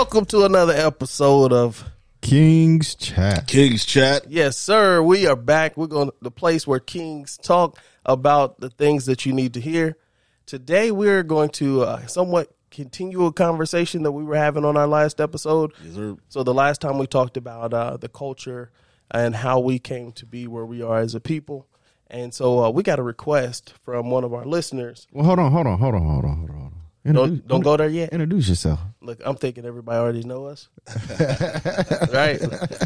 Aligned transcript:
Welcome 0.00 0.24
to 0.26 0.46
another 0.46 0.72
episode 0.72 1.52
of 1.52 1.84
King's 2.22 2.94
Chat. 2.94 3.46
King's 3.46 3.84
Chat. 3.84 4.30
Yes, 4.30 4.56
sir. 4.56 5.02
We 5.02 5.26
are 5.26 5.36
back. 5.36 5.76
We're 5.76 5.88
going 5.88 6.08
to 6.08 6.14
the 6.22 6.30
place 6.30 6.66
where 6.66 6.80
kings 6.80 7.36
talk 7.36 7.78
about 8.06 8.60
the 8.60 8.70
things 8.70 9.04
that 9.04 9.26
you 9.26 9.34
need 9.34 9.52
to 9.54 9.60
hear. 9.60 9.98
Today, 10.46 10.90
we're 10.90 11.22
going 11.22 11.50
to 11.50 11.82
uh, 11.82 12.06
somewhat 12.06 12.48
continue 12.70 13.26
a 13.26 13.32
conversation 13.34 14.02
that 14.04 14.12
we 14.12 14.24
were 14.24 14.36
having 14.36 14.64
on 14.64 14.74
our 14.78 14.86
last 14.86 15.20
episode. 15.20 15.74
Yes, 15.84 15.94
sir. 15.96 16.16
So, 16.30 16.44
the 16.44 16.54
last 16.54 16.80
time 16.80 16.96
we 16.96 17.06
talked 17.06 17.36
about 17.36 17.74
uh, 17.74 17.98
the 17.98 18.08
culture 18.08 18.70
and 19.10 19.36
how 19.36 19.60
we 19.60 19.78
came 19.78 20.12
to 20.12 20.24
be 20.24 20.46
where 20.46 20.64
we 20.64 20.80
are 20.80 21.00
as 21.00 21.14
a 21.14 21.20
people. 21.20 21.68
And 22.06 22.32
so, 22.32 22.64
uh, 22.64 22.70
we 22.70 22.82
got 22.82 22.98
a 22.98 23.02
request 23.02 23.74
from 23.84 24.08
one 24.08 24.24
of 24.24 24.32
our 24.32 24.46
listeners. 24.46 25.06
Well, 25.12 25.26
hold 25.26 25.40
on, 25.40 25.52
hold 25.52 25.66
on, 25.66 25.78
hold 25.78 25.94
on, 25.94 26.06
hold 26.06 26.24
on, 26.24 26.36
hold 26.38 26.50
on. 26.50 26.69
Hold 27.04 27.16
on. 27.16 27.28
Don't, 27.28 27.48
don't 27.48 27.60
go 27.60 27.76
there 27.76 27.88
yet. 27.88 28.12
Introduce 28.12 28.48
yourself. 28.48 28.80
Look, 29.00 29.20
I'm 29.24 29.36
thinking 29.36 29.64
everybody 29.64 29.98
already 29.98 30.22
know 30.22 30.46
us. 30.46 30.68
right? 32.12 32.40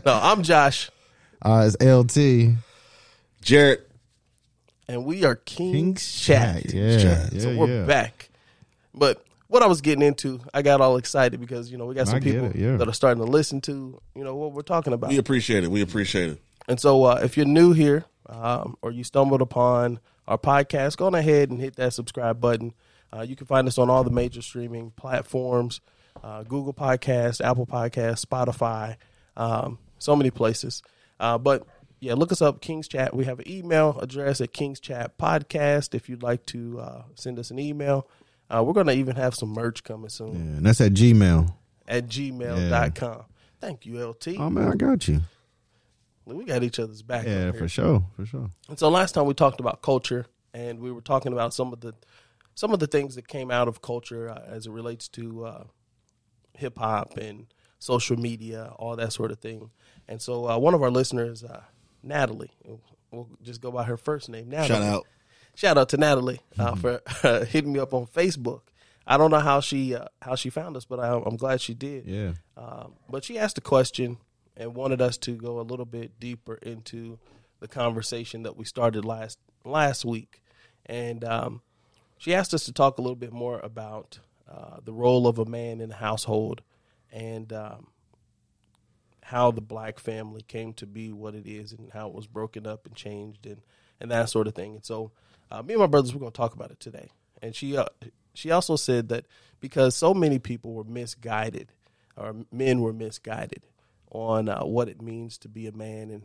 No, 0.05 0.19
I'm 0.23 0.43
Josh, 0.43 0.91
Uh, 1.43 1.69
it's 1.73 1.83
LT. 1.83 2.57
Jared. 3.41 3.81
and 4.89 5.05
we 5.05 5.25
are 5.25 5.35
King's, 5.37 5.73
King's 5.73 6.21
Chat. 6.21 6.63
Chat. 6.63 6.75
Yeah, 6.75 6.99
Chat. 6.99 7.33
yeah, 7.33 7.41
so 7.41 7.57
we're 7.57 7.81
yeah. 7.81 7.85
back. 7.85 8.31
But 8.95 9.25
what 9.49 9.63
I 9.63 9.67
was 9.67 9.81
getting 9.81 10.03
into, 10.03 10.41
I 10.53 10.63
got 10.63 10.81
all 10.81 10.97
excited 10.97 11.41
because 11.41 11.71
you 11.71 11.79
know 11.79 11.87
we 11.87 11.95
got 11.95 12.09
some 12.09 12.21
people 12.21 12.47
it, 12.47 12.57
yeah. 12.57 12.77
that 12.77 12.89
are 12.89 12.93
starting 12.93 13.25
to 13.25 13.31
listen 13.31 13.61
to 13.63 14.01
you 14.15 14.25
know 14.25 14.35
what 14.35 14.53
we're 14.53 14.63
talking 14.63 14.93
about. 14.93 15.11
We 15.11 15.19
appreciate 15.19 15.65
it. 15.65 15.71
We 15.71 15.83
appreciate 15.83 16.31
it. 16.31 16.43
And 16.67 16.81
so 16.81 17.05
uh, 17.05 17.21
if 17.23 17.37
you're 17.37 17.47
new 17.47 17.73
here 17.73 18.05
um, 18.27 18.77
or 18.81 18.91
you 18.91 19.05
stumbled 19.05 19.43
upon 19.43 20.01
our 20.27 20.39
podcast, 20.39 20.97
go 20.97 21.07
on 21.07 21.15
ahead 21.15 21.51
and 21.51 21.61
hit 21.61 21.77
that 21.77 21.93
subscribe 21.93 22.41
button. 22.41 22.73
Uh, 23.15 23.23
you 23.23 23.37
can 23.37 23.47
find 23.47 23.69
us 23.69 23.79
on 23.79 23.89
all 23.91 24.03
the 24.05 24.11
major 24.11 24.43
streaming 24.43 24.91
platforms: 24.93 25.81
uh, 26.23 26.43
Google 26.43 26.73
Podcast, 26.75 27.41
Apple 27.45 27.67
Podcast, 27.67 28.25
Spotify, 28.25 28.97
um, 29.37 29.79
so 29.99 30.17
many 30.17 30.31
places. 30.31 30.83
Uh, 31.21 31.39
but 31.39 31.67
yeah, 32.01 32.15
look 32.15 32.33
us 32.33 32.43
up, 32.43 32.61
King's 32.61 32.89
Chat. 32.89 33.15
We 33.15 33.25
have 33.27 33.39
an 33.39 33.49
email 33.49 33.99
address 34.01 34.41
at 34.41 34.53
King's 34.53 34.81
Chat 34.81 35.17
Podcast. 35.17 35.95
If 35.95 36.09
you'd 36.09 36.23
like 36.23 36.45
to 36.47 36.81
uh, 36.81 37.03
send 37.15 37.39
us 37.39 37.51
an 37.51 37.59
email, 37.59 38.09
uh, 38.51 38.63
we're 38.65 38.73
going 38.75 38.89
to 38.89 38.93
even 38.95 39.17
have 39.17 39.35
some 39.35 39.51
merch 39.51 39.85
coming 39.85 40.09
soon 40.11 40.33
Yeah, 40.33 40.57
and 40.59 40.67
that's 40.67 40.81
at 40.81 40.93
Gmail. 40.93 41.55
at 41.89 42.09
gmail.com. 42.09 43.23
Thank 43.61 43.87
you, 43.87 44.07
LT. 44.07 44.29
Oh 44.39 44.51
man, 44.51 44.73
I 44.73 44.75
got 44.75 45.09
you. 45.09 45.21
we 46.27 46.45
got 46.45 46.63
each 46.63 46.79
other's 46.79 47.03
back. 47.03 47.27
Yeah, 47.27 47.53
for 47.53 47.69
sure, 47.69 48.05
for 48.17 48.27
sure. 48.27 48.51
And 48.69 48.79
so 48.79 48.89
last 48.91 49.13
time 49.13 49.25
we 49.27 49.33
talked 49.35 49.61
about 49.61 49.81
culture, 49.81 50.27
and 50.53 50.81
we 50.81 50.93
were 50.93 51.01
talking 51.01 51.33
about 51.33 51.55
some 51.55 51.73
of 51.73 51.81
the 51.81 51.95
some 52.55 52.73
of 52.73 52.79
the 52.79 52.87
things 52.87 53.15
that 53.15 53.29
came 53.29 53.51
out 53.51 53.69
of 53.69 53.83
culture 53.83 54.29
uh, 54.29 54.43
as 54.47 54.67
it 54.67 54.71
relates 54.71 55.09
to 55.09 55.45
uh, 55.45 55.65
hip 56.57 56.79
hop 56.79 57.17
and 57.17 57.47
social 57.79 58.17
media, 58.17 58.73
all 58.79 58.97
that 58.97 59.13
sort 59.13 59.31
of 59.31 59.39
thing. 59.39 59.71
And 60.09 60.21
so 60.21 60.49
uh, 60.49 60.59
one 60.59 60.75
of 60.75 60.83
our 60.83 60.91
listeners, 60.91 61.45
uh, 61.45 61.63
Natalie, 62.03 62.53
we'll 63.11 63.29
just 63.43 63.61
go 63.61 63.71
by 63.71 63.85
her 63.85 63.97
first 63.97 64.29
name, 64.29 64.49
Natalie. 64.49 64.69
Shout 64.69 64.83
out. 64.83 65.07
Shout 65.57 65.79
out 65.79 65.89
to 65.91 65.97
Natalie 65.97 66.41
uh, 66.59 66.75
for 66.75 67.01
uh, 67.23 67.45
hitting 67.45 67.73
me 67.73 67.81
up 67.81 67.95
on 67.95 68.07
Facebook. 68.07 68.63
I 69.07 69.17
don't 69.17 69.31
know 69.31 69.39
how 69.41 69.61
she 69.61 69.95
uh, 69.95 70.07
how 70.23 70.35
she 70.35 70.51
found 70.51 70.77
us, 70.77 70.85
but 70.85 70.99
I, 70.99 71.15
I'm 71.15 71.37
glad 71.37 71.61
she 71.61 71.75
did. 71.75 72.07
Yeah. 72.07 72.33
Um, 72.57 72.95
but 73.09 73.23
she 73.23 73.39
asked 73.39 73.59
a 73.59 73.61
question 73.61 74.17
and 74.57 74.75
wanted 74.75 75.01
us 75.01 75.17
to 75.19 75.33
go 75.33 75.61
a 75.61 75.63
little 75.63 75.85
bit 75.85 76.19
deeper 76.19 76.55
into 76.57 77.19
the 77.61 77.69
conversation 77.69 78.43
that 78.45 78.57
we 78.57 78.65
started 78.65 79.05
last 79.05 79.39
last 79.65 80.05
week, 80.05 80.43
and 80.87 81.23
um, 81.25 81.63
she 82.25 82.35
asked 82.35 82.55
us 82.55 82.65
to 82.65 82.73
talk 82.73 82.97
a 82.97 83.03
little 83.03 83.17
bit 83.17 83.35
more 83.35 83.61
about 83.61 84.19
uh, 84.51 84.79
the 84.83 84.95
role 84.95 85.27
of 85.27 85.39
a 85.39 85.45
man 85.45 85.83
in 85.83 85.91
the 85.91 85.95
household 85.95 86.63
and 87.13 87.53
um, 87.53 87.89
how 89.23 89.51
the 89.51 89.61
black 89.61 89.99
family 89.99 90.41
came 90.41 90.73
to 90.73 90.87
be 90.87 91.13
what 91.13 91.35
it 91.35 91.47
is 91.47 91.73
and 91.73 91.93
how 91.93 92.09
it 92.09 92.15
was 92.15 92.27
broken 92.27 92.67
up 92.67 92.87
and 92.87 92.95
changed 92.95 93.45
and 93.45 93.61
and 94.01 94.11
that 94.11 94.31
sort 94.31 94.47
of 94.47 94.55
thing. 94.55 94.77
And 94.77 94.85
so, 94.87 95.13
uh, 95.51 95.61
me 95.61 95.75
and 95.75 95.83
my 95.83 95.87
brothers 95.87 96.15
we're 96.15 96.21
going 96.21 96.33
to 96.33 96.37
talk 96.37 96.55
about 96.55 96.71
it 96.71 96.81
today. 96.81 97.11
And 97.43 97.55
she 97.55 97.77
uh, 97.77 97.85
she 98.33 98.51
also 98.51 98.77
said 98.77 99.11
that 99.11 99.27
because 99.61 99.95
so 99.95 100.15
many 100.15 100.39
people 100.39 100.73
were 100.73 100.85
misguided 100.85 101.73
or 102.17 102.35
men 102.51 102.81
were 102.81 102.95
misguided 102.95 103.67
on 104.11 104.49
uh, 104.49 104.65
what 104.65 104.89
it 104.89 105.03
means 105.03 105.37
to 105.37 105.49
be 105.51 105.67
a 105.67 105.73
man 105.73 106.09
and 106.09 106.23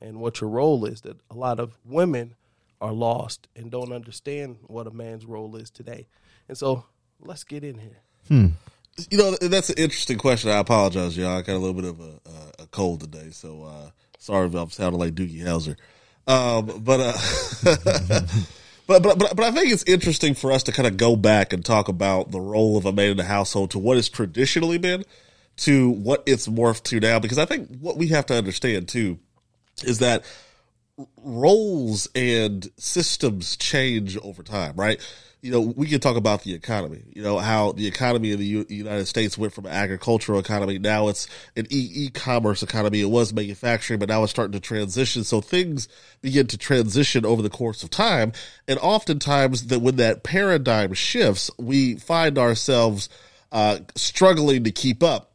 and 0.00 0.20
what 0.20 0.40
your 0.40 0.48
role 0.48 0.84
is 0.84 1.00
that 1.00 1.16
a 1.28 1.34
lot 1.34 1.58
of 1.58 1.76
women 1.84 2.36
are 2.80 2.92
lost 2.92 3.48
and 3.54 3.70
don't 3.70 3.92
understand 3.92 4.56
what 4.62 4.86
a 4.86 4.90
man's 4.90 5.26
role 5.26 5.56
is 5.56 5.70
today. 5.70 6.06
And 6.48 6.56
so, 6.56 6.84
let's 7.20 7.44
get 7.44 7.64
in 7.64 7.78
here. 7.78 8.00
You 9.10 9.18
know, 9.18 9.36
that's 9.40 9.70
an 9.70 9.78
interesting 9.78 10.18
question. 10.18 10.50
I 10.50 10.58
apologize, 10.58 11.16
y'all. 11.16 11.38
I 11.38 11.42
got 11.42 11.54
a 11.54 11.58
little 11.58 11.74
bit 11.80 11.84
of 11.84 12.00
a, 12.00 12.60
a, 12.60 12.62
a 12.64 12.66
cold 12.66 13.00
today, 13.00 13.30
so 13.30 13.64
uh, 13.64 13.90
sorry 14.18 14.46
if 14.46 14.54
I'm 14.54 14.70
sounding 14.70 15.00
like 15.00 15.14
Doogie 15.14 15.42
Howser. 15.42 15.76
Um, 16.26 16.82
but, 16.82 17.00
uh, 17.00 17.12
but 18.86 19.02
but 19.02 19.18
but 19.18 19.36
but 19.36 19.44
I 19.44 19.50
think 19.52 19.72
it's 19.72 19.84
interesting 19.84 20.34
for 20.34 20.52
us 20.52 20.62
to 20.64 20.72
kind 20.72 20.86
of 20.86 20.96
go 20.96 21.16
back 21.16 21.52
and 21.52 21.64
talk 21.64 21.88
about 21.88 22.30
the 22.30 22.40
role 22.40 22.76
of 22.76 22.84
a 22.84 22.92
man 22.92 23.12
in 23.12 23.16
the 23.16 23.24
household 23.24 23.70
to 23.72 23.78
what 23.78 23.96
it's 23.96 24.08
traditionally 24.08 24.78
been 24.78 25.04
to 25.58 25.90
what 25.90 26.22
it's 26.26 26.46
morphed 26.46 26.84
to 26.84 27.00
now. 27.00 27.18
Because 27.18 27.38
I 27.38 27.46
think 27.46 27.68
what 27.80 27.96
we 27.96 28.08
have 28.08 28.26
to 28.26 28.34
understand 28.36 28.88
too 28.88 29.18
is 29.84 29.98
that 30.00 30.24
roles 31.22 32.08
and 32.14 32.68
systems 32.76 33.56
change 33.56 34.16
over 34.18 34.42
time, 34.42 34.74
right? 34.76 35.00
You 35.42 35.50
know, 35.50 35.60
we 35.60 35.86
can 35.86 36.00
talk 36.00 36.16
about 36.16 36.42
the 36.42 36.52
economy. 36.52 37.02
You 37.14 37.22
know 37.22 37.38
how 37.38 37.72
the 37.72 37.86
economy 37.86 38.32
in 38.32 38.38
the 38.38 38.46
U- 38.46 38.66
United 38.68 39.06
States 39.06 39.38
went 39.38 39.54
from 39.54 39.64
an 39.64 39.72
agricultural 39.72 40.38
economy 40.38 40.78
now 40.78 41.08
it's 41.08 41.28
an 41.56 41.66
e- 41.70 41.90
e-commerce 41.94 42.62
economy. 42.62 43.00
It 43.00 43.08
was 43.08 43.32
manufacturing, 43.32 44.00
but 44.00 44.10
now 44.10 44.22
it's 44.22 44.32
starting 44.32 44.52
to 44.52 44.60
transition. 44.60 45.24
So 45.24 45.40
things 45.40 45.88
begin 46.20 46.46
to 46.48 46.58
transition 46.58 47.24
over 47.24 47.40
the 47.40 47.48
course 47.48 47.82
of 47.82 47.88
time, 47.88 48.32
and 48.68 48.78
oftentimes 48.80 49.68
that 49.68 49.80
when 49.80 49.96
that 49.96 50.24
paradigm 50.24 50.92
shifts, 50.92 51.50
we 51.58 51.94
find 51.96 52.36
ourselves 52.36 53.08
uh, 53.50 53.78
struggling 53.94 54.64
to 54.64 54.70
keep 54.70 55.02
up 55.02 55.32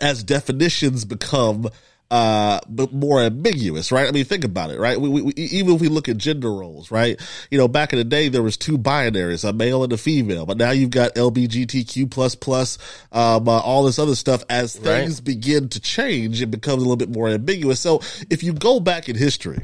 as 0.00 0.22
definitions 0.22 1.04
become 1.04 1.68
uh 2.10 2.58
but 2.68 2.92
more 2.92 3.20
ambiguous 3.20 3.92
right 3.92 4.08
i 4.08 4.10
mean 4.10 4.24
think 4.24 4.42
about 4.44 4.70
it 4.70 4.78
right 4.80 5.00
we, 5.00 5.08
we, 5.08 5.22
we- 5.22 5.32
even 5.34 5.74
if 5.74 5.80
we 5.80 5.88
look 5.88 6.08
at 6.08 6.16
gender 6.16 6.52
roles 6.52 6.90
right 6.90 7.20
you 7.50 7.58
know 7.58 7.68
back 7.68 7.92
in 7.92 7.98
the 7.98 8.04
day 8.04 8.28
there 8.28 8.42
was 8.42 8.56
two 8.56 8.76
binaries 8.76 9.48
a 9.48 9.52
male 9.52 9.84
and 9.84 9.92
a 9.92 9.96
female 9.96 10.44
but 10.46 10.56
now 10.56 10.70
you've 10.70 10.90
got 10.90 11.14
lbgtq 11.14 12.10
plus 12.10 12.34
plus 12.34 12.78
um 13.12 13.48
uh, 13.48 13.58
all 13.60 13.84
this 13.84 13.98
other 13.98 14.14
stuff 14.16 14.42
as 14.50 14.74
things 14.74 15.20
begin 15.20 15.68
to 15.68 15.78
change 15.80 16.42
it 16.42 16.50
becomes 16.50 16.76
a 16.76 16.80
little 16.80 16.96
bit 16.96 17.10
more 17.10 17.28
ambiguous 17.28 17.78
so 17.78 18.00
if 18.28 18.42
you 18.42 18.52
go 18.52 18.80
back 18.80 19.08
in 19.08 19.16
history 19.16 19.60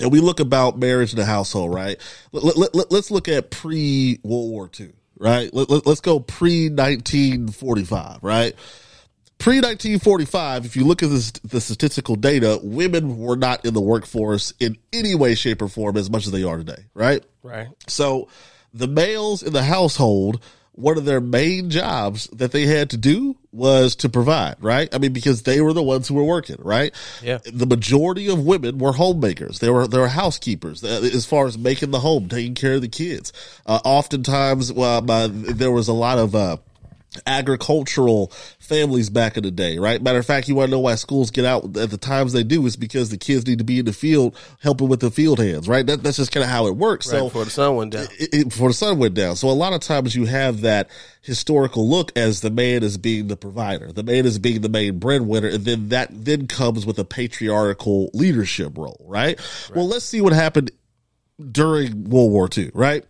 and 0.00 0.10
we 0.10 0.20
look 0.20 0.40
about 0.40 0.78
marriage 0.78 1.12
in 1.12 1.18
the 1.18 1.24
household, 1.26 1.74
right? 1.74 1.98
Let, 2.32 2.56
let, 2.56 2.74
let, 2.74 2.92
us 2.94 3.10
look 3.10 3.28
at 3.28 3.50
pre 3.50 4.18
World 4.22 4.50
War 4.50 4.70
II, 4.80 4.90
right? 5.18 5.52
Let, 5.52 5.68
let, 5.68 5.86
us 5.86 6.00
go 6.00 6.18
pre 6.18 6.70
1945, 6.70 8.22
right? 8.22 8.54
Pre 9.42 9.56
1945, 9.56 10.66
if 10.66 10.76
you 10.76 10.84
look 10.84 11.02
at 11.02 11.10
this, 11.10 11.32
the 11.32 11.60
statistical 11.60 12.14
data, 12.14 12.60
women 12.62 13.18
were 13.18 13.34
not 13.34 13.64
in 13.64 13.74
the 13.74 13.80
workforce 13.80 14.54
in 14.60 14.78
any 14.92 15.16
way, 15.16 15.34
shape, 15.34 15.60
or 15.60 15.66
form 15.66 15.96
as 15.96 16.08
much 16.08 16.26
as 16.26 16.30
they 16.30 16.44
are 16.44 16.58
today, 16.58 16.84
right? 16.94 17.24
Right. 17.42 17.66
So 17.88 18.28
the 18.72 18.86
males 18.86 19.42
in 19.42 19.52
the 19.52 19.64
household, 19.64 20.40
one 20.76 20.96
of 20.96 21.06
their 21.06 21.20
main 21.20 21.70
jobs 21.70 22.28
that 22.28 22.52
they 22.52 22.66
had 22.66 22.90
to 22.90 22.96
do 22.96 23.36
was 23.50 23.96
to 23.96 24.08
provide, 24.08 24.58
right? 24.60 24.88
I 24.94 24.98
mean, 24.98 25.12
because 25.12 25.42
they 25.42 25.60
were 25.60 25.72
the 25.72 25.82
ones 25.82 26.06
who 26.06 26.14
were 26.14 26.22
working, 26.22 26.58
right? 26.60 26.94
Yeah. 27.20 27.38
The 27.44 27.66
majority 27.66 28.28
of 28.28 28.44
women 28.44 28.78
were 28.78 28.92
homemakers. 28.92 29.58
They 29.58 29.70
were 29.70 29.88
they 29.88 29.98
were 29.98 30.06
housekeepers 30.06 30.84
uh, 30.84 31.00
as 31.12 31.26
far 31.26 31.48
as 31.48 31.58
making 31.58 31.90
the 31.90 31.98
home, 31.98 32.28
taking 32.28 32.54
care 32.54 32.74
of 32.74 32.80
the 32.80 32.86
kids. 32.86 33.32
Uh, 33.66 33.80
oftentimes, 33.84 34.70
uh, 34.70 35.28
there 35.32 35.72
was 35.72 35.88
a 35.88 35.92
lot 35.92 36.18
of 36.18 36.36
uh, 36.36 36.58
agricultural 37.26 38.32
families 38.58 39.10
back 39.10 39.36
in 39.36 39.42
the 39.42 39.50
day, 39.50 39.78
right? 39.78 40.00
Matter 40.02 40.18
of 40.18 40.26
fact, 40.26 40.48
you 40.48 40.54
want 40.54 40.68
to 40.68 40.70
know 40.70 40.80
why 40.80 40.94
schools 40.94 41.30
get 41.30 41.44
out 41.44 41.76
at 41.76 41.90
the 41.90 41.98
times 41.98 42.32
they 42.32 42.42
do 42.44 42.64
is 42.66 42.76
because 42.76 43.10
the 43.10 43.16
kids 43.18 43.46
need 43.46 43.58
to 43.58 43.64
be 43.64 43.78
in 43.78 43.84
the 43.84 43.92
field 43.92 44.36
helping 44.60 44.88
with 44.88 45.00
the 45.00 45.10
field 45.10 45.38
hands, 45.38 45.68
right? 45.68 45.86
That, 45.86 46.02
that's 46.02 46.16
just 46.16 46.32
kind 46.32 46.44
of 46.44 46.50
how 46.50 46.66
it 46.66 46.76
works. 46.76 47.06
Right 47.12 47.18
so 47.18 47.24
before 47.24 47.44
the 47.44 47.50
sun 47.50 47.76
went 47.76 47.92
down. 47.92 48.06
it, 48.18 48.28
it- 48.34 48.48
before 48.48 48.68
the 48.68 48.74
sun 48.74 48.98
went 48.98 49.14
down. 49.14 49.36
So 49.36 49.48
a 49.48 49.52
lot 49.52 49.72
of 49.72 49.80
times 49.80 50.14
you 50.16 50.24
have 50.26 50.62
that 50.62 50.88
historical 51.20 51.88
look 51.88 52.12
as 52.16 52.40
the 52.40 52.50
man 52.50 52.82
as 52.82 52.98
being 52.98 53.28
the 53.28 53.36
provider, 53.36 53.92
the 53.92 54.02
man 54.02 54.26
as 54.26 54.38
being 54.38 54.60
the 54.60 54.68
main 54.68 54.98
breadwinner, 54.98 55.48
and 55.48 55.64
then 55.64 55.88
that 55.90 56.08
then 56.12 56.46
comes 56.46 56.84
with 56.86 56.98
a 56.98 57.04
patriarchal 57.04 58.10
leadership 58.14 58.76
role, 58.76 59.04
right? 59.08 59.38
Well, 59.74 59.86
let's 59.86 60.04
see 60.04 60.20
what 60.20 60.32
happened 60.32 60.70
during 61.50 62.04
World 62.04 62.32
War 62.32 62.48
II, 62.56 62.70
right? 62.74 63.04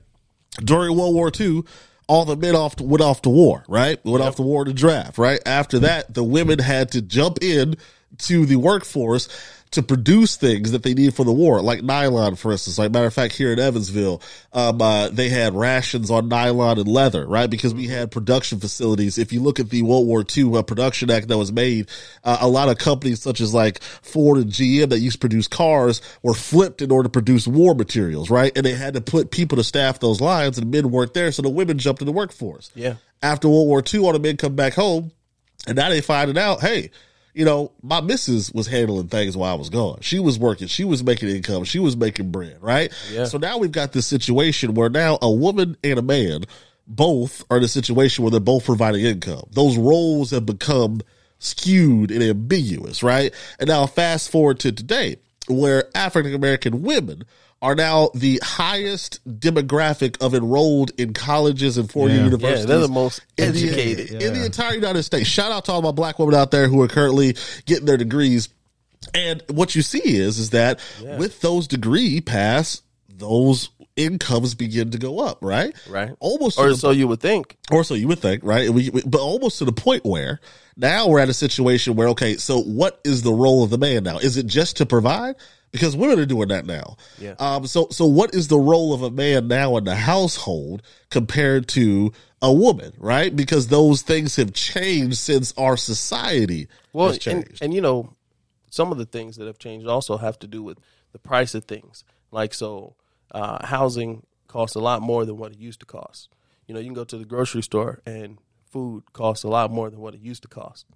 During 0.62 0.96
World 0.96 1.14
War 1.14 1.30
II, 1.38 1.62
all 2.12 2.26
the 2.26 2.36
men 2.36 2.54
off 2.54 2.78
went 2.78 3.00
off 3.00 3.22
to 3.22 3.30
war, 3.30 3.64
right? 3.68 3.98
Went 4.04 4.22
off 4.22 4.36
to 4.36 4.42
war 4.42 4.66
to 4.66 4.72
draft, 4.74 5.16
right? 5.16 5.40
After 5.46 5.78
that, 5.78 6.12
the 6.12 6.22
women 6.22 6.58
had 6.58 6.90
to 6.92 7.00
jump 7.00 7.42
in 7.42 7.76
to 8.18 8.44
the 8.44 8.56
workforce 8.56 9.30
to 9.72 9.82
produce 9.82 10.36
things 10.36 10.72
that 10.72 10.82
they 10.82 10.92
need 10.92 11.14
for 11.14 11.24
the 11.24 11.32
war, 11.32 11.62
like 11.62 11.82
nylon, 11.82 12.36
for 12.36 12.52
instance. 12.52 12.78
Like 12.78 12.92
matter 12.92 13.06
of 13.06 13.14
fact, 13.14 13.34
here 13.34 13.52
in 13.52 13.58
Evansville, 13.58 14.22
um, 14.52 14.80
uh, 14.80 15.08
they 15.08 15.30
had 15.30 15.54
rations 15.54 16.10
on 16.10 16.28
nylon 16.28 16.78
and 16.78 16.86
leather, 16.86 17.26
right? 17.26 17.48
Because 17.48 17.72
we 17.72 17.88
had 17.88 18.10
production 18.10 18.60
facilities. 18.60 19.16
If 19.16 19.32
you 19.32 19.40
look 19.40 19.58
at 19.58 19.70
the 19.70 19.80
World 19.82 20.06
War 20.06 20.24
II 20.36 20.58
uh, 20.58 20.62
Production 20.62 21.10
Act 21.10 21.28
that 21.28 21.38
was 21.38 21.52
made, 21.52 21.88
uh, 22.22 22.38
a 22.40 22.48
lot 22.48 22.68
of 22.68 22.76
companies 22.76 23.22
such 23.22 23.40
as 23.40 23.54
like 23.54 23.82
Ford 23.82 24.38
and 24.38 24.50
GM 24.50 24.90
that 24.90 25.00
used 25.00 25.14
to 25.14 25.20
produce 25.20 25.48
cars 25.48 26.02
were 26.22 26.34
flipped 26.34 26.82
in 26.82 26.90
order 26.90 27.08
to 27.08 27.10
produce 27.10 27.48
war 27.48 27.74
materials, 27.74 28.28
right? 28.28 28.52
And 28.54 28.66
they 28.66 28.74
had 28.74 28.92
to 28.92 29.00
put 29.00 29.30
people 29.30 29.56
to 29.56 29.64
staff 29.64 30.00
those 30.00 30.20
lines, 30.20 30.58
and 30.58 30.70
men 30.70 30.90
weren't 30.90 31.14
there, 31.14 31.32
so 31.32 31.40
the 31.40 31.48
women 31.48 31.78
jumped 31.78 32.02
in 32.02 32.06
the 32.06 32.12
workforce. 32.12 32.70
Yeah. 32.74 32.96
After 33.22 33.48
World 33.48 33.68
War 33.68 33.82
II, 33.82 34.04
all 34.04 34.12
the 34.12 34.18
men 34.18 34.36
come 34.36 34.54
back 34.54 34.74
home, 34.74 35.12
and 35.66 35.76
now 35.76 35.88
they 35.88 36.02
finding 36.02 36.36
out, 36.36 36.60
hey, 36.60 36.90
you 37.34 37.44
know, 37.44 37.72
my 37.82 38.00
missus 38.00 38.52
was 38.52 38.66
handling 38.66 39.08
things 39.08 39.36
while 39.36 39.52
I 39.52 39.56
was 39.56 39.70
gone. 39.70 39.98
She 40.02 40.18
was 40.18 40.38
working. 40.38 40.68
She 40.68 40.84
was 40.84 41.02
making 41.02 41.30
income. 41.30 41.64
She 41.64 41.78
was 41.78 41.96
making 41.96 42.30
bread, 42.30 42.58
right? 42.60 42.92
Yeah. 43.10 43.24
So 43.24 43.38
now 43.38 43.58
we've 43.58 43.72
got 43.72 43.92
this 43.92 44.06
situation 44.06 44.74
where 44.74 44.90
now 44.90 45.18
a 45.22 45.30
woman 45.30 45.76
and 45.82 45.98
a 45.98 46.02
man 46.02 46.44
both 46.86 47.44
are 47.50 47.56
in 47.56 47.64
a 47.64 47.68
situation 47.68 48.22
where 48.22 48.30
they're 48.30 48.40
both 48.40 48.64
providing 48.64 49.04
income. 49.04 49.44
Those 49.52 49.78
roles 49.78 50.30
have 50.30 50.44
become 50.44 51.00
skewed 51.38 52.10
and 52.10 52.22
ambiguous, 52.22 53.02
right? 53.02 53.32
And 53.58 53.68
now 53.68 53.86
fast 53.86 54.30
forward 54.30 54.60
to 54.60 54.72
today 54.72 55.16
where 55.48 55.84
African 55.94 56.34
American 56.34 56.82
women 56.82 57.24
are 57.62 57.74
now 57.76 58.10
the 58.14 58.40
highest 58.42 59.20
demographic 59.40 60.20
of 60.20 60.34
enrolled 60.34 60.90
in 60.98 61.12
colleges 61.14 61.78
and 61.78 61.90
four-year 61.90 62.18
Yeah. 62.18 62.24
universities. 62.24 62.60
Yeah, 62.60 62.66
they're 62.66 62.80
the 62.80 62.88
most 62.88 63.20
in 63.38 63.52
the- 63.52 63.68
educated. 63.70 64.22
in 64.22 64.34
the 64.34 64.44
entire 64.44 64.74
United 64.74 65.04
States. 65.04 65.28
Shout 65.28 65.52
out 65.52 65.64
to 65.66 65.72
all 65.72 65.80
my 65.82 65.92
black 65.92 66.18
women 66.18 66.34
out 66.34 66.50
there 66.50 66.68
who 66.68 66.82
are 66.82 66.88
currently 66.88 67.36
getting 67.64 67.86
their 67.86 67.96
degrees. 67.96 68.48
And 69.14 69.42
what 69.48 69.74
you 69.74 69.82
see 69.82 70.00
is, 70.00 70.38
is 70.38 70.50
that 70.50 70.80
with 71.18 71.40
those 71.40 71.66
degree 71.68 72.20
pass, 72.20 72.82
those 73.08 73.68
incomes 73.94 74.54
begin 74.54 74.90
to 74.90 74.98
go 74.98 75.20
up, 75.20 75.38
right? 75.42 75.74
Right. 75.88 76.10
Almost 76.18 76.58
Or 76.58 76.70
the 76.70 76.76
so 76.76 76.90
you 76.90 77.06
would 77.08 77.20
think. 77.20 77.56
or 77.70 77.84
so 77.84 77.94
you 77.94 78.08
would 78.08 78.20
think, 78.20 78.42
right? 78.42 78.70
We, 78.70 78.90
we- 78.90 79.02
but 79.06 79.20
almost 79.20 79.58
to 79.58 79.64
the 79.64 79.72
point 79.72 80.04
where 80.04 80.40
now 80.76 81.08
we're 81.08 81.20
at 81.20 81.28
a 81.28 81.34
situation 81.34 81.94
where, 81.94 82.08
okay, 82.08 82.36
so 82.38 82.60
what 82.60 83.00
is 83.04 83.22
the 83.22 83.32
role 83.32 83.62
of 83.62 83.70
the 83.70 83.78
man 83.78 84.02
now? 84.04 84.18
Is 84.18 84.36
it 84.36 84.46
just 84.46 84.78
to 84.78 84.86
provide? 84.86 85.34
Because 85.72 85.96
women 85.96 86.18
are 86.18 86.26
doing 86.26 86.48
that 86.48 86.66
now. 86.66 86.96
Yeah. 87.18 87.34
Um, 87.38 87.66
so, 87.66 87.88
so 87.90 88.06
what 88.06 88.34
is 88.34 88.48
the 88.48 88.58
role 88.58 88.92
of 88.92 89.02
a 89.02 89.10
man 89.10 89.48
now 89.48 89.76
in 89.78 89.84
the 89.84 89.96
household 89.96 90.82
compared 91.10 91.66
to 91.68 92.12
a 92.42 92.52
woman, 92.52 92.92
right? 92.98 93.34
Because 93.34 93.68
those 93.68 94.02
things 94.02 94.36
have 94.36 94.52
changed 94.52 95.16
since 95.16 95.54
our 95.56 95.78
society 95.78 96.68
Well, 96.92 97.08
has 97.08 97.26
and, 97.26 97.58
and 97.62 97.72
you 97.72 97.80
know, 97.80 98.14
some 98.70 98.92
of 98.92 98.98
the 98.98 99.06
things 99.06 99.36
that 99.36 99.46
have 99.46 99.58
changed 99.58 99.86
also 99.86 100.18
have 100.18 100.38
to 100.40 100.46
do 100.46 100.62
with 100.62 100.78
the 101.12 101.18
price 101.18 101.54
of 101.54 101.64
things. 101.64 102.04
Like 102.30 102.52
so, 102.52 102.96
uh, 103.30 103.66
housing 103.66 104.26
costs 104.48 104.76
a 104.76 104.80
lot 104.80 105.00
more 105.00 105.24
than 105.24 105.38
what 105.38 105.52
it 105.52 105.58
used 105.58 105.80
to 105.80 105.86
cost. 105.86 106.28
You 106.66 106.74
know, 106.74 106.80
you 106.80 106.86
can 106.86 106.94
go 106.94 107.04
to 107.04 107.16
the 107.16 107.24
grocery 107.24 107.62
store 107.62 108.02
and 108.04 108.38
food 108.70 109.04
costs 109.12 109.44
a 109.44 109.48
lot 109.48 109.70
more 109.70 109.90
than 109.90 110.00
what 110.00 110.14
it 110.14 110.20
used 110.20 110.42
to 110.42 110.48
cost. 110.48 110.86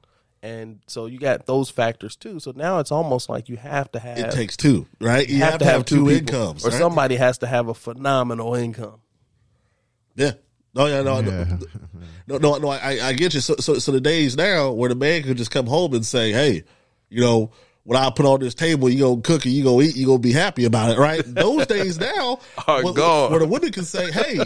And 0.46 0.80
so 0.86 1.06
you 1.06 1.18
got 1.18 1.44
those 1.46 1.70
factors 1.70 2.14
too. 2.14 2.38
So 2.38 2.52
now 2.54 2.78
it's 2.78 2.92
almost 2.92 3.28
like 3.28 3.48
you 3.48 3.56
have 3.56 3.90
to 3.92 3.98
have 3.98 4.16
it 4.18 4.30
takes 4.30 4.56
two, 4.56 4.86
right? 5.00 5.28
You, 5.28 5.38
have, 5.38 5.58
to 5.58 5.64
have, 5.64 5.84
two, 5.84 6.06
people, 6.06 6.10
incomes, 6.10 6.64
or 6.64 6.70
right? 6.70 6.78
somebody 6.78 7.16
has 7.16 7.38
to 7.38 7.48
have 7.48 7.66
a 7.66 7.74
phenomenal 7.74 8.54
income. 8.54 9.00
Yeah. 10.14 10.32
No, 10.72 10.86
yeah, 10.86 11.02
no, 11.02 11.18
Yeah. 11.18 11.56
no, 12.28 12.38
no, 12.38 12.38
no, 12.38 12.58
no. 12.58 12.68
I, 12.68 13.08
I 13.08 13.12
get 13.14 13.34
you. 13.34 13.40
So, 13.40 13.56
so, 13.58 13.78
so 13.80 13.90
the 13.90 14.00
days 14.00 14.36
now 14.36 14.70
where 14.70 14.88
the 14.88 14.94
man 14.94 15.24
could 15.24 15.36
just 15.36 15.50
come 15.50 15.66
home 15.66 15.94
and 15.94 16.06
say, 16.06 16.30
"Hey, 16.32 16.62
you 17.08 17.22
know, 17.22 17.50
when 17.82 17.98
I 18.00 18.10
put 18.10 18.24
on 18.26 18.38
this 18.38 18.54
table, 18.54 18.88
you 18.88 19.00
gonna 19.00 19.22
cook 19.22 19.46
and 19.46 19.54
you 19.54 19.64
gonna 19.64 19.82
eat, 19.82 19.96
you 19.96 20.06
gonna 20.06 20.18
be 20.20 20.32
happy 20.32 20.64
about 20.64 20.90
it, 20.90 20.98
right?" 20.98 21.22
Those 21.26 21.66
days 21.66 21.98
now 21.98 22.38
Are 22.68 22.84
where, 22.84 22.92
gone. 22.94 23.30
where 23.30 23.40
the 23.40 23.46
women 23.46 23.72
can 23.72 23.84
say, 23.84 24.12
"Hey, 24.12 24.38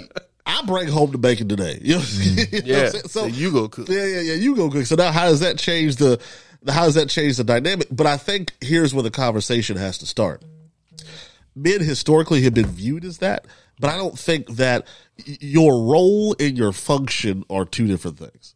I 0.46 0.62
bring 0.66 0.88
home 0.88 1.10
the 1.12 1.18
bacon 1.18 1.48
today." 1.48 1.78
You 1.82 1.94
know, 1.96 2.00
mm-hmm. 2.00 2.38
you 2.54 2.60
what 2.60 2.66
Yeah. 2.66 2.88
saying? 2.90 3.04
So 3.08 3.26
you 3.26 3.52
go 3.52 3.68
cook. 3.68 3.88
yeah, 3.88 4.04
yeah, 4.06 4.20
yeah. 4.20 4.34
You 4.34 4.56
go 4.56 4.70
cook. 4.70 4.86
So 4.86 4.94
now, 4.96 5.12
how 5.12 5.26
does 5.28 5.40
that 5.40 5.58
change 5.58 5.96
the? 5.96 6.20
How 6.68 6.84
does 6.84 6.94
that 6.94 7.08
change 7.08 7.36
the 7.38 7.44
dynamic? 7.44 7.88
But 7.90 8.06
I 8.06 8.16
think 8.18 8.52
here's 8.60 8.92
where 8.92 9.02
the 9.02 9.10
conversation 9.10 9.76
has 9.76 9.98
to 9.98 10.06
start. 10.06 10.42
Men 11.54 11.80
historically 11.80 12.42
have 12.42 12.54
been 12.54 12.66
viewed 12.66 13.04
as 13.04 13.18
that, 13.18 13.46
but 13.80 13.90
I 13.90 13.96
don't 13.96 14.18
think 14.18 14.48
that 14.56 14.86
your 15.24 15.72
role 15.90 16.36
and 16.38 16.56
your 16.56 16.72
function 16.72 17.44
are 17.50 17.64
two 17.64 17.86
different 17.86 18.18
things. 18.18 18.54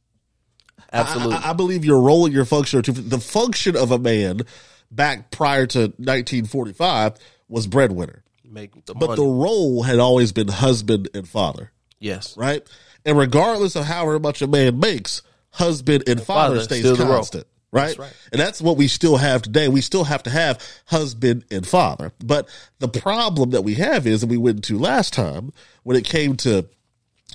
Absolutely. 0.93 1.35
I, 1.37 1.51
I 1.51 1.53
believe 1.55 1.85
your 1.85 2.01
role 2.01 2.25
and 2.25 2.33
your 2.35 2.45
function 2.45 2.79
are 2.79 2.83
two. 2.83 2.93
The 2.93 3.19
function 3.19 3.77
of 3.77 3.91
a 3.91 3.99
man 3.99 4.43
back 4.91 5.31
prior 5.33 5.67
to 5.69 5.79
1945 5.81 7.15
was 7.49 7.67
breadwinner, 7.67 8.23
Make 8.45 8.85
the 8.87 8.95
but 8.95 9.09
money. 9.09 9.23
the 9.23 9.27
role 9.29 9.83
had 9.83 9.99
always 9.99 10.31
been 10.33 10.49
husband 10.49 11.09
and 11.15 11.27
father 11.29 11.73
yes. 12.05 12.37
right? 12.37 12.63
And 13.05 13.19
regardless 13.19 13.77
of 13.77 13.85
however 13.85 14.19
much 14.19 14.43
a 14.43 14.47
man 14.47 14.79
makes, 14.79 15.23
husband 15.51 16.05
and 16.09 16.21
father, 16.21 16.57
father 16.57 16.65
stays 16.65 16.81
still 16.81 16.97
the 16.97 17.05
role. 17.05 17.15
constant. 17.15 17.47
Right? 17.71 17.87
That's 17.87 17.99
right. 17.99 18.13
And 18.31 18.41
that's 18.41 18.63
what 18.63 18.77
we 18.77 18.87
still 18.87 19.17
have 19.17 19.43
today. 19.43 19.67
We 19.67 19.81
still 19.81 20.05
have 20.05 20.23
to 20.25 20.31
have 20.31 20.61
husband 20.87 21.45
and 21.51 21.67
father. 21.67 22.13
But 22.25 22.49
the 22.79 22.89
problem 22.89 23.51
that 23.51 23.63
we 23.63 23.75
have 23.75 24.07
is, 24.07 24.23
and 24.23 24.31
we 24.31 24.37
went 24.37 24.59
into 24.59 24.79
last 24.79 25.13
time, 25.13 25.53
when 25.83 25.97
it 25.97 26.05
came 26.05 26.37
to, 26.39 26.69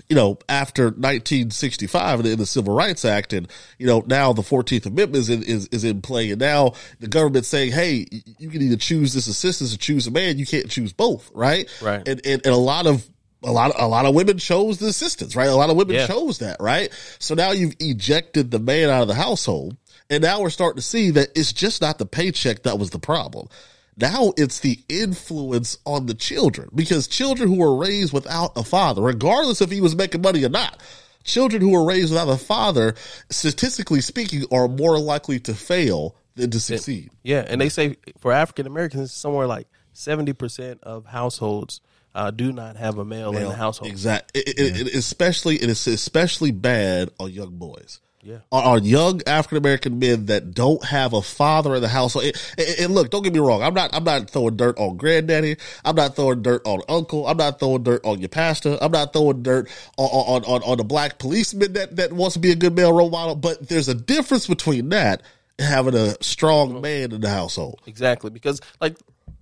you 0.07 0.16
know, 0.16 0.39
after 0.48 0.86
1965 0.86 2.19
and 2.22 2.30
in 2.30 2.39
the 2.39 2.45
Civil 2.45 2.74
Rights 2.74 3.04
Act, 3.04 3.33
and, 3.33 3.50
you 3.77 3.86
know, 3.86 4.01
now 4.07 4.31
the 4.31 4.42
14th 4.42 4.86
Amendment 4.86 5.18
is 5.18 5.30
in, 5.30 5.44
is, 5.44 5.68
is 5.74 5.83
in 5.83 6.01
play, 6.01 6.31
and 6.31 6.39
now 6.39 6.72
the 7.01 7.07
government's 7.07 7.50
saying, 7.50 7.74
hey, 7.74 8.07
you 8.38 8.50
can 8.50 8.62
either 8.62 8.77
choose 8.77 9.13
this 9.13 9.27
assistance 9.27 9.75
or 9.75 9.77
choose 9.77 10.07
a 10.07 10.12
man. 10.12 10.38
You 10.38 10.45
can't 10.45 10.69
choose 10.69 10.94
both, 10.94 11.30
right? 11.33 11.69
Right. 11.81 12.07
And, 12.07 12.25
and, 12.25 12.42
and 12.45 12.56
a 12.56 12.57
lot 12.57 12.88
of 12.88 13.06
a 13.44 13.51
lot 13.51 13.71
a 13.77 13.88
lot 13.88 14.06
of 14.06 14.13
women 14.15 14.38
chose 14.38 14.80
the 14.80 14.88
assistance, 14.88 15.36
right? 15.36 15.47
A 15.50 15.56
lot 15.56 15.69
of 15.69 15.77
women 15.77 15.95
Yeah. 15.95 16.07
chose 16.07 16.39
that, 16.39 16.57
right? 16.59 16.91
So 17.19 17.36
now 17.36 17.51
you've 17.51 17.75
ejected 17.80 18.51
the 18.51 18.59
man 18.59 18.89
out 18.89 19.01
of 19.01 19.07
the 19.07 19.13
household, 19.15 19.77
and 20.09 20.21
now 20.24 20.41
we're 20.41 20.50
starting 20.50 20.77
to 20.81 20.86
see 20.88 21.12
that 21.12 21.30
it's 21.36 21.53
just 21.53 21.81
not 21.81 21.97
the 22.00 22.06
paycheck 22.06 22.63
that 22.63 22.77
was 22.80 22.89
the 22.89 23.00
problem. 23.00 23.47
Now 23.95 24.33
it's 24.38 24.59
the 24.59 24.80
influence 24.89 25.77
on 25.86 26.06
the 26.06 26.13
children 26.13 26.69
because 26.74 27.07
children 27.07 27.50
who 27.50 27.57
were 27.57 27.75
raised 27.75 28.13
without 28.13 28.51
a 28.55 28.63
father, 28.63 29.01
regardless 29.01 29.62
if 29.62 29.72
he 29.72 29.81
was 29.81 29.96
making 29.96 30.22
money 30.22 30.43
or 30.46 30.50
not, 30.50 30.79
children 31.25 31.62
who 31.62 31.72
were 31.72 31.84
raised 31.86 32.12
without 32.12 32.29
a 32.29 32.38
father, 32.38 32.96
statistically 33.29 34.01
speaking, 34.01 34.46
are 34.51 34.67
more 34.67 35.00
likely 35.00 35.39
to 35.41 35.53
fail 35.53 36.15
than 36.36 36.50
to 36.51 36.60
succeed. 36.60 37.10
Yeah, 37.24 37.46
and 37.48 37.60
they 37.60 37.69
say 37.69 37.98
for 38.19 38.31
African 38.31 38.65
Americans, 38.67 39.12
somewhere 39.12 39.48
like 39.48 39.67
seventy 39.93 40.34
percent 40.34 40.79
of 40.84 41.05
households 41.05 41.81
uh, 42.16 42.32
do 42.32 42.51
not 42.51 42.75
have 42.75 42.98
a 42.98 43.06
male, 43.06 43.36
in 43.36 43.44
the 43.44 43.56
household. 43.56 43.92
Exactly. 43.92 44.42
It, 44.42 44.60
it, 44.60 44.88
it, 44.88 44.94
especially, 44.96 45.56
it 45.56 45.70
is 45.70 45.88
especially 45.88 46.51
bad 46.51 47.10
on 47.20 47.32
young 47.32 47.58
boys. 47.58 48.00
Yeah. 48.22 48.39
On, 48.51 48.84
young 48.84 49.22
African 49.25 49.58
American 49.60 49.98
men 49.98 50.25
that 50.25 50.54
don't 50.54 50.84
have 50.84 51.13
a 51.13 51.22
father 51.22 51.75
in 51.75 51.82
the 51.82 51.88
household. 51.88 52.25
And 52.78 52.94
look, 52.94 53.12
don't 53.12 53.24
get 53.24 53.32
me 53.32 53.39
wrong. 53.39 53.63
I'm 53.63 53.74
not, 53.74 53.92
I'm 53.94 54.04
not 54.04 54.30
throwing 54.30 54.58
dirt 54.58 54.78
on 54.78 54.98
granddaddy. 54.98 55.56
I'm 55.86 55.96
not 55.96 56.18
throwing 56.18 56.42
dirt 56.42 56.62
on 56.66 56.82
uncle. 56.89 57.25
I'm 57.25 57.38
not 57.38 57.60
throwing 57.60 57.84
dirt 57.84 58.04
on 58.04 58.20
your 58.20 58.28
pastor. 58.28 58.78
I'm 58.82 58.92
not 58.92 59.13
throwing 59.13 59.42
dirt 59.42 59.70
on, 59.98 60.10
on, 60.10 60.44
on, 60.44 60.63
on 60.63 60.78
the 60.78 60.84
black 60.84 61.18
policeman 61.18 61.72
that, 61.74 61.96
that 61.96 62.12
wants 62.12 62.34
to 62.34 62.39
be 62.39 62.51
a 62.51 62.56
good 62.56 62.75
male 62.75 62.92
role 62.92 63.10
model. 63.10 63.36
But 63.36 63.70
there's 63.70 63.88
a 63.88 63.96
difference 63.96 64.48
between 64.48 64.89
that 64.89 65.24
and 65.58 65.68
having 65.68 65.96
a 65.96 66.22
strong 66.22 66.82
man 66.82 67.13
in 67.13 67.22
the 67.22 67.30
household. 67.30 67.82
Exactly, 67.86 68.32
because 68.32 68.60
like 68.82 68.98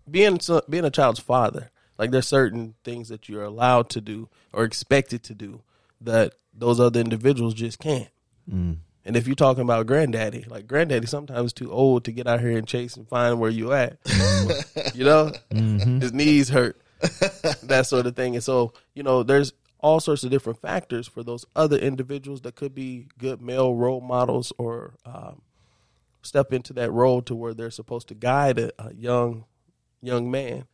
being 0.09 0.39
being 0.69 0.85
a 0.85 0.91
child's 0.91 1.19
father, 1.19 1.71
like 1.97 2.11
there's 2.11 2.27
certain 2.27 2.75
things 2.83 3.09
that 3.09 3.27
you're 3.27 3.43
allowed 3.43 3.89
to 3.89 4.01
do 4.01 4.29
or 4.53 4.63
expected 4.63 5.23
to 5.23 5.33
do 5.33 5.61
that 6.01 6.33
those 6.53 6.79
other 6.79 6.99
individuals 6.99 7.53
just 7.53 7.79
can't. 7.79 8.09
And 9.05 9.15
if 9.15 9.25
you're 9.25 9.35
talking 9.35 9.63
about 9.63 9.87
granddaddy, 9.87 10.45
like 10.49 10.67
granddaddy 10.67 11.07
sometimes 11.07 11.53
too 11.53 11.71
old 11.71 12.03
to 12.05 12.11
get 12.11 12.27
out 12.27 12.41
here 12.41 12.57
and 12.57 12.67
chase 12.67 12.97
and 12.97 13.07
find 13.07 13.39
where 13.39 13.49
you 13.49 13.71
at. 13.71 13.97
you 14.93 15.05
know, 15.05 15.31
his 16.01 16.11
knees 16.13 16.49
hurt, 16.49 16.79
that 17.63 17.85
sort 17.87 18.05
of 18.05 18.15
thing. 18.17 18.35
And 18.35 18.43
so, 18.43 18.73
you 18.93 19.03
know, 19.03 19.23
there's 19.23 19.53
all 19.79 19.99
sorts 19.99 20.23
of 20.23 20.31
different 20.31 20.59
factors 20.61 21.07
for 21.07 21.23
those 21.23 21.45
other 21.55 21.77
individuals 21.77 22.41
that 22.41 22.55
could 22.55 22.75
be 22.75 23.07
good 23.17 23.41
male 23.41 23.73
role 23.73 24.01
models 24.01 24.51
or 24.57 24.95
um, 25.05 25.41
step 26.21 26.51
into 26.51 26.73
that 26.73 26.91
role 26.91 27.21
to 27.21 27.35
where 27.35 27.53
they're 27.53 27.71
supposed 27.71 28.07
to 28.09 28.15
guide 28.15 28.59
a, 28.59 28.71
a 28.77 28.93
young 28.93 29.45
young 30.01 30.29
man. 30.29 30.65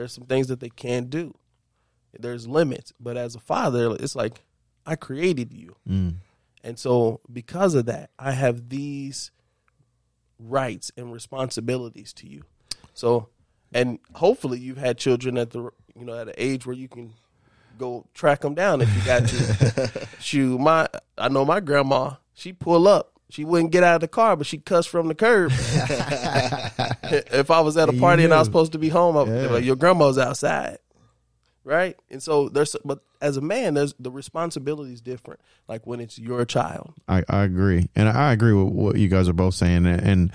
There's 0.00 0.14
some 0.14 0.24
things 0.24 0.46
that 0.46 0.60
they 0.60 0.70
can't 0.70 1.10
do. 1.10 1.34
There's 2.18 2.48
limits, 2.48 2.94
but 2.98 3.18
as 3.18 3.34
a 3.34 3.38
father, 3.38 3.94
it's 4.00 4.16
like 4.16 4.44
I 4.86 4.96
created 4.96 5.52
you. 5.52 5.76
Mm. 5.86 6.14
And 6.64 6.78
so, 6.78 7.20
because 7.30 7.74
of 7.74 7.84
that, 7.84 8.08
I 8.18 8.32
have 8.32 8.70
these 8.70 9.30
rights 10.38 10.90
and 10.96 11.12
responsibilities 11.12 12.14
to 12.14 12.26
you. 12.26 12.44
So, 12.94 13.28
and 13.74 13.98
hopefully, 14.14 14.58
you've 14.58 14.78
had 14.78 14.96
children 14.96 15.36
at 15.36 15.50
the 15.50 15.68
you 15.94 16.06
know 16.06 16.18
at 16.18 16.28
an 16.28 16.34
age 16.38 16.64
where 16.64 16.74
you 16.74 16.88
can 16.88 17.12
go 17.76 18.06
track 18.14 18.40
them 18.40 18.54
down 18.54 18.80
if 18.80 18.88
you 18.96 19.04
got 19.04 19.28
to. 19.28 20.08
Shoot, 20.18 20.58
my 20.58 20.88
I 21.18 21.28
know 21.28 21.44
my 21.44 21.60
grandma. 21.60 22.14
She 22.32 22.54
pull 22.54 22.88
up 22.88 23.19
she 23.32 23.44
wouldn't 23.44 23.70
get 23.72 23.82
out 23.82 23.96
of 23.96 24.00
the 24.02 24.08
car, 24.08 24.36
but 24.36 24.46
she 24.46 24.58
cussed 24.58 24.88
from 24.88 25.08
the 25.08 25.14
curb. 25.14 25.52
if 27.32 27.50
I 27.50 27.60
was 27.60 27.76
at 27.76 27.88
a 27.88 27.92
party 27.92 28.24
and 28.24 28.32
I 28.34 28.38
was 28.38 28.46
supposed 28.46 28.72
to 28.72 28.78
be 28.78 28.88
home, 28.88 29.16
I'm 29.16 29.28
Yeah. 29.28 29.46
like, 29.48 29.64
your 29.64 29.76
grandma's 29.76 30.18
outside, 30.18 30.78
right? 31.64 31.96
And 32.10 32.22
so 32.22 32.48
there's, 32.48 32.76
but 32.84 33.00
as 33.20 33.36
a 33.36 33.40
man, 33.40 33.74
there's 33.74 33.94
the 33.98 34.10
responsibility 34.10 34.92
is 34.92 35.00
different. 35.00 35.40
Like 35.68 35.86
when 35.86 36.00
it's 36.00 36.18
your 36.18 36.44
child, 36.44 36.94
I, 37.08 37.22
I 37.28 37.42
agree, 37.44 37.88
and 37.94 38.08
I 38.08 38.32
agree 38.32 38.52
with 38.52 38.72
what 38.72 38.96
you 38.96 39.08
guys 39.08 39.28
are 39.28 39.32
both 39.34 39.54
saying, 39.54 39.86
and, 39.86 40.00
and 40.00 40.32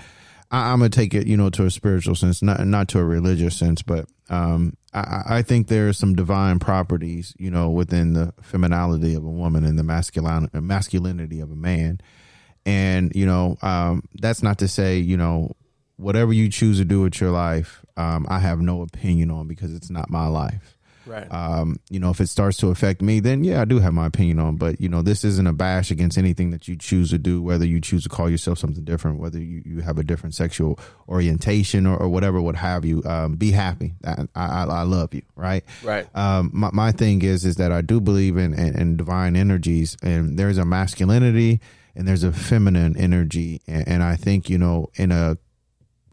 I, 0.50 0.72
I'm 0.72 0.78
gonna 0.78 0.90
take 0.90 1.14
it, 1.14 1.26
you 1.26 1.36
know, 1.36 1.50
to 1.50 1.64
a 1.64 1.70
spiritual 1.70 2.14
sense, 2.14 2.42
not 2.42 2.64
not 2.66 2.88
to 2.88 2.98
a 3.00 3.04
religious 3.04 3.56
sense, 3.56 3.82
but 3.82 4.06
um, 4.30 4.76
I, 4.94 5.22
I 5.26 5.42
think 5.42 5.66
there 5.68 5.88
are 5.88 5.92
some 5.92 6.14
divine 6.14 6.58
properties, 6.60 7.34
you 7.38 7.50
know, 7.50 7.70
within 7.70 8.12
the 8.12 8.32
femininity 8.42 9.14
of 9.14 9.24
a 9.24 9.28
woman 9.30 9.64
and 9.64 9.78
the 9.78 9.82
masculine 9.82 10.48
masculinity 10.54 11.40
of 11.40 11.50
a 11.50 11.56
man, 11.56 12.00
and 12.66 13.12
you 13.14 13.24
know, 13.24 13.56
um, 13.62 14.02
that's 14.14 14.42
not 14.42 14.58
to 14.58 14.68
say, 14.68 14.98
you 14.98 15.16
know, 15.16 15.56
whatever 15.96 16.32
you 16.32 16.50
choose 16.50 16.78
to 16.78 16.84
do 16.84 17.00
with 17.02 17.20
your 17.20 17.30
life, 17.30 17.84
um, 17.96 18.26
I 18.28 18.40
have 18.40 18.60
no 18.60 18.82
opinion 18.82 19.30
on 19.30 19.48
because 19.48 19.72
it's 19.72 19.88
not 19.88 20.10
my 20.10 20.26
life 20.26 20.76
right? 21.06 21.32
um, 21.32 21.78
you 21.88 21.98
know, 21.98 22.10
if 22.10 22.20
it 22.20 22.28
starts 22.28 22.56
to 22.58 22.68
affect 22.68 23.00
me, 23.00 23.20
then 23.20 23.44
yeah, 23.44 23.60
I 23.60 23.64
do 23.64 23.78
have 23.78 23.92
my 23.92 24.06
opinion 24.06 24.38
on. 24.38 24.56
But 24.56 24.80
you 24.80 24.88
know, 24.88 25.02
this 25.02 25.24
isn't 25.24 25.46
a 25.46 25.52
bash 25.52 25.90
against 25.90 26.18
anything 26.18 26.50
that 26.50 26.68
you 26.68 26.76
choose 26.76 27.10
to 27.10 27.18
do, 27.18 27.42
whether 27.42 27.64
you 27.64 27.80
choose 27.80 28.02
to 28.04 28.08
call 28.08 28.28
yourself 28.28 28.58
something 28.58 28.84
different, 28.84 29.18
whether 29.18 29.38
you, 29.38 29.62
you 29.64 29.80
have 29.80 29.98
a 29.98 30.04
different 30.04 30.34
sexual 30.34 30.78
orientation 31.08 31.86
or, 31.86 31.96
or 31.96 32.08
whatever, 32.08 32.40
what 32.40 32.56
have 32.56 32.84
you. 32.84 33.02
Um, 33.04 33.36
be 33.36 33.52
happy. 33.52 33.94
I, 34.04 34.26
I, 34.34 34.64
I 34.64 34.82
love 34.82 35.14
you, 35.14 35.22
right? 35.34 35.64
Right. 35.82 36.06
Um, 36.14 36.50
my, 36.52 36.70
my 36.72 36.92
thing 36.92 37.22
is, 37.22 37.44
is 37.44 37.56
that 37.56 37.72
I 37.72 37.80
do 37.80 38.00
believe 38.00 38.36
in, 38.36 38.52
in, 38.54 38.78
in 38.78 38.96
divine 38.96 39.36
energies, 39.36 39.96
and 40.02 40.38
there's 40.38 40.58
a 40.58 40.64
masculinity 40.64 41.60
and 41.96 42.06
there's 42.06 42.22
a 42.22 42.32
feminine 42.32 42.96
energy, 42.96 43.62
and, 43.66 43.88
and 43.88 44.02
I 44.02 44.16
think 44.16 44.48
you 44.50 44.58
know, 44.58 44.88
in 44.94 45.10
a 45.10 45.38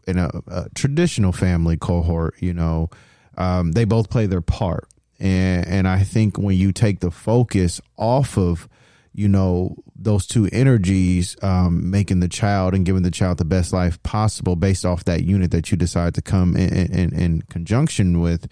in 0.06 0.18
a, 0.18 0.30
a 0.48 0.68
traditional 0.74 1.32
family 1.32 1.76
cohort, 1.76 2.34
you 2.40 2.52
know, 2.52 2.90
um, 3.36 3.72
they 3.72 3.84
both 3.84 4.10
play 4.10 4.26
their 4.26 4.40
part. 4.40 4.88
And, 5.18 5.66
and 5.66 5.88
I 5.88 6.02
think 6.02 6.36
when 6.38 6.56
you 6.56 6.72
take 6.72 7.00
the 7.00 7.10
focus 7.10 7.80
off 7.96 8.36
of, 8.36 8.68
you 9.12 9.28
know, 9.28 9.76
those 9.96 10.26
two 10.26 10.48
energies, 10.52 11.36
um, 11.42 11.90
making 11.90 12.20
the 12.20 12.28
child 12.28 12.74
and 12.74 12.84
giving 12.84 13.02
the 13.02 13.10
child 13.10 13.38
the 13.38 13.44
best 13.44 13.72
life 13.72 14.02
possible 14.02 14.56
based 14.56 14.84
off 14.84 15.04
that 15.04 15.22
unit 15.24 15.52
that 15.52 15.70
you 15.70 15.76
decide 15.76 16.14
to 16.14 16.22
come 16.22 16.56
in, 16.56 16.92
in, 16.92 17.18
in 17.18 17.42
conjunction 17.42 18.20
with, 18.20 18.48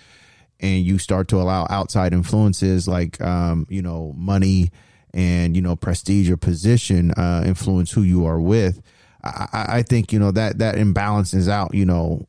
and 0.61 0.85
you 0.85 0.99
start 0.99 1.29
to 1.29 1.37
allow 1.37 1.67
outside 1.69 2.13
influences 2.13 2.87
like, 2.87 3.21
um, 3.21 3.67
you 3.69 3.83
know, 3.83 4.15
money 4.17 4.71
and, 5.15 5.55
you 5.57 5.63
know, 5.63 5.77
prestige 5.77 6.31
or 6.31 6.37
position, 6.37 7.13
uh, 7.13 7.43
influence 7.47 7.93
who 7.93 8.03
you 8.03 8.27
are 8.27 8.41
with. 8.41 8.83
I, 9.25 9.67
I 9.69 9.83
think, 9.83 10.13
you 10.13 10.19
know, 10.19 10.33
that, 10.33 10.59
that 10.59 10.75
imbalances 10.75 11.49
out, 11.49 11.75
you 11.75 11.85
know, 11.85 12.27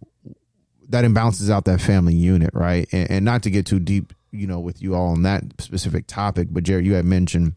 that 0.89 1.05
imbalances 1.05 1.49
out 1.49 1.65
that 1.65 1.81
family 1.81 2.13
unit, 2.13 2.51
right? 2.53 2.87
And, 2.91 3.09
and 3.09 3.25
not 3.25 3.41
to 3.43 3.49
get 3.49 3.65
too 3.65 3.79
deep, 3.79 4.13
you 4.31 4.45
know, 4.45 4.59
with 4.59 4.81
you 4.81 4.93
all 4.95 5.07
on 5.07 5.23
that 5.23 5.43
specific 5.59 6.05
topic, 6.07 6.49
but 6.51 6.63
Jared, 6.63 6.85
you 6.85 6.93
had 6.93 7.05
mentioned, 7.05 7.55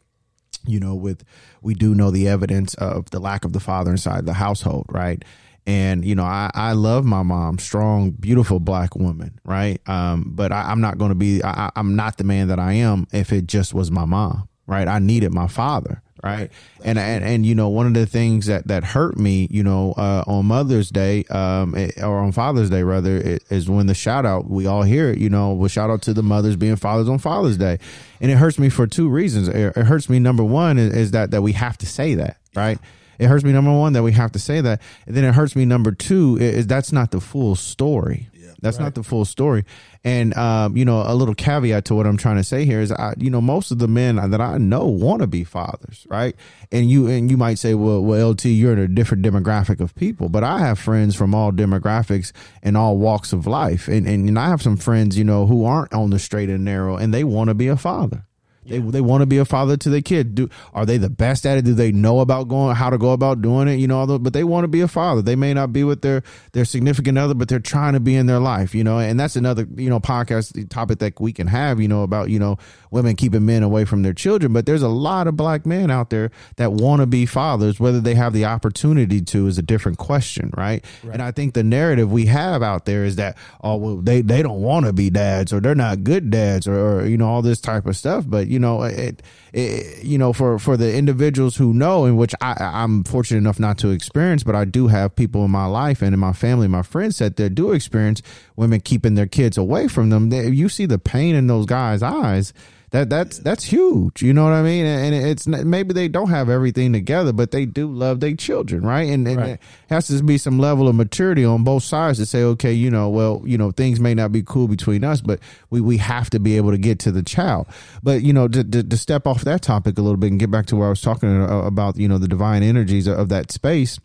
you 0.67 0.81
know, 0.81 0.95
with 0.95 1.23
we 1.63 1.75
do 1.75 1.95
know 1.95 2.11
the 2.11 2.29
evidence 2.29 2.75
of 2.75 3.11
the 3.11 3.21
lack 3.21 3.45
of 3.45 3.53
the 3.53 3.61
father 3.61 3.91
inside 3.91 4.27
the 4.27 4.33
household, 4.35 4.87
right? 4.89 5.23
And 5.67 6.05
you 6.05 6.15
know, 6.15 6.25
I, 6.25 6.51
I 6.55 6.73
love 6.73 7.05
my 7.05 7.23
mom, 7.23 7.59
strong, 7.59 8.13
beautiful 8.13 8.61
black 8.61 8.95
woman, 8.95 9.41
right? 9.45 9.81
Um, 9.89 10.33
but 10.35 10.53
I, 10.53 10.71
I'm 10.71 10.81
not 10.81 10.97
going 10.97 11.11
to 11.11 11.17
be, 11.17 11.43
I, 11.43 11.71
I'm 11.75 11.97
not 11.97 12.19
the 12.19 12.25
man 12.25 12.49
that 12.49 12.59
I 12.59 12.75
am 12.75 13.07
if 13.13 13.33
it 13.33 13.47
just 13.47 13.75
was 13.75 13.91
my 13.91 14.05
mom, 14.05 14.49
right? 14.67 14.89
I 14.89 14.99
needed 14.99 15.33
my 15.33 15.47
father, 15.49 16.03
right? 16.25 16.51
And, 16.85 16.99
and 16.99 17.23
and 17.25 17.47
you 17.47 17.55
know, 17.55 17.69
one 17.69 17.87
of 17.87 17.95
the 17.95 18.07
things 18.07 18.47
that 18.47 18.67
that 18.69 18.85
hurt 18.85 19.17
me, 19.17 19.47
you 19.51 19.63
know, 19.63 19.93
uh, 19.97 20.25
on 20.27 20.47
Mother's 20.47 20.91
Day, 20.91 21.25
um, 21.31 21.75
it- 21.75 22.03
or 22.03 22.19
on 22.19 22.33
Father's 22.33 22.71
Day 22.71 22.83
rather, 22.83 23.39
is 23.51 23.69
when 23.69 23.87
the 23.87 23.95
shout 23.95 24.27
out 24.27 24.51
we 24.51 24.67
all 24.67 24.83
hear 24.83 25.11
it, 25.11 25.19
you 25.19 25.29
know, 25.31 25.53
well, 25.53 25.69
shout 25.69 25.91
out 25.91 26.03
to 26.03 26.15
the 26.15 26.23
mothers 26.23 26.57
being 26.57 26.77
fathers 26.77 27.09
on 27.09 27.19
Father's 27.19 27.57
Day, 27.57 27.79
and 28.21 28.31
it 28.31 28.37
hurts 28.37 28.59
me 28.59 28.69
for 28.69 28.87
two 28.87 29.09
reasons. 29.09 29.49
It, 29.49 29.77
hurts 29.77 30.09
me 30.09 30.19
number 30.19 30.45
one 30.45 30.79
is, 30.79 30.95
is 30.95 31.11
that 31.13 31.31
that 31.31 31.43
we 31.43 31.53
have 31.53 31.79
to 31.79 31.87
say 31.87 32.15
that, 32.17 32.37
right? 32.55 32.79
It 33.19 33.29
hurts 33.29 33.45
me 33.45 33.53
number 33.53 33.73
one 33.73 33.95
that 33.95 34.03
we 34.03 34.13
have 34.13 34.33
to 34.33 34.39
say 34.39 34.61
that, 34.61 34.83
and 35.07 35.17
then 35.17 35.25
it 35.25 35.35
hurts 35.35 35.57
me 35.57 35.65
number 35.65 35.91
two 35.93 36.37
is 36.39 36.67
that's 36.67 36.93
not 36.93 37.13
the 37.13 37.21
full 37.21 37.55
story. 37.57 38.29
That's 38.61 38.79
not 38.79 38.95
the 38.95 39.03
full 39.03 39.25
story. 39.25 39.65
And 40.05 40.37
um, 40.37 40.77
you 40.77 40.85
know, 40.85 41.03
a 41.05 41.15
little 41.15 41.35
caveat 41.35 41.85
to 41.87 41.95
what 41.95 42.07
I'm 42.07 42.17
trying 42.17 42.37
to 42.37 42.45
say 42.45 42.65
here 42.65 42.81
is, 42.81 42.93
I, 42.93 43.15
you 43.19 43.31
know, 43.31 43.41
most 43.41 43.71
of 43.71 43.79
the 43.79 43.89
men 43.89 44.17
that 44.31 44.41
I 44.41 44.59
know 44.59 44.87
want 44.87 45.21
to 45.23 45.27
be 45.27 45.45
fathers, 45.45 46.07
right? 46.09 46.37
And 46.71 46.91
you 46.91 47.09
and 47.09 47.31
you 47.31 47.37
might 47.37 47.59
say, 47.59 47.75
well, 47.75 48.03
well, 48.03 48.31
LT, 48.31 48.47
you're 48.47 48.73
in 48.73 48.79
a 48.79 48.89
different 48.89 49.25
demographic 49.25 49.81
of 49.81 49.95
people, 49.95 50.29
but 50.29 50.45
I 50.45 50.61
have 50.61 50.79
friends 50.79 51.17
from 51.17 51.35
all 51.35 51.53
demographics 51.53 52.33
and 52.63 52.77
all 52.77 52.99
walks 52.99 53.33
of 53.33 53.47
life, 53.47 53.89
and 53.89 54.07
and, 54.07 54.29
and 54.29 54.39
I 54.39 54.49
have 54.49 54.63
some 54.63 54.77
friends, 54.77 55.19
you 55.19 55.25
know, 55.25 55.47
who 55.47 55.65
aren't 55.65 55.93
on 55.93 56.11
the 56.11 56.19
straight 56.19 56.49
and 56.49 56.65
narrow, 56.65 56.97
and 56.97 57.13
they 57.13 57.25
want 57.25 57.49
to 57.49 57.55
be 57.55 57.69
a 57.69 57.77
father. 57.77 58.25
They 58.69 58.79
they 58.79 59.01
want 59.01 59.23
to 59.23 59.27
be 59.27 59.39
a 59.39 59.45
father 59.45 59.77
to 59.77 59.91
their 59.91 60.03
kid. 60.03 60.35
Do 60.35 60.49
are 60.75 60.85
they 60.85 60.99
the 60.99 61.11
best 61.11 61.47
at 61.47 61.59
it? 61.59 61.65
Do 61.65 61.75
they 61.75 61.93
know 61.93 62.21
about 62.21 62.49
going 62.49 62.75
how 62.75 62.91
to 62.91 62.99
go 62.99 63.11
about 63.13 63.43
doing 63.43 63.69
it? 63.69 63.75
You 63.75 63.87
know, 63.87 63.99
although, 63.99 64.19
but 64.19 64.33
they 64.33 64.45
want 64.45 64.65
to 64.65 64.69
be 64.69 64.81
a 64.81 64.89
father. 64.89 65.23
They 65.23 65.37
may 65.37 65.55
not 65.55 65.73
be 65.73 65.85
with 65.85 66.03
their 66.03 66.23
their 66.53 66.65
significant 66.65 67.19
other, 67.19 67.35
but 67.35 67.49
they're 67.49 67.59
trying 67.59 67.95
to 67.95 68.01
be 68.01 68.17
in 68.17 68.27
their 68.27 68.41
life. 68.41 68.75
You 68.75 68.85
know, 68.85 68.99
and 68.99 69.19
that's 69.19 69.37
another 69.37 69.67
you 69.77 69.91
know 69.91 70.01
podcast 70.01 70.69
topic 70.69 70.99
that 70.99 71.21
we 71.21 71.33
can 71.33 71.47
have. 71.47 71.81
You 71.81 71.89
know 71.89 72.03
about 72.03 72.31
you 72.31 72.39
know 72.39 72.59
women 72.97 73.15
keeping 73.15 73.45
men 73.45 73.63
away 73.63 73.85
from 73.85 74.03
their 74.03 74.15
children, 74.15 74.55
but 74.55 74.65
there's 74.65 74.83
a 74.83 74.89
lot 74.89 75.27
of 75.27 75.37
black 75.37 75.67
men 75.67 75.91
out 75.91 76.09
there 76.09 76.31
that 76.57 76.73
want 76.73 77.01
to 77.03 77.07
be 77.07 77.27
fathers. 77.27 77.79
Whether 77.79 78.01
they 78.01 78.15
have 78.15 78.33
the 78.33 78.47
opportunity 78.47 79.21
to 79.21 79.47
is 79.47 79.59
a 79.59 79.63
different 79.63 79.99
question, 79.99 80.51
right? 80.57 80.83
And 81.13 81.23
I 81.23 81.31
think 81.31 81.53
the 81.53 81.63
narrative 81.63 82.11
we 82.11 82.25
have 82.27 82.63
out 82.63 82.87
there 82.87 83.05
is 83.05 83.17
that 83.17 83.37
oh 83.63 83.77
well 83.77 83.97
they 83.97 84.23
they 84.23 84.43
don't 84.43 84.63
want 84.63 84.87
to 84.87 84.95
be 84.95 85.11
dads 85.11 85.53
or 85.53 85.61
they're 85.61 85.75
not 85.75 86.05
good 86.05 86.31
dads 86.31 86.67
or, 86.67 86.79
or 86.79 87.07
you 87.07 87.19
know 87.19 87.29
all 87.29 87.43
this 87.43 87.61
type 87.61 87.85
of 87.87 87.97
stuff. 87.97 88.25
But 88.27 88.47
you 88.49 88.59
know 88.59 88.83
it, 88.83 89.23
it 89.53 90.03
you 90.03 90.17
know 90.17 90.33
for 90.33 90.59
for 90.59 90.79
the 90.79 90.97
individuals 90.97 91.57
who 91.57 91.75
know, 91.75 92.07
in 92.07 92.17
which 92.17 92.35
I 92.41 92.57
I'm 92.59 93.05
fortunate 93.05 93.39
enough 93.39 93.61
not 93.61 93.77
to 93.79 93.91
experience, 93.91 94.43
but 94.43 94.55
I 94.55 94.65
do 94.65 94.87
have 94.87 95.15
people 95.15 95.45
in 95.45 95.51
my 95.51 95.67
life 95.67 96.01
and 96.01 96.15
in 96.15 96.21
my 96.21 96.33
family, 96.33 96.67
my 96.67 96.83
friends 96.83 97.19
that 97.19 97.37
that 97.37 97.51
do 97.51 97.73
experience 97.73 98.23
women 98.57 98.81
keeping 98.81 99.17
their 99.17 99.27
kids 99.27 99.59
away 99.59 99.87
from 99.87 100.09
them. 100.09 100.31
They, 100.31 100.49
you 100.49 100.71
see 100.71 100.87
the 100.87 100.99
pain 100.99 101.35
in 101.35 101.47
those 101.47 101.67
guys' 101.67 102.03
eyes 102.03 102.55
that 102.91 103.11
that's 103.11 103.39
that's 103.41 103.65
huge 103.65 104.23
you 104.23 104.33
know 104.33 104.45
what 104.45 104.53
i 104.53 104.63
mean? 104.63 104.87
And 104.87 105.15
it's 105.15 105.47
maybe 105.47 105.93
they 105.93 106.09
don't 106.09 106.31
have 106.31 106.49
everything 106.49 106.93
together 106.93 107.33
but 107.33 107.51
they 107.51 107.67
do 107.67 107.91
love 107.91 108.21
their 108.21 108.35
children 108.35 108.85
right? 108.87 109.09
And, 109.11 109.27
and 109.27 109.37
Right. 109.37 109.51
it 109.51 109.61
has 109.89 110.07
to 110.09 110.23
be 110.23 110.39
some 110.39 110.59
level 110.59 110.89
of 110.89 110.95
maturity 110.95 111.45
on 111.45 111.65
both 111.65 111.83
sides 111.83 112.19
to 112.19 112.27
say 112.27 112.43
okay 112.43 112.73
you 112.73 112.91
know 112.91 113.09
well 113.09 113.43
you 113.45 113.59
know 113.59 113.71
things 113.73 113.99
may 114.01 114.15
not 114.15 114.33
be 114.33 114.43
cool 114.43 114.69
between 114.69 115.05
us 115.05 115.21
but 115.21 115.41
we 115.71 115.81
we 115.81 115.97
have 115.99 116.31
to 116.31 116.39
be 116.39 116.57
able 116.57 116.71
to 116.71 116.79
get 116.79 116.99
to 117.01 117.11
the 117.13 117.23
child. 117.23 117.67
But 118.03 118.23
you 118.23 118.33
know 118.33 118.49
to, 118.49 118.63
to, 118.63 118.83
to 118.83 118.97
step 118.97 119.27
off 119.27 119.43
that 119.43 119.63
topic 119.63 119.99
a 119.99 120.03
little 120.03 120.17
bit 120.17 120.31
and 120.31 120.39
get 120.41 120.51
back 120.51 120.67
to 120.67 120.77
where 120.77 120.87
i 120.87 120.91
was 120.91 121.01
talking 121.01 121.43
about 121.43 121.97
you 121.97 122.09
know 122.09 122.19
the 122.19 122.29
divine 122.29 122.63
energies 122.63 123.07
of 123.07 123.29
that 123.31 123.51
space 123.53 123.99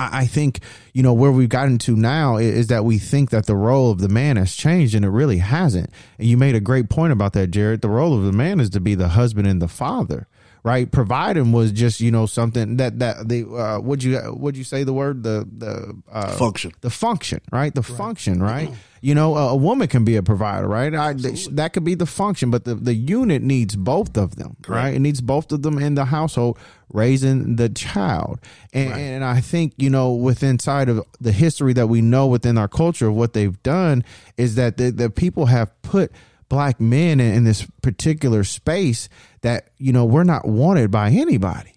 I 0.00 0.26
think 0.26 0.60
you 0.94 1.02
know 1.02 1.12
where 1.12 1.30
we've 1.30 1.48
gotten 1.48 1.78
to 1.78 1.94
now 1.96 2.36
is 2.36 2.68
that 2.68 2.84
we 2.84 2.98
think 2.98 3.30
that 3.30 3.46
the 3.46 3.56
role 3.56 3.90
of 3.90 4.00
the 4.00 4.08
man 4.08 4.36
has 4.36 4.54
changed, 4.54 4.94
and 4.94 5.04
it 5.04 5.10
really 5.10 5.38
hasn't. 5.38 5.90
And 6.18 6.26
you 6.26 6.36
made 6.36 6.54
a 6.54 6.60
great 6.60 6.88
point 6.88 7.12
about 7.12 7.34
that, 7.34 7.48
Jared. 7.48 7.82
The 7.82 7.88
role 7.88 8.16
of 8.16 8.24
the 8.24 8.32
man 8.32 8.60
is 8.60 8.70
to 8.70 8.80
be 8.80 8.94
the 8.94 9.08
husband 9.08 9.46
and 9.46 9.60
the 9.60 9.68
father, 9.68 10.26
right? 10.62 10.90
Providing 10.90 11.52
was 11.52 11.72
just 11.72 12.00
you 12.00 12.10
know 12.10 12.26
something 12.26 12.76
that 12.76 12.98
that 12.98 13.28
the 13.28 13.44
uh, 13.46 13.80
would 13.80 14.02
you 14.02 14.20
would 14.36 14.56
you 14.56 14.64
say 14.64 14.84
the 14.84 14.92
word 14.92 15.22
the 15.22 15.48
the 15.56 15.96
uh, 16.10 16.32
Function. 16.32 16.72
the 16.80 16.90
function, 16.90 17.40
right? 17.52 17.74
The 17.74 17.82
function, 17.82 18.42
right? 18.42 18.70
You 19.02 19.14
know, 19.14 19.34
a, 19.34 19.48
a 19.52 19.56
woman 19.56 19.88
can 19.88 20.04
be 20.04 20.16
a 20.16 20.22
provider, 20.22 20.68
right? 20.68 20.94
I, 20.94 21.14
that 21.14 21.70
could 21.72 21.84
be 21.84 21.94
the 21.94 22.04
function, 22.04 22.50
but 22.50 22.64
the, 22.66 22.74
the 22.74 22.92
unit 22.94 23.40
needs 23.40 23.74
both 23.74 24.18
of 24.18 24.36
them, 24.36 24.58
right? 24.68 24.92
It 24.94 24.98
needs 24.98 25.22
both 25.22 25.50
of 25.52 25.62
them 25.62 25.78
in 25.78 25.94
the 25.94 26.04
household 26.04 26.58
raising 26.92 27.56
the 27.56 27.70
child. 27.70 28.40
And, 28.74 28.92
and 28.92 29.24
I 29.24 29.40
think, 29.40 29.72
you 29.78 29.88
know, 29.88 30.12
with 30.12 30.42
inside 30.42 30.90
of 30.90 31.02
the 31.18 31.32
history 31.32 31.72
that 31.72 31.86
we 31.86 32.02
know 32.02 32.26
within 32.26 32.58
our 32.58 32.68
culture 32.68 33.08
of 33.08 33.14
what 33.14 33.32
they've 33.32 33.62
done 33.62 34.04
is 34.36 34.56
that 34.56 34.76
the, 34.76 34.90
the 34.90 35.08
people 35.08 35.46
have 35.46 35.70
put 35.80 36.12
black 36.50 36.78
men 36.78 37.20
in, 37.20 37.34
in 37.34 37.44
this 37.44 37.66
particular 37.80 38.44
space 38.44 39.08
that, 39.40 39.70
you 39.78 39.94
know, 39.94 40.04
we're 40.04 40.24
not 40.24 40.46
wanted 40.46 40.90
by 40.90 41.08
anybody. 41.08 41.72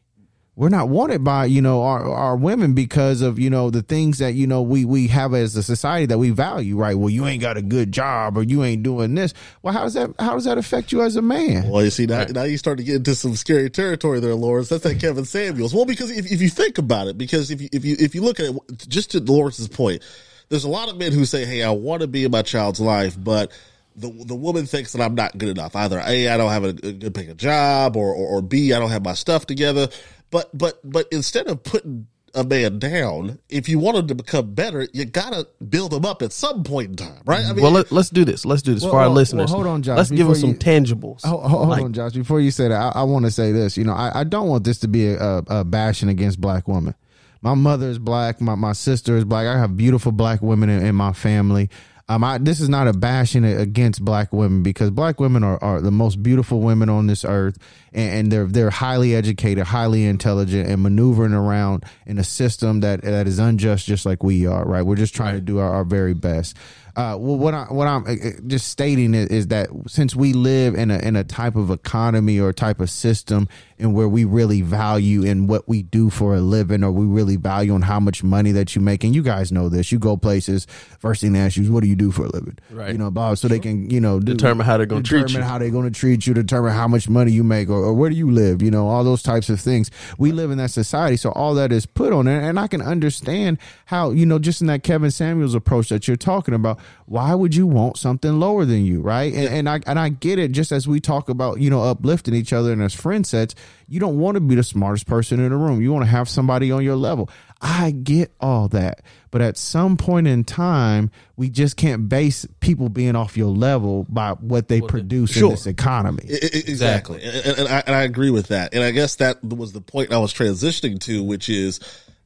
We're 0.55 0.69
not 0.69 0.87
wanted 0.87 1.23
by 1.23 1.45
you 1.45 1.63
know 1.63 1.81
our, 1.81 2.07
our 2.11 2.35
women 2.35 2.75
because 2.75 3.23
of 3.23 3.39
you 3.39 3.49
know 3.49 3.71
the 3.71 3.81
things 3.81 4.19
that 4.19 4.35
you 4.35 4.45
know 4.45 4.61
we 4.61 4.85
we 4.85 5.07
have 5.07 5.33
as 5.33 5.55
a 5.55 5.63
society 5.63 6.05
that 6.05 6.19
we 6.19 6.29
value 6.29 6.77
right? 6.77 6.95
Well 6.95 7.09
you 7.09 7.25
ain't 7.25 7.41
got 7.41 7.57
a 7.57 7.61
good 7.63 7.91
job 7.91 8.37
or 8.37 8.43
you 8.43 8.63
ain't 8.63 8.83
doing 8.83 9.15
this. 9.15 9.33
Well 9.63 9.73
how 9.73 9.81
does 9.81 9.95
that 9.95 10.11
how 10.19 10.35
does 10.35 10.43
that 10.43 10.59
affect 10.59 10.91
you 10.91 11.01
as 11.01 11.15
a 11.15 11.23
man? 11.23 11.69
Well, 11.69 11.83
you 11.83 11.89
see 11.89 12.05
now, 12.05 12.25
now 12.25 12.43
you 12.43 12.57
start 12.57 12.77
to 12.77 12.83
get 12.83 12.97
into 12.97 13.15
some 13.15 13.35
scary 13.35 13.71
territory 13.71 14.19
there, 14.19 14.35
Lawrence. 14.35 14.69
That's 14.69 14.83
that 14.83 14.99
Kevin 14.99 15.25
Samuels. 15.25 15.73
Well, 15.73 15.85
because 15.85 16.11
if, 16.11 16.31
if 16.31 16.39
you 16.39 16.49
think 16.49 16.77
about 16.77 17.07
it, 17.07 17.17
because 17.17 17.49
if 17.49 17.59
you 17.59 17.69
if 17.71 17.83
you 17.83 17.95
if 17.99 18.13
you 18.13 18.21
look 18.21 18.39
at 18.39 18.53
it, 18.53 18.87
just 18.87 19.09
to 19.11 19.21
Lawrence's 19.21 19.67
point, 19.67 20.03
there's 20.49 20.65
a 20.65 20.69
lot 20.69 20.87
of 20.87 20.97
men 20.97 21.13
who 21.13 21.25
say, 21.25 21.45
"Hey, 21.45 21.63
I 21.63 21.71
want 21.71 22.01
to 22.01 22.07
be 22.07 22.25
in 22.25 22.31
my 22.31 22.43
child's 22.43 22.79
life, 22.79 23.17
but 23.19 23.51
the 23.95 24.09
the 24.25 24.35
woman 24.35 24.65
thinks 24.65 24.93
that 24.93 25.01
I'm 25.01 25.15
not 25.15 25.37
good 25.37 25.49
enough. 25.49 25.75
Either 25.75 25.99
A, 26.05 26.29
I 26.29 26.37
don't 26.37 26.51
have 26.51 26.63
a, 26.63 26.69
a 26.69 26.91
good 26.93 27.13
paying 27.13 27.35
job, 27.37 27.95
or, 27.95 28.13
or 28.13 28.37
or 28.37 28.41
B, 28.41 28.73
I 28.73 28.79
don't 28.79 28.89
have 28.91 29.03
my 29.03 29.13
stuff 29.13 29.45
together. 29.45 29.87
But 30.31 30.55
but 30.57 30.79
but 30.83 31.07
instead 31.11 31.47
of 31.47 31.63
putting 31.63 32.07
a 32.35 32.43
man 32.43 32.79
down, 32.79 33.37
if 33.47 33.69
you 33.69 33.77
want 33.77 33.95
him 33.95 34.07
to 34.07 34.15
become 34.15 34.53
better, 34.55 34.87
you 34.91 35.05
gotta 35.05 35.47
build 35.69 35.93
him 35.93 36.03
up 36.03 36.23
at 36.23 36.31
some 36.33 36.63
point 36.63 36.89
in 36.89 36.95
time, 36.95 37.21
right? 37.25 37.45
I 37.45 37.53
mean, 37.53 37.61
well, 37.61 37.71
let, 37.71 37.91
us 37.91 38.09
do 38.09 38.25
this. 38.25 38.43
Let's 38.43 38.63
do 38.63 38.73
this 38.73 38.81
Well, 38.81 38.93
for 38.93 38.97
our 38.97 39.03
well, 39.05 39.11
listeners. 39.13 39.51
well, 39.51 39.57
hold 39.61 39.67
on, 39.67 39.83
Josh, 39.83 39.97
Let's 39.97 40.09
give 40.09 40.17
before 40.27 40.33
them 40.33 40.41
some 40.41 40.49
you- 40.49 40.55
tangibles. 40.55 41.23
Hold, 41.23 41.43
hold 41.45 41.69
Like, 41.69 41.83
on, 41.83 41.93
Josh. 41.93 42.13
Before 42.13 42.39
you 42.41 42.49
say 42.49 42.69
that, 42.69 42.95
I, 42.95 43.01
I 43.01 43.03
want 43.03 43.25
to 43.25 43.31
say 43.31 43.51
this. 43.51 43.77
You 43.77 43.83
know, 43.83 43.93
I, 43.93 44.21
I 44.21 44.23
don't 44.23 44.47
want 44.47 44.63
this 44.63 44.79
to 44.79 44.87
be 44.87 45.09
a, 45.09 45.21
a, 45.21 45.43
a 45.59 45.63
bashing 45.63 46.09
against 46.09 46.41
black 46.41 46.67
women. 46.67 46.95
My 47.43 47.53
mother 47.53 47.87
is 47.89 47.99
black. 47.99 48.41
My, 48.41 48.55
my 48.55 48.73
sister 48.73 49.15
is 49.15 49.25
black. 49.25 49.45
I 49.45 49.59
have 49.59 49.77
beautiful 49.77 50.11
black 50.11 50.41
women 50.41 50.69
in, 50.69 50.83
in 50.83 50.95
my 50.95 51.13
family. 51.13 51.69
Um, 52.09 52.23
I, 52.23 52.37
this 52.37 52.59
is 52.59 52.67
not 52.67 52.87
a 52.87 52.93
bashing 52.93 53.45
against 53.45 54.03
black 54.03 54.33
women 54.33 54.61
because 54.61 54.89
black 54.91 55.21
women 55.21 55.43
are, 55.43 55.57
are 55.63 55.79
the 55.79 55.91
most 55.91 56.21
beautiful 56.21 56.59
women 56.59 56.89
on 56.89 57.07
this 57.07 57.23
earth, 57.23 57.57
and, 57.93 58.13
and 58.13 58.31
they're 58.31 58.45
they're 58.45 58.69
highly 58.69 59.15
educated, 59.15 59.63
highly 59.65 60.05
intelligent, 60.05 60.69
and 60.69 60.83
maneuvering 60.83 61.33
around 61.33 61.85
in 62.05 62.19
a 62.19 62.23
system 62.23 62.81
that 62.81 63.03
that 63.03 63.25
is 63.25 63.39
unjust, 63.39 63.85
just 63.85 64.05
like 64.05 64.21
we 64.21 64.45
are. 64.45 64.65
Right? 64.65 64.81
We're 64.81 64.97
just 64.97 65.15
trying 65.15 65.35
to 65.35 65.41
do 65.41 65.59
our, 65.59 65.73
our 65.73 65.83
very 65.85 66.13
best. 66.13 66.57
Uh, 66.95 67.17
well, 67.19 67.37
what 67.37 67.55
I 67.55 67.63
what 67.65 67.87
I'm 67.87 68.05
uh, 68.05 68.11
uh, 68.11 68.31
just 68.45 68.67
stating 68.67 69.15
is, 69.15 69.27
is 69.29 69.47
that 69.47 69.69
since 69.87 70.15
we 70.15 70.31
live 70.33 70.75
in 70.75 70.91
a 70.91 70.99
in 70.99 71.15
a 71.15 71.23
type 71.23 71.55
of 71.55 71.71
economy 71.71 72.39
or 72.39 72.53
type 72.53 72.79
of 72.79 72.89
system 72.89 73.49
and 73.79 73.95
where 73.95 74.07
we 74.07 74.25
really 74.25 74.61
value 74.61 75.23
in 75.23 75.47
what 75.47 75.67
we 75.67 75.81
do 75.81 76.11
for 76.11 76.35
a 76.35 76.39
living, 76.39 76.83
or 76.83 76.91
we 76.91 77.05
really 77.05 77.35
value 77.35 77.73
on 77.73 77.81
how 77.81 77.99
much 77.99 78.23
money 78.23 78.51
that 78.51 78.75
you 78.75 78.81
make, 78.81 79.03
and 79.03 79.15
you 79.15 79.23
guys 79.23 79.51
know 79.51 79.69
this. 79.69 79.91
You 79.91 79.97
go 79.97 80.17
places, 80.17 80.67
first 80.99 81.21
thing 81.21 81.33
they 81.33 81.39
ask 81.39 81.57
you 81.57 81.63
is, 81.63 81.71
"What 81.71 81.81
do 81.81 81.89
you 81.89 81.95
do 81.95 82.11
for 82.11 82.25
a 82.25 82.29
living?" 82.29 82.59
Right. 82.69 82.91
You 82.91 82.99
know, 82.99 83.09
Bob, 83.09 83.39
so 83.39 83.47
they 83.47 83.57
can 83.59 83.89
you 83.89 83.99
know 83.99 84.19
do, 84.19 84.33
Determine 84.33 84.65
how 84.65 84.77
they're 84.77 84.85
gonna 84.85 85.01
treat 85.01 85.25
determine 85.25 85.47
you. 85.47 85.49
how 85.51 85.57
they're 85.57 85.71
going 85.71 85.91
to 85.91 85.99
treat 85.99 86.27
you, 86.27 86.35
determine 86.35 86.73
how 86.73 86.87
much 86.87 87.09
money 87.09 87.31
you 87.31 87.43
make, 87.43 87.69
or, 87.69 87.83
or 87.83 87.93
where 87.93 88.11
do 88.11 88.15
you 88.15 88.29
live. 88.29 88.61
You 88.61 88.69
know, 88.69 88.87
all 88.87 89.03
those 89.03 89.23
types 89.23 89.49
of 89.49 89.59
things. 89.59 89.89
We 90.19 90.31
live 90.31 90.51
in 90.51 90.59
that 90.59 90.69
society, 90.69 91.17
so 91.17 91.31
all 91.31 91.55
that 91.55 91.71
is 91.71 91.87
put 91.87 92.13
on 92.13 92.27
it, 92.27 92.43
and 92.43 92.59
I 92.59 92.67
can 92.67 92.83
understand 92.83 93.57
how 93.85 94.11
you 94.11 94.27
know 94.27 94.37
just 94.37 94.61
in 94.61 94.67
that 94.67 94.83
Kevin 94.83 95.09
Samuels 95.09 95.55
approach 95.55 95.89
that 95.89 96.07
you're 96.07 96.17
talking 96.17 96.53
about. 96.53 96.79
Why 97.05 97.35
would 97.35 97.55
you 97.55 97.67
want 97.67 97.97
something 97.97 98.39
lower 98.39 98.65
than 98.65 98.85
you, 98.85 99.01
right? 99.01 99.33
And, 99.33 99.47
and 99.47 99.69
I 99.69 99.79
and 99.87 99.99
I 99.99 100.09
get 100.09 100.39
it. 100.39 100.51
Just 100.51 100.71
as 100.71 100.87
we 100.87 100.99
talk 100.99 101.29
about 101.29 101.59
you 101.59 101.69
know 101.69 101.83
uplifting 101.83 102.33
each 102.33 102.53
other 102.53 102.71
and 102.71 102.81
as 102.81 102.93
friend 102.93 103.25
sets, 103.25 103.55
you 103.87 103.99
don't 103.99 104.19
want 104.19 104.35
to 104.35 104.41
be 104.41 104.55
the 104.55 104.63
smartest 104.63 105.05
person 105.07 105.39
in 105.39 105.49
the 105.49 105.57
room. 105.57 105.81
You 105.81 105.91
want 105.91 106.05
to 106.05 106.11
have 106.11 106.29
somebody 106.29 106.71
on 106.71 106.83
your 106.83 106.95
level. 106.95 107.29
I 107.61 107.91
get 107.91 108.33
all 108.41 108.67
that. 108.69 109.01
But 109.31 109.41
at 109.41 109.57
some 109.57 109.95
point 109.97 110.27
in 110.27 110.43
time, 110.43 111.09
we 111.37 111.49
just 111.49 111.77
can't 111.77 112.07
base 112.09 112.45
people 112.59 112.89
being 112.89 113.15
off 113.15 113.37
your 113.37 113.47
level 113.49 114.05
by 114.09 114.31
what 114.33 114.67
they 114.67 114.81
produce 114.81 115.31
Sure. 115.31 115.45
in 115.45 115.49
this 115.51 115.65
economy. 115.65 116.23
I- 116.29 116.33
I- 116.33 116.49
exactly, 116.67 117.23
And, 117.23 117.57
and, 117.59 117.67
I, 117.67 117.83
and 117.87 117.95
I 117.95 118.03
agree 118.03 118.29
with 118.29 118.47
that. 118.49 118.73
And 118.73 118.83
I 118.83 118.91
guess 118.91 119.15
that 119.15 119.43
was 119.43 119.71
the 119.71 119.81
point 119.81 120.11
I 120.11 120.17
was 120.19 120.33
transitioning 120.33 120.99
to, 121.01 121.23
which 121.23 121.47
is 121.49 121.79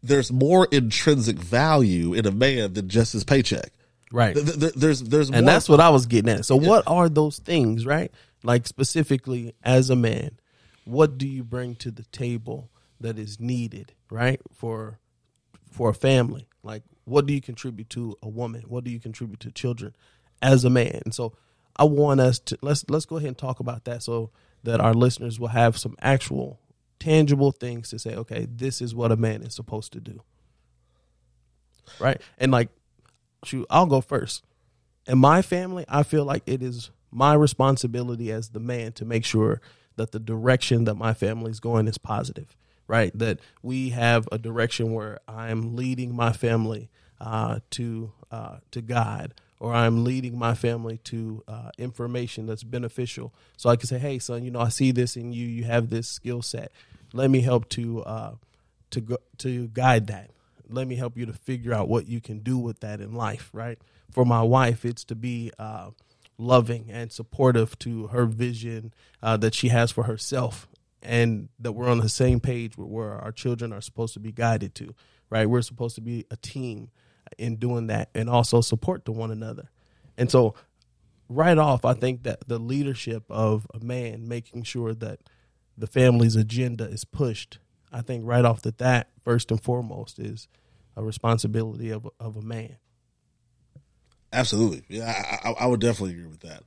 there's 0.03 0.31
more 0.31 0.67
intrinsic 0.71 1.37
value 1.37 2.13
in 2.13 2.25
a 2.25 2.31
man 2.31 2.73
than 2.73 2.89
just 2.89 3.13
his 3.13 3.23
paycheck. 3.23 3.71
Right. 4.11 4.35
Th- 4.35 4.59
th- 4.59 4.73
There's 4.73 5.01
there's 5.01 5.29
more. 5.31 5.39
and 5.39 5.47
that's 5.47 5.67
what 5.69 5.79
I 5.79 5.89
was 5.89 6.05
getting 6.05 6.31
at. 6.31 6.45
So, 6.45 6.55
what 6.55 6.83
are 6.87 7.09
those 7.09 7.39
things, 7.39 7.85
right? 7.85 8.11
Like 8.43 8.67
specifically, 8.67 9.53
as 9.63 9.89
a 9.89 9.95
man, 9.95 10.39
what 10.85 11.17
do 11.17 11.27
you 11.27 11.43
bring 11.43 11.75
to 11.75 11.91
the 11.91 12.03
table 12.03 12.69
that 12.99 13.17
is 13.19 13.39
needed, 13.39 13.93
right, 14.09 14.39
for 14.53 14.99
for 15.71 15.89
a 15.89 15.93
family? 15.93 16.47
Like, 16.63 16.83
what 17.05 17.25
do 17.25 17.33
you 17.33 17.41
contribute 17.41 17.89
to 17.91 18.15
a 18.21 18.29
woman? 18.29 18.63
What 18.67 18.83
do 18.83 18.91
you 18.91 18.99
contribute 18.99 19.39
to 19.41 19.51
children 19.51 19.93
as 20.41 20.63
a 20.65 20.69
man? 20.69 21.01
And 21.05 21.13
so, 21.13 21.33
I 21.75 21.83
want 21.85 22.19
us 22.19 22.39
to 22.39 22.57
let's 22.61 22.85
let's 22.89 23.05
go 23.05 23.17
ahead 23.17 23.27
and 23.29 23.37
talk 23.37 23.59
about 23.59 23.85
that, 23.85 24.03
so 24.03 24.31
that 24.63 24.79
our 24.79 24.93
listeners 24.93 25.39
will 25.39 25.49
have 25.49 25.77
some 25.77 25.95
actual 26.01 26.59
tangible 26.99 27.51
things 27.51 27.89
to 27.89 27.99
say. 27.99 28.15
Okay, 28.15 28.47
this 28.49 28.81
is 28.81 28.95
what 28.95 29.11
a 29.11 29.17
man 29.17 29.41
is 29.43 29.53
supposed 29.55 29.93
to 29.93 29.99
do, 29.99 30.21
right? 31.99 32.19
And 32.37 32.51
like, 32.51 32.69
shoot, 33.43 33.65
I'll 33.69 33.85
go 33.85 34.01
first 34.01 34.43
in 35.07 35.17
my 35.17 35.41
family, 35.41 35.85
I 35.87 36.03
feel 36.03 36.25
like 36.25 36.43
it 36.45 36.61
is 36.61 36.91
my 37.11 37.33
responsibility 37.33 38.31
as 38.31 38.49
the 38.49 38.59
man 38.59 38.91
to 38.93 39.05
make 39.05 39.25
sure 39.25 39.61
that 39.95 40.11
the 40.11 40.19
direction 40.19 40.83
that 40.83 40.95
my 40.95 41.13
family 41.13 41.49
is 41.49 41.59
going 41.59 41.87
is 41.87 41.97
positive, 41.97 42.55
right? 42.87 43.17
That 43.17 43.39
we 43.63 43.89
have 43.89 44.27
a 44.31 44.37
direction 44.37 44.93
where 44.93 45.19
I'm 45.27 45.75
leading 45.75 46.15
my 46.15 46.33
family 46.33 46.89
uh, 47.19 47.59
to 47.71 48.11
uh, 48.29 48.57
to 48.71 48.81
God, 48.81 49.33
or 49.59 49.73
I'm 49.73 50.03
leading 50.03 50.37
my 50.37 50.53
family 50.53 50.97
to 51.05 51.43
uh, 51.47 51.71
information 51.77 52.45
that's 52.45 52.63
beneficial. 52.63 53.33
So 53.55 53.69
I 53.69 53.75
can 53.77 53.87
say, 53.87 53.97
"Hey, 53.97 54.19
son, 54.19 54.43
you 54.43 54.51
know, 54.51 54.59
I 54.59 54.69
see 54.69 54.91
this 54.91 55.15
in 55.15 55.31
you. 55.31 55.47
You 55.47 55.63
have 55.63 55.89
this 55.89 56.07
skill 56.07 56.41
set. 56.41 56.71
Let 57.13 57.31
me 57.31 57.41
help 57.41 57.69
to 57.69 58.03
uh, 58.03 58.35
to 58.91 59.01
go, 59.01 59.17
to 59.39 59.69
guide 59.69 60.07
that. 60.07 60.29
Let 60.69 60.87
me 60.87 60.95
help 60.95 61.17
you 61.17 61.25
to 61.25 61.33
figure 61.33 61.73
out 61.73 61.87
what 61.87 62.07
you 62.07 62.21
can 62.21 62.39
do 62.39 62.57
with 62.57 62.79
that 62.81 63.01
in 63.01 63.13
life, 63.13 63.49
right? 63.53 63.79
For 64.11 64.25
my 64.25 64.41
wife, 64.41 64.85
it's 64.85 65.03
to 65.05 65.15
be 65.15 65.51
uh, 65.59 65.91
loving 66.37 66.89
and 66.89 67.11
supportive 67.11 67.77
to 67.79 68.07
her 68.07 68.25
vision 68.25 68.93
uh, 69.21 69.37
that 69.37 69.53
she 69.53 69.69
has 69.69 69.91
for 69.91 70.03
herself, 70.03 70.67
and 71.01 71.49
that 71.59 71.73
we're 71.73 71.89
on 71.89 71.99
the 71.99 72.09
same 72.09 72.39
page 72.39 72.77
where 72.77 73.13
our 73.13 73.31
children 73.31 73.73
are 73.73 73.81
supposed 73.81 74.13
to 74.13 74.19
be 74.19 74.31
guided 74.31 74.75
to, 74.75 74.93
right? 75.29 75.49
We're 75.49 75.61
supposed 75.61 75.95
to 75.95 76.01
be 76.01 76.25
a 76.31 76.37
team 76.37 76.89
in 77.37 77.57
doing 77.57 77.87
that, 77.87 78.09
and 78.15 78.29
also 78.29 78.61
support 78.61 79.05
to 79.05 79.11
one 79.11 79.31
another. 79.31 79.69
And 80.17 80.31
so, 80.31 80.55
right 81.29 81.57
off, 81.57 81.85
I 81.85 81.93
think 81.93 82.23
that 82.23 82.47
the 82.47 82.59
leadership 82.59 83.23
of 83.29 83.67
a 83.73 83.83
man 83.83 84.27
making 84.27 84.63
sure 84.63 84.93
that 84.93 85.19
the 85.77 85.87
family's 85.87 86.35
agenda 86.35 86.85
is 86.85 87.05
pushed. 87.05 87.59
I 87.91 88.01
think 88.01 88.23
right 88.25 88.43
off 88.45 88.61
the 88.61 88.71
that 88.77 89.09
first 89.23 89.51
and 89.51 89.61
foremost 89.61 90.19
is 90.19 90.47
a 90.95 91.03
responsibility 91.03 91.91
of 91.91 92.07
of 92.19 92.35
a 92.37 92.41
man. 92.41 92.77
Absolutely. 94.33 94.83
Yeah, 94.89 95.39
I, 95.43 95.49
I, 95.49 95.53
I 95.53 95.65
would 95.67 95.79
definitely 95.79 96.15
agree 96.15 96.27
with 96.29 96.41
that. 96.41 96.63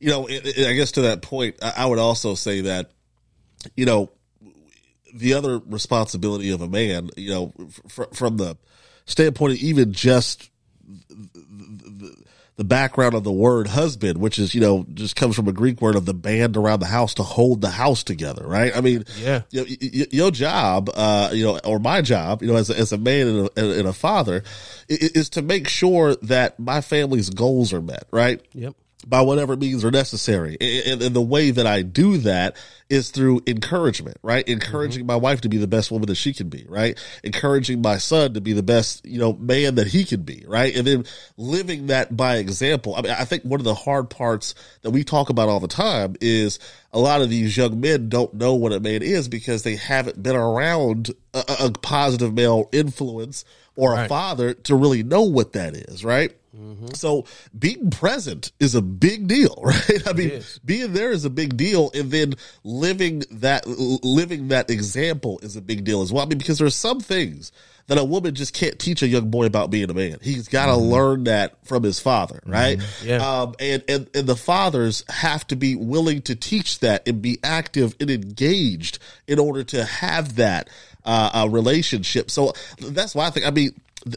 You 0.00 0.08
know, 0.10 0.26
it, 0.26 0.46
it- 0.46 0.66
I 0.68 0.72
guess 0.74 0.92
to 0.92 1.02
that 1.02 1.22
point, 1.22 1.56
I, 1.62 1.72
I 1.78 1.86
would 1.86 1.98
also 1.98 2.34
say 2.34 2.62
that, 2.62 2.90
you 3.76 3.84
know, 3.84 4.10
the 5.14 5.34
other 5.34 5.58
responsibility 5.66 6.50
of 6.50 6.60
a 6.62 6.68
man, 6.68 7.10
you 7.16 7.30
know, 7.30 7.52
fr- 7.88 8.04
from 8.12 8.36
the 8.38 8.56
standpoint 9.06 9.54
of 9.54 9.58
even 9.58 9.92
just 9.92 10.50
the, 10.88 11.26
the 11.90 12.16
background 12.64 13.14
of 13.14 13.22
the 13.24 13.32
word 13.32 13.66
husband, 13.68 14.18
which 14.18 14.38
is, 14.38 14.54
you 14.54 14.60
know, 14.60 14.86
just 14.94 15.14
comes 15.16 15.36
from 15.36 15.46
a 15.46 15.52
Greek 15.52 15.82
word 15.82 15.94
of 15.94 16.06
the 16.06 16.14
band 16.14 16.56
around 16.56 16.80
the 16.80 16.86
house 16.86 17.12
to 17.14 17.22
hold 17.22 17.60
the 17.60 17.70
house 17.70 18.02
together, 18.02 18.46
right? 18.46 18.74
I 18.74 18.80
mean, 18.80 19.04
Yeah. 19.20 19.42
you 19.50 19.60
know, 19.60 19.66
y- 19.68 19.76
y- 19.82 20.06
your 20.10 20.30
job, 20.30 20.88
uh, 20.94 21.30
you 21.34 21.44
know, 21.44 21.58
or 21.64 21.78
my 21.78 22.00
job, 22.00 22.42
you 22.42 22.48
know, 22.48 22.56
as 22.56 22.70
a, 22.70 22.78
as 22.78 22.92
a 22.92 22.98
man 22.98 23.26
and 23.26 23.50
a, 23.56 23.78
and 23.78 23.86
a 23.88 23.92
father, 23.92 24.42
is 24.88 25.28
to 25.30 25.42
make 25.42 25.68
sure 25.68 26.16
that 26.22 26.58
my 26.58 26.80
family's 26.80 27.28
goals 27.30 27.72
are 27.72 27.82
met, 27.82 28.04
right? 28.10 28.40
Yep. 28.54 28.74
By 29.06 29.20
whatever 29.20 29.56
means 29.56 29.84
are 29.84 29.90
necessary. 29.90 30.56
And, 30.60 31.00
and 31.00 31.14
the 31.14 31.22
way 31.22 31.52
that 31.52 31.66
I 31.66 31.82
do 31.82 32.18
that 32.18 32.56
is 32.90 33.10
through 33.10 33.40
encouragement, 33.46 34.16
right? 34.22 34.46
Encouraging 34.48 35.02
mm-hmm. 35.02 35.08
my 35.08 35.16
wife 35.16 35.40
to 35.42 35.48
be 35.48 35.58
the 35.58 35.68
best 35.68 35.90
woman 35.90 36.08
that 36.08 36.16
she 36.16 36.32
can 36.32 36.48
be, 36.48 36.66
right? 36.68 36.98
Encouraging 37.22 37.82
my 37.82 37.98
son 37.98 38.34
to 38.34 38.40
be 38.40 38.52
the 38.52 38.62
best, 38.62 39.06
you 39.06 39.18
know, 39.18 39.32
man 39.34 39.76
that 39.76 39.86
he 39.86 40.04
can 40.04 40.22
be, 40.22 40.44
right? 40.46 40.74
And 40.74 40.86
then 40.86 41.04
living 41.36 41.86
that 41.86 42.16
by 42.16 42.36
example. 42.36 42.96
I 42.96 43.02
mean, 43.02 43.12
I 43.12 43.24
think 43.24 43.44
one 43.44 43.60
of 43.60 43.64
the 43.64 43.74
hard 43.74 44.10
parts 44.10 44.54
that 44.82 44.90
we 44.90 45.04
talk 45.04 45.30
about 45.30 45.48
all 45.48 45.60
the 45.60 45.68
time 45.68 46.16
is 46.20 46.58
a 46.92 46.98
lot 46.98 47.22
of 47.22 47.30
these 47.30 47.56
young 47.56 47.80
men 47.80 48.08
don't 48.08 48.34
know 48.34 48.54
what 48.54 48.72
a 48.72 48.80
man 48.80 49.02
is 49.02 49.28
because 49.28 49.62
they 49.62 49.76
haven't 49.76 50.22
been 50.22 50.36
around 50.36 51.10
a, 51.32 51.44
a 51.60 51.70
positive 51.70 52.34
male 52.34 52.68
influence 52.72 53.44
or 53.76 53.92
a 53.92 53.96
Right. 53.96 54.08
father 54.08 54.54
to 54.54 54.74
really 54.74 55.02
know 55.02 55.22
what 55.22 55.52
that 55.52 55.74
is, 55.74 56.04
right? 56.04 56.32
So 56.94 57.24
being 57.56 57.90
present 57.90 58.52
is 58.60 58.74
a 58.74 58.82
big 58.82 59.26
deal, 59.26 59.58
right? 59.62 60.06
I 60.06 60.12
mean, 60.12 60.42
being 60.64 60.92
there 60.92 61.10
is 61.10 61.24
a 61.24 61.30
big 61.30 61.56
deal, 61.56 61.90
and 61.94 62.10
then 62.10 62.34
living 62.64 63.22
that 63.30 63.66
living 63.66 64.48
that 64.48 64.70
example 64.70 65.38
is 65.42 65.56
a 65.56 65.60
big 65.60 65.84
deal 65.84 66.02
as 66.02 66.12
well. 66.12 66.24
I 66.24 66.26
mean, 66.26 66.38
because 66.38 66.58
there's 66.58 66.76
some 66.76 67.00
things 67.00 67.52
that 67.88 67.98
a 67.98 68.04
woman 68.04 68.34
just 68.34 68.52
can't 68.52 68.78
teach 68.78 69.02
a 69.02 69.06
young 69.06 69.30
boy 69.30 69.46
about 69.46 69.70
being 69.70 69.90
a 69.90 69.94
man. 69.94 70.18
He's 70.20 70.48
got 70.48 70.66
to 70.66 70.76
learn 70.76 71.24
that 71.24 71.64
from 71.64 71.84
his 71.84 72.00
father, 72.00 72.40
right? 72.44 72.80
Yeah. 73.02 73.16
Um, 73.16 73.54
and, 73.60 73.84
and 73.88 74.08
and 74.14 74.26
the 74.26 74.36
fathers 74.36 75.04
have 75.08 75.46
to 75.48 75.56
be 75.56 75.76
willing 75.76 76.22
to 76.22 76.34
teach 76.34 76.80
that 76.80 77.06
and 77.06 77.22
be 77.22 77.38
active 77.44 77.94
and 78.00 78.10
engaged 78.10 78.98
in 79.26 79.38
order 79.38 79.62
to 79.64 79.84
have 79.84 80.36
that 80.36 80.68
uh, 81.04 81.30
uh, 81.32 81.48
relationship. 81.48 82.30
So 82.30 82.54
that's 82.78 83.14
why 83.14 83.26
I 83.26 83.30
think. 83.30 83.46
I 83.46 83.50
mean, 83.50 83.72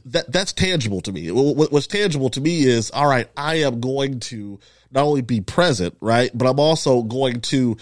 that 0.05 0.31
that's 0.31 0.53
tangible 0.53 1.01
to 1.01 1.11
me. 1.11 1.31
What, 1.31 1.55
what- 1.55 1.71
what's 1.71 1.87
tangible 1.87 2.29
to 2.31 2.41
me 2.41 2.63
is 2.63 2.91
all 2.91 3.07
right. 3.07 3.27
I 3.35 3.55
am 3.61 3.79
going 3.79 4.19
to 4.21 4.59
not 4.91 5.03
only 5.03 5.21
be 5.21 5.41
present, 5.41 5.95
right, 5.99 6.31
but 6.33 6.47
I'm 6.47 6.59
also 6.59 7.01
going 7.03 7.41
to 7.41 7.77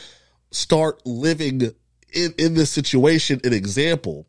start 0.52 1.06
living 1.06 1.62
in 2.14 2.34
in 2.38 2.54
this 2.54 2.70
situation 2.72 3.42
an 3.44 3.54
example 3.54 4.26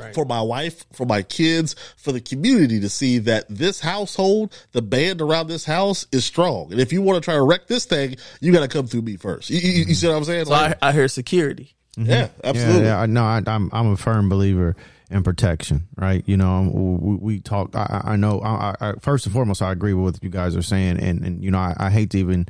Right. 0.00 0.12
for 0.12 0.24
my 0.24 0.42
wife, 0.42 0.84
for 0.92 1.06
my 1.06 1.22
kids, 1.22 1.76
for 1.96 2.10
the 2.10 2.20
community 2.20 2.80
to 2.80 2.88
see 2.88 3.18
that 3.18 3.44
this 3.48 3.78
household, 3.78 4.52
the 4.72 4.82
band 4.82 5.20
around 5.22 5.46
this 5.46 5.64
house 5.64 6.08
is 6.10 6.24
strong. 6.24 6.72
And 6.72 6.80
if 6.80 6.92
you 6.92 7.00
want 7.00 7.22
to 7.22 7.24
try 7.24 7.34
to 7.34 7.42
wreck 7.42 7.68
this 7.68 7.84
thing, 7.84 8.16
you 8.40 8.50
got 8.52 8.62
to 8.62 8.68
come 8.68 8.88
through 8.88 9.02
me 9.02 9.16
first. 9.16 9.50
You, 9.50 9.60
you, 9.60 9.84
you 9.84 9.94
see 9.94 10.08
what 10.08 10.16
I'm 10.16 10.24
saying? 10.24 10.46
So 10.46 10.52
I, 10.54 10.74
I 10.82 10.90
hear 10.90 11.06
security. 11.06 11.76
yeah, 11.96 12.24
mm-hmm. 12.26 12.40
absolutely. 12.42 12.82
Yeah, 12.86 13.00
yeah. 13.02 13.06
No, 13.06 13.22
I, 13.22 13.40
I'm 13.46 13.70
I'm 13.72 13.92
a 13.92 13.96
firm 13.96 14.28
believer 14.28 14.74
in 15.10 15.22
protection, 15.22 15.86
right? 15.96 16.22
You 16.26 16.36
know, 16.36 16.50
um, 16.50 17.00
we, 17.00 17.16
we 17.16 17.40
talk. 17.40 17.74
I, 17.76 18.00
I 18.04 18.16
know. 18.16 18.40
I, 18.40 18.74
I, 18.80 18.92
first 19.00 19.26
and 19.26 19.32
foremost, 19.32 19.62
I 19.62 19.70
agree 19.72 19.94
with 19.94 20.14
what 20.14 20.22
you 20.24 20.30
guys 20.30 20.56
are 20.56 20.62
saying, 20.62 20.98
and 20.98 21.24
and 21.24 21.44
you 21.44 21.50
know, 21.50 21.58
I, 21.58 21.74
I 21.78 21.90
hate 21.90 22.10
to 22.10 22.18
even. 22.18 22.46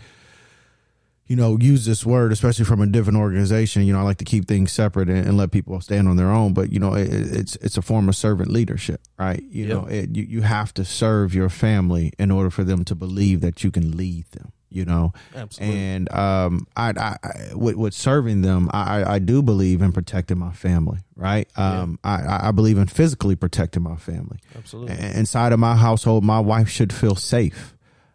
You 1.26 1.36
know, 1.36 1.56
use 1.58 1.86
this 1.86 2.04
word, 2.04 2.32
especially 2.32 2.66
from 2.66 2.82
a 2.82 2.86
different 2.86 3.18
organization. 3.18 3.84
You 3.84 3.94
know, 3.94 4.00
I 4.00 4.02
like 4.02 4.18
to 4.18 4.26
keep 4.26 4.46
things 4.46 4.72
separate 4.72 5.08
and, 5.08 5.26
and 5.26 5.38
let 5.38 5.52
people 5.52 5.80
stand 5.80 6.06
on 6.06 6.16
their 6.16 6.30
own. 6.30 6.52
But 6.52 6.70
you 6.70 6.78
know, 6.78 6.92
it, 6.92 7.08
it's 7.10 7.56
it's 7.56 7.78
a 7.78 7.82
form 7.82 8.10
of 8.10 8.14
servant 8.14 8.50
leadership, 8.50 9.00
right? 9.18 9.42
You 9.42 9.64
Yeah. 9.66 9.74
know, 9.74 9.86
it, 9.86 10.14
you 10.14 10.22
you 10.24 10.42
have 10.42 10.74
to 10.74 10.84
serve 10.84 11.34
your 11.34 11.48
family 11.48 12.12
in 12.18 12.30
order 12.30 12.50
for 12.50 12.62
them 12.62 12.84
to 12.84 12.94
believe 12.94 13.40
that 13.40 13.64
you 13.64 13.70
can 13.70 13.96
lead 13.96 14.26
them. 14.32 14.52
You 14.70 14.84
know, 14.84 15.12
Absolutely. 15.36 15.78
and 15.78 16.12
um, 16.12 16.66
I, 16.76 16.90
I, 16.90 17.16
I 17.22 17.54
with, 17.54 17.76
with 17.76 17.94
serving 17.94 18.42
them, 18.42 18.68
I, 18.72 19.04
I- 19.14 19.18
do 19.20 19.40
believe 19.42 19.82
in 19.82 19.92
protecting 19.92 20.38
my 20.38 20.52
family, 20.52 20.98
right? 21.16 21.48
Um, 21.56 21.98
I 22.02 22.22
I, 22.22 22.48
I 22.48 22.50
believe 22.50 22.76
in 22.78 22.86
physically 22.88 23.36
protecting 23.36 23.82
my 23.84 23.96
family. 23.96 24.38
Absolutely. 24.56 24.96
Inside 24.96 25.52
of 25.52 25.60
my 25.60 25.76
household, 25.76 26.24
my 26.24 26.40
wife 26.40 26.68
should 26.68 26.92
feel 26.92 27.14
safe. 27.14 27.73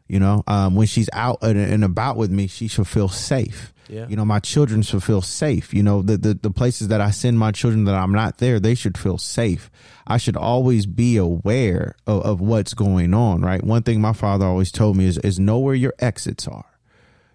You 0.10 0.20
know, 0.20 0.44
um, 0.48 0.76
when 0.76 0.88
she's 0.88 1.10
out 1.14 1.38
and, 1.42 1.58
and 1.58 1.84
about 1.84 2.18
with 2.18 2.32
me, 2.32 2.48
she 2.48 2.68
should 2.68 2.88
feel 2.88 3.08
safe. 3.08 3.74
Yeah. 3.88 4.08
You 4.08 4.16
know, 4.16 4.26
my 4.26 4.40
children 4.40 4.82
should 4.82 5.04
feel 5.04 5.22
safe. 5.22 5.74
You 5.74 5.84
know, 5.84 6.02
the, 6.02 6.18
the 6.18 6.34
the 6.34 6.52
places 6.52 6.90
that 6.90 7.00
I 7.00 7.12
send 7.12 7.40
my 7.40 7.52
children 7.52 7.86
that 7.86 7.96
I'm 7.96 8.12
not 8.12 8.40
there, 8.40 8.60
they 8.60 8.76
should 8.76 8.98
feel 8.98 9.18
safe. 9.18 9.72
I 10.06 10.18
should 10.18 10.36
always 10.36 10.86
be 10.86 11.18
aware 11.18 11.96
of, 12.06 12.24
of 12.24 12.42
what's 12.42 12.74
going 12.74 13.14
on. 13.14 13.42
Right. 13.42 13.64
One 13.64 13.84
thing 13.84 14.02
my 14.02 14.14
father 14.14 14.46
always 14.46 14.72
told 14.72 14.98
me 14.98 15.06
is 15.06 15.18
is 15.20 15.40
know 15.40 15.60
where 15.60 15.76
your 15.76 15.94
exits 16.00 16.48
are 16.48 16.66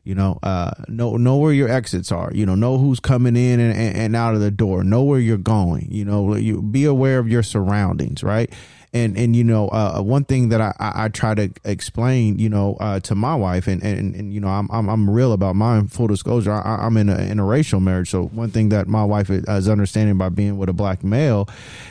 you 0.05 0.15
know 0.15 0.39
uh 0.43 0.71
know 0.87 1.17
know 1.17 1.37
where 1.37 1.53
your 1.53 1.69
exits 1.69 2.13
are 2.13 2.31
you 2.35 2.47
know 2.47 2.55
know 2.55 2.79
who's 2.79 3.01
coming 3.01 3.37
in 3.37 3.59
and, 3.59 3.77
and, 3.77 3.97
and 3.97 4.17
out 4.17 4.35
of 4.35 4.41
the 4.41 4.51
door 4.51 4.85
know 4.85 5.03
where 5.03 5.19
you're 5.19 5.37
going 5.37 5.89
you 5.91 6.05
know 6.05 6.35
you 6.37 6.63
be 6.63 6.85
aware 6.85 7.19
of 7.19 7.29
your 7.29 7.43
surroundings 7.43 8.23
right? 8.23 8.53
And 8.93 9.19
and 9.19 9.35
you 9.35 9.43
know 9.43 9.67
uh 9.69 10.01
one 10.03 10.25
thing 10.25 10.51
that 10.51 10.61
i 10.61 10.73
i, 10.79 11.07
I 11.07 11.09
try 11.09 11.35
to 11.35 11.51
explain 11.65 12.39
you 12.39 12.49
know 12.49 12.77
uh 12.79 13.01
to 13.01 13.17
my 13.17 13.35
wife 13.35 13.67
and 13.67 13.83
and, 13.83 14.15
and 14.15 14.33
you 14.33 14.39
know 14.39 14.47
I'm, 14.47 14.69
I'm 14.71 14.89
i'm 14.89 15.11
real 15.11 15.33
about 15.33 15.57
mine 15.57 15.89
full 15.89 16.07
disclosure 16.07 16.53
I, 16.53 16.87
i'm 16.87 16.97
in 16.97 17.09
a 17.09 17.17
interracial 17.17 17.83
marriage. 17.83 18.11
So 18.11 18.27
one 18.27 18.51
thing 18.51 18.69
that 18.69 18.87
my 18.87 19.03
wife 19.03 19.31
is 19.31 19.69
understanding 19.69 20.17
by 20.17 20.29
being 20.29 20.59
with 20.59 20.69
a 20.69 20.73
black 20.73 21.03
male 21.03 21.49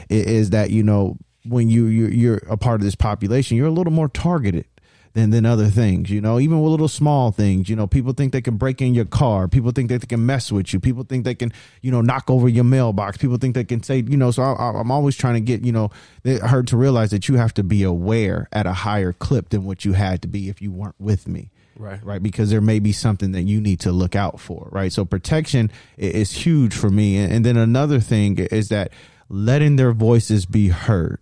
is, 0.07 0.25
is 0.25 0.49
that 0.51 0.69
you 0.69 0.81
know 0.81 1.17
when 1.43 1.69
you 1.69 1.87
you're, 1.87 2.09
you're 2.09 2.41
a 2.49 2.55
part 2.55 2.79
of 2.79 2.85
this 2.85 2.95
population 2.95 3.57
you're 3.57 3.67
a 3.67 3.71
little 3.71 3.91
more 3.91 4.07
targeted 4.07 4.65
than 5.13 5.29
than 5.29 5.45
other 5.45 5.67
things. 5.67 6.09
You 6.09 6.21
know, 6.21 6.39
even 6.39 6.61
with 6.61 6.71
little 6.71 6.87
small 6.87 7.31
things. 7.31 7.69
You 7.69 7.75
know, 7.75 7.87
people 7.87 8.13
think 8.13 8.33
they 8.33 8.41
can 8.41 8.57
break 8.57 8.81
in 8.81 8.93
your 8.93 9.05
car. 9.05 9.47
People 9.47 9.71
think 9.71 9.89
that 9.89 10.01
they 10.01 10.07
can 10.07 10.25
mess 10.25 10.51
with 10.51 10.73
you. 10.73 10.79
People 10.79 11.03
think 11.03 11.23
they 11.23 11.35
can, 11.35 11.51
you 11.81 11.91
know, 11.91 12.01
knock 12.01 12.29
over 12.29 12.49
your 12.49 12.63
mailbox. 12.63 13.17
People 13.17 13.37
think 13.37 13.55
they 13.55 13.63
can 13.63 13.83
say, 13.83 13.97
you 14.07 14.17
know. 14.17 14.31
So 14.31 14.43
I, 14.43 14.79
I'm 14.79 14.91
always 14.91 15.15
trying 15.15 15.35
to 15.35 15.41
get, 15.41 15.63
you 15.63 15.71
know, 15.71 15.91
her 16.25 16.63
to 16.63 16.77
realize 16.77 17.11
that 17.11 17.27
you 17.27 17.35
have 17.35 17.53
to 17.55 17.63
be 17.63 17.83
aware 17.83 18.47
at 18.51 18.65
a 18.65 18.73
higher 18.73 19.13
clip 19.13 19.49
than 19.49 19.65
what 19.65 19.85
you 19.85 19.93
had 19.93 20.21
to 20.23 20.27
be 20.27 20.49
if 20.49 20.61
you 20.61 20.71
weren't 20.71 20.99
with 20.99 21.27
me. 21.27 21.51
Right. 21.75 22.03
Right. 22.03 22.21
Because 22.21 22.49
there 22.49 22.61
may 22.61 22.79
be 22.79 22.91
something 22.91 23.31
that 23.31 23.43
you 23.43 23.59
need 23.59 23.79
to 23.81 23.91
look 23.91 24.15
out 24.15 24.39
for. 24.39 24.69
Right. 24.71 24.91
So 24.91 25.05
protection 25.05 25.71
is 25.97 26.31
huge 26.31 26.75
for 26.75 26.89
me. 26.89 27.17
And 27.17 27.45
then 27.45 27.57
another 27.57 27.99
thing 27.99 28.37
is 28.37 28.69
that 28.69 28.91
letting 29.29 29.75
their 29.75 29.91
voices 29.91 30.45
be 30.45 30.67
heard 30.67 31.19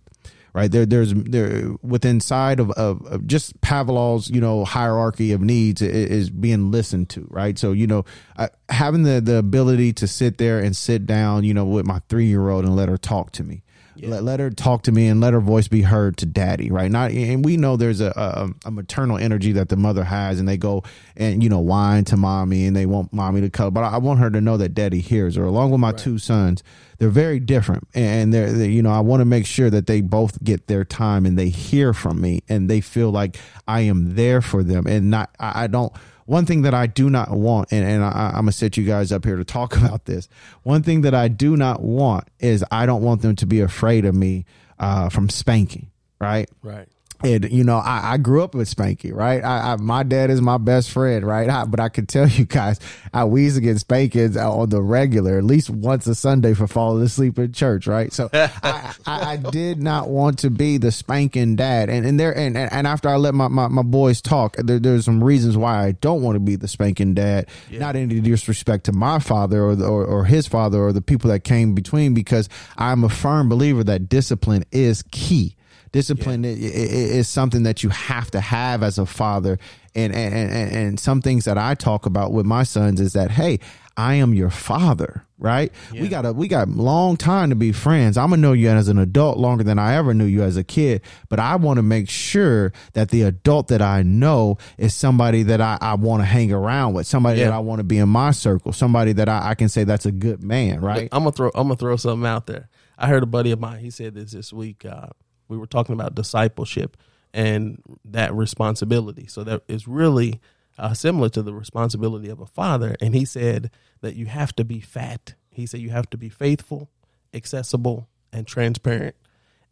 right? 0.54 0.70
There 0.70 0.84
there's 0.86 1.14
there 1.14 1.72
within 1.82 2.20
side 2.20 2.60
of, 2.60 2.70
of, 2.72 3.04
of 3.06 3.26
just 3.26 3.60
pavlov's 3.60 4.28
you 4.30 4.40
know 4.40 4.64
hierarchy 4.64 5.32
of 5.32 5.40
needs 5.40 5.82
i- 5.82 5.86
is 5.86 6.30
being 6.30 6.70
listened 6.70 7.08
to 7.10 7.26
right? 7.30 7.58
So 7.58 7.72
you 7.72 7.86
know 7.86 8.04
uh, 8.36 8.48
having 8.68 9.02
the 9.04 9.20
the 9.20 9.36
ability 9.36 9.92
to 9.94 10.06
sit 10.06 10.38
there 10.38 10.58
and 10.58 10.76
sit 10.76 11.06
down 11.06 11.44
you 11.44 11.54
know 11.54 11.64
with 11.64 11.86
my 11.86 12.00
three 12.08 12.26
year 12.26 12.48
old 12.50 12.64
and 12.64 12.76
let 12.76 12.88
her 12.88 12.98
talk 12.98 13.32
to 13.32 13.44
me 13.44 13.62
let, 13.96 14.22
let 14.24 14.40
her 14.40 14.50
talk 14.50 14.82
to 14.82 14.92
me 14.92 15.08
and 15.08 15.20
let 15.20 15.32
her 15.32 15.40
voice 15.40 15.68
be 15.68 15.82
heard 15.82 16.16
to 16.18 16.26
daddy 16.26 16.70
right? 16.70 16.90
Not 16.90 17.10
and 17.12 17.44
we 17.44 17.56
know 17.56 17.76
there's 17.76 18.00
a, 18.00 18.12
a 18.16 18.68
a 18.68 18.70
maternal 18.70 19.18
energy 19.18 19.52
that 19.52 19.68
the 19.68 19.76
mother 19.76 20.04
has 20.04 20.40
and 20.40 20.48
they 20.48 20.56
go 20.56 20.82
and 21.16 21.42
you 21.42 21.48
know 21.48 21.60
whine 21.60 22.04
to 22.04 22.16
mommy 22.16 22.66
and 22.66 22.76
they 22.76 22.86
want 22.86 23.12
mommy 23.12 23.40
to 23.40 23.50
cuddle 23.50 23.70
but 23.70 23.84
i, 23.84 23.94
I 23.94 23.98
want 23.98 24.20
her 24.20 24.30
to 24.30 24.40
know 24.40 24.56
that 24.56 24.74
daddy 24.74 25.00
hears 25.00 25.36
her. 25.36 25.44
Along 25.44 25.70
with 25.70 25.80
my 25.80 25.92
two 25.92 26.18
sons 26.18 26.62
they're 26.98 27.08
very 27.08 27.40
different 27.40 27.88
and 27.94 28.32
they're, 28.32 28.52
they 28.52 28.68
you 28.68 28.82
know 28.82 28.92
i 28.92 29.00
want 29.00 29.20
to 29.20 29.24
make 29.24 29.44
sure 29.46 29.70
that 29.70 29.86
they 29.86 30.00
both 30.00 30.42
get 30.44 30.68
their 30.68 30.84
time 30.84 31.26
and 31.26 31.38
they 31.38 31.48
hear 31.48 31.92
from 31.92 32.20
me 32.20 32.42
and 32.48 32.70
they 32.70 32.80
feel 32.80 33.10
like 33.10 33.36
i 33.66 33.80
am 33.80 34.14
there 34.14 34.40
for 34.40 34.62
them 34.62 34.86
and 34.86 35.10
not 35.10 35.34
i, 35.40 35.64
I 35.64 35.66
don't 35.66 35.92
one 36.26 36.46
thing 36.46 36.62
that 36.62 36.74
I 36.74 36.86
do 36.86 37.10
not 37.10 37.30
want, 37.30 37.72
and, 37.72 37.84
and 37.86 38.04
I, 38.04 38.28
I'm 38.28 38.42
gonna 38.42 38.52
set 38.52 38.76
you 38.76 38.84
guys 38.84 39.12
up 39.12 39.24
here 39.24 39.36
to 39.36 39.44
talk 39.44 39.76
about 39.78 40.04
this. 40.04 40.28
One 40.62 40.82
thing 40.82 41.02
that 41.02 41.14
I 41.14 41.28
do 41.28 41.56
not 41.56 41.82
want 41.82 42.28
is 42.38 42.64
I 42.70 42.86
don't 42.86 43.02
want 43.02 43.22
them 43.22 43.36
to 43.36 43.46
be 43.46 43.60
afraid 43.60 44.04
of 44.04 44.14
me 44.14 44.44
uh, 44.78 45.08
from 45.08 45.28
spanking, 45.28 45.90
right? 46.20 46.48
Right. 46.62 46.88
And 47.24 47.50
you 47.50 47.64
know, 47.64 47.78
I, 47.78 48.14
I 48.14 48.16
grew 48.16 48.42
up 48.42 48.54
with 48.54 48.74
Spanky, 48.74 49.14
right? 49.14 49.44
I, 49.44 49.72
I 49.72 49.76
my 49.76 50.02
dad 50.02 50.30
is 50.30 50.40
my 50.40 50.58
best 50.58 50.90
friend, 50.90 51.24
right? 51.26 51.48
I, 51.48 51.64
but 51.64 51.80
I 51.80 51.88
can 51.88 52.06
tell 52.06 52.28
you 52.28 52.44
guys, 52.44 52.80
I 53.12 53.24
we 53.24 53.44
used 53.44 53.56
to 53.56 53.62
get 53.62 53.78
spankings 53.78 54.36
on 54.36 54.68
the 54.70 54.82
regular, 54.82 55.38
at 55.38 55.44
least 55.44 55.70
once 55.70 56.06
a 56.06 56.14
Sunday 56.14 56.54
for 56.54 56.66
falling 56.66 57.02
asleep 57.02 57.38
in 57.38 57.52
church, 57.52 57.86
right? 57.86 58.12
So 58.12 58.28
I, 58.32 58.94
I, 59.06 59.32
I 59.32 59.36
did 59.36 59.82
not 59.82 60.08
want 60.08 60.38
to 60.40 60.50
be 60.50 60.78
the 60.78 60.90
spanking 60.90 61.56
dad, 61.56 61.88
and 61.88 62.04
and 62.04 62.18
there 62.18 62.36
and 62.36 62.56
and 62.56 62.86
after 62.86 63.08
I 63.08 63.16
let 63.16 63.34
my 63.34 63.48
my, 63.48 63.68
my 63.68 63.82
boys 63.82 64.20
talk, 64.20 64.56
there, 64.56 64.78
there's 64.78 65.04
some 65.04 65.22
reasons 65.22 65.56
why 65.56 65.84
I 65.84 65.92
don't 65.92 66.22
want 66.22 66.36
to 66.36 66.40
be 66.40 66.56
the 66.56 66.68
spanking 66.68 67.14
dad. 67.14 67.48
Not 67.70 67.96
any 67.96 68.20
disrespect 68.20 68.84
to 68.84 68.92
my 68.92 69.18
father 69.18 69.64
or, 69.64 69.76
the, 69.76 69.86
or 69.86 70.04
or 70.04 70.24
his 70.24 70.46
father 70.46 70.80
or 70.80 70.92
the 70.92 71.02
people 71.02 71.30
that 71.30 71.44
came 71.44 71.74
between, 71.74 72.14
because 72.14 72.48
I'm 72.76 73.04
a 73.04 73.08
firm 73.08 73.48
believer 73.48 73.84
that 73.84 74.08
discipline 74.08 74.64
is 74.72 75.02
key 75.10 75.56
discipline 75.92 76.44
i- 76.44 76.48
i- 76.48 76.52
i- 76.52 77.10
is 77.18 77.28
something 77.28 77.62
that 77.64 77.82
you 77.82 77.90
have 77.90 78.30
to 78.30 78.40
have 78.40 78.82
as 78.82 78.98
a 78.98 79.06
father 79.06 79.58
and, 79.94 80.14
and 80.14 80.34
and 80.34 80.72
and 80.72 81.00
some 81.00 81.20
things 81.20 81.44
that 81.44 81.58
i 81.58 81.74
talk 81.74 82.06
about 82.06 82.32
with 82.32 82.46
my 82.46 82.62
sons 82.62 82.98
is 83.00 83.12
that 83.12 83.30
hey 83.30 83.58
i 83.96 84.14
am 84.14 84.32
your 84.32 84.48
father 84.48 85.22
right 85.38 85.70
we 85.92 86.08
got 86.08 86.24
a 86.24 86.32
we 86.32 86.48
got 86.48 86.66
long 86.68 87.14
time 87.16 87.50
to 87.50 87.54
be 87.56 87.72
friends 87.72 88.16
i'm 88.16 88.30
gonna 88.30 88.40
know 88.40 88.54
you 88.54 88.70
as 88.70 88.88
an 88.88 88.96
adult 88.98 89.36
longer 89.36 89.62
than 89.62 89.78
i 89.78 89.94
ever 89.94 90.14
knew 90.14 90.24
you 90.24 90.42
as 90.42 90.56
a 90.56 90.64
kid 90.64 91.02
but 91.28 91.38
i 91.38 91.56
want 91.56 91.76
to 91.76 91.82
make 91.82 92.08
sure 92.08 92.72
that 92.94 93.10
the 93.10 93.20
adult 93.22 93.68
that 93.68 93.82
i 93.82 94.02
know 94.02 94.56
is 94.78 94.94
somebody 94.94 95.42
that 95.42 95.60
i, 95.60 95.76
I 95.82 95.94
want 95.94 96.22
to 96.22 96.24
hang 96.26 96.52
around 96.52 96.94
with 96.94 97.06
somebody 97.06 97.40
Yeah. 97.40 97.46
that 97.46 97.52
i 97.54 97.58
want 97.58 97.80
to 97.80 97.84
be 97.84 97.98
in 97.98 98.08
my 98.08 98.30
circle 98.30 98.72
somebody 98.72 99.12
that 99.12 99.28
I, 99.28 99.50
I 99.50 99.54
can 99.56 99.68
say 99.68 99.84
that's 99.84 100.06
a 100.06 100.12
good 100.12 100.42
man 100.42 100.80
right 100.80 101.08
I'm 101.12 101.20
gonna 101.24 101.32
throw 101.32 101.48
I'm 101.54 101.64
gonna 101.64 101.76
throw 101.76 101.96
something 101.96 102.26
out 102.26 102.46
there. 102.46 102.70
I 102.96 103.08
heard 103.08 103.22
a 103.24 103.26
buddy 103.26 103.50
of 103.50 103.58
mine. 103.58 103.80
He 103.80 103.90
said 103.90 104.14
this 104.14 104.30
this 104.30 104.52
week. 104.52 104.84
Uh, 104.84 105.08
we 105.52 105.58
were 105.58 105.66
talking 105.66 105.92
about 105.92 106.14
discipleship 106.14 106.96
and 107.34 107.82
that 108.04 108.34
responsibility. 108.34 109.26
So 109.26 109.44
that 109.44 109.62
is 109.68 109.86
really 109.86 110.40
uh, 110.78 110.94
similar 110.94 111.28
to 111.28 111.42
the 111.42 111.52
responsibility 111.52 112.30
of 112.30 112.40
a 112.40 112.46
father. 112.46 112.96
And 113.00 113.14
he 113.14 113.24
said 113.24 113.70
that 114.00 114.16
you 114.16 114.26
have 114.26 114.56
to 114.56 114.64
be 114.64 114.80
fat. 114.80 115.34
He 115.50 115.66
said 115.66 115.80
you 115.80 115.90
have 115.90 116.08
to 116.10 116.16
be 116.16 116.30
faithful, 116.30 116.90
accessible, 117.34 118.08
and 118.32 118.46
transparent. 118.46 119.14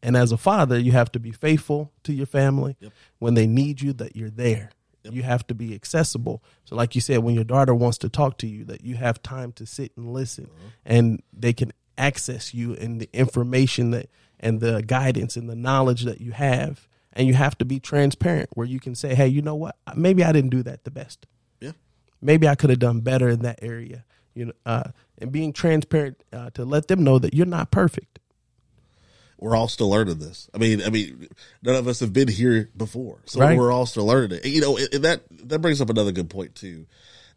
And 0.02 0.16
as 0.16 0.32
a 0.32 0.36
father, 0.36 0.78
you 0.78 0.92
have 0.92 1.10
to 1.12 1.18
be 1.18 1.32
faithful 1.32 1.92
to 2.04 2.12
your 2.12 2.26
family 2.26 2.76
when 3.18 3.34
they 3.34 3.46
need 3.46 3.80
you. 3.80 3.92
That 3.94 4.16
you're 4.16 4.30
there. 4.30 4.70
You 5.02 5.22
have 5.22 5.46
to 5.46 5.54
be 5.54 5.74
accessible. 5.74 6.42
So, 6.64 6.76
like 6.76 6.94
you 6.94 7.00
said, 7.00 7.18
when 7.18 7.34
your 7.34 7.44
daughter 7.44 7.74
wants 7.74 7.98
to 7.98 8.08
talk 8.10 8.36
to 8.38 8.46
you, 8.46 8.64
that 8.64 8.84
you 8.84 8.96
have 8.96 9.22
time 9.22 9.52
to 9.52 9.66
sit 9.66 9.92
and 9.96 10.12
listen, 10.12 10.50
and 10.84 11.22
they 11.32 11.52
can 11.52 11.72
access 11.98 12.54
you 12.54 12.74
and 12.74 13.00
the 13.00 13.10
information 13.12 13.90
that 13.90 14.08
and 14.40 14.60
the 14.60 14.82
guidance 14.82 15.36
and 15.36 15.48
the 15.48 15.54
knowledge 15.56 16.02
that 16.04 16.20
you 16.20 16.32
have. 16.32 16.88
And 17.12 17.26
you 17.26 17.34
have 17.34 17.58
to 17.58 17.64
be 17.64 17.80
transparent, 17.80 18.50
where 18.54 18.66
you 18.66 18.78
can 18.78 18.94
say, 18.94 19.14
"Hey, 19.16 19.26
you 19.26 19.42
know 19.42 19.56
what? 19.56 19.76
Maybe 19.96 20.22
I 20.24 20.30
didn't 20.32 20.50
do 20.50 20.62
that 20.62 20.84
the 20.84 20.92
best. 20.92 21.26
Yeah. 21.60 21.72
Maybe 22.22 22.46
I 22.46 22.54
could 22.54 22.70
have 22.70 22.78
done 22.78 23.00
better 23.00 23.28
in 23.28 23.42
that 23.42 23.58
area." 23.62 24.04
You 24.32 24.44
know, 24.46 24.52
uh, 24.64 24.90
and 25.18 25.32
being 25.32 25.52
transparent 25.52 26.22
uh, 26.32 26.50
to 26.50 26.64
let 26.64 26.86
them 26.86 27.02
know 27.02 27.18
that 27.18 27.34
you're 27.34 27.46
not 27.46 27.70
perfect. 27.72 28.20
we're 29.38 29.56
all 29.56 29.68
still 29.68 29.88
learning 29.90 30.18
this. 30.18 30.48
I 30.54 30.58
mean, 30.58 30.82
I 30.82 30.90
mean, 30.90 31.26
none 31.62 31.74
of 31.74 31.88
us 31.88 32.00
have 32.00 32.12
been 32.12 32.28
here 32.28 32.68
before, 32.76 33.22
so 33.24 33.40
Right. 33.40 33.56
we're 33.58 33.72
all 33.72 33.86
still 33.86 34.04
learning 34.06 34.38
it. 34.38 34.44
You 34.46 34.60
know, 34.60 34.76
and 34.76 35.02
that 35.04 35.22
that 35.48 35.58
brings 35.60 35.80
up 35.80 35.88
another 35.90 36.12
good 36.12 36.28
point 36.30 36.54
too, 36.54 36.86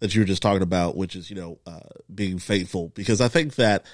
that 0.01 0.13
you 0.13 0.21
were 0.21 0.25
just 0.27 0.41
talking 0.41 0.61
about, 0.61 0.95
which 0.97 1.15
is 1.15 1.29
you 1.31 1.35
know 1.35 1.59
uh, 1.65 1.79
being 2.13 2.37
faithful, 2.39 2.89
because 2.93 3.21
I 3.21 3.27
think 3.27 3.55
that 3.55 3.85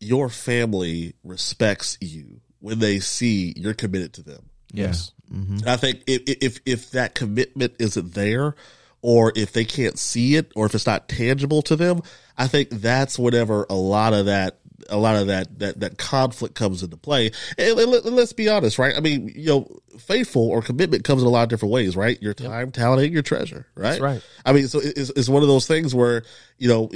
your 0.00 0.28
family 0.30 1.14
respects 1.22 1.98
you 2.00 2.40
when 2.60 2.78
they 2.78 3.00
see 3.00 3.52
you're 3.56 3.74
committed 3.74 4.14
to 4.14 4.22
them. 4.22 4.50
Yes. 4.72 5.12
Mm-hmm. 5.32 5.58
And 5.58 5.68
I 5.68 5.76
think 5.76 6.02
if, 6.06 6.22
if 6.26 6.60
if 6.64 6.90
that 6.92 7.14
commitment 7.14 7.74
isn't 7.78 8.14
there, 8.14 8.54
or 9.02 9.32
if 9.34 9.52
they 9.52 9.64
can't 9.64 9.98
see 9.98 10.36
it, 10.36 10.52
or 10.54 10.66
if 10.66 10.74
it's 10.74 10.86
not 10.86 11.08
tangible 11.08 11.62
to 11.62 11.76
them, 11.76 12.02
I 12.36 12.46
think 12.46 12.70
that's 12.70 13.18
whenever 13.18 13.66
a 13.68 13.74
lot 13.74 14.12
of 14.12 14.26
that 14.26 14.58
a 14.88 14.96
lot 14.96 15.16
of 15.16 15.28
that 15.28 15.58
that 15.58 15.80
that 15.80 15.98
conflict 15.98 16.54
comes 16.54 16.82
into 16.82 16.96
play. 16.96 17.30
And, 17.58 17.78
and 17.78 17.90
let, 17.90 18.06
us 18.06 18.32
be 18.32 18.48
honest, 18.48 18.78
right? 18.78 18.96
I 18.96 19.00
mean, 19.00 19.32
you 19.34 19.46
know, 19.46 19.80
faithful 19.98 20.48
or 20.48 20.62
commitment 20.62 21.04
comes 21.04 21.22
in 21.22 21.28
a 21.28 21.30
lot 21.30 21.44
of 21.44 21.48
different 21.48 21.72
ways, 21.72 21.96
right? 21.96 22.20
Your 22.20 22.34
time, 22.34 22.68
yep. 22.68 22.72
talent, 22.72 23.02
and 23.02 23.12
your 23.12 23.22
treasure, 23.22 23.66
right? 23.74 23.90
That's 23.90 24.00
right. 24.00 24.22
I 24.44 24.52
mean, 24.52 24.68
so 24.68 24.80
it's, 24.82 25.10
it's 25.10 25.28
one 25.28 25.42
of 25.42 25.48
those 25.48 25.66
things 25.66 25.94
where 25.94 26.22
you 26.58 26.68
know 26.68 26.90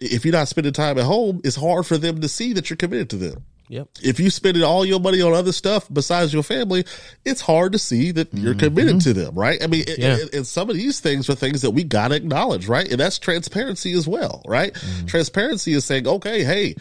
if 0.00 0.24
you're 0.24 0.32
not 0.32 0.48
spending 0.48 0.72
time 0.72 0.98
at 0.98 1.04
home, 1.04 1.40
it's 1.44 1.56
hard 1.56 1.86
for 1.86 1.98
them 1.98 2.20
to 2.20 2.28
see 2.28 2.52
that 2.54 2.70
you're 2.70 2.76
committed 2.76 3.10
to 3.10 3.16
them. 3.16 3.44
Yep. 3.68 3.88
If 4.02 4.20
you 4.20 4.28
spending 4.28 4.62
all 4.62 4.84
your 4.84 5.00
money 5.00 5.22
on 5.22 5.32
other 5.32 5.52
stuff 5.52 5.86
besides 5.90 6.34
your 6.34 6.42
family, 6.42 6.84
it's 7.24 7.40
hard 7.40 7.72
to 7.72 7.78
see 7.78 8.10
that 8.12 8.32
you're 8.34 8.52
mm-hmm. 8.52 8.60
committed 8.60 9.00
to 9.02 9.14
them, 9.14 9.34
right? 9.34 9.62
I 9.62 9.66
mean, 9.68 9.84
yeah. 9.86 10.18
and, 10.18 10.34
and, 10.34 10.46
some 10.46 10.68
of 10.68 10.76
these 10.76 11.00
things 11.00 11.30
are 11.30 11.34
things 11.34 11.62
that 11.62 11.70
we 11.70 11.82
gotta 11.82 12.14
acknowledge, 12.14 12.68
right? 12.68 12.86
And 12.86 13.00
that's 13.00 13.18
transparency 13.18 13.92
as 13.92 14.06
well, 14.06 14.42
right? 14.46 14.74
Mm-hmm. 14.74 15.06
Transparency 15.06 15.72
is 15.72 15.84
saying, 15.86 16.06
okay, 16.06 16.44
hey, 16.44 16.76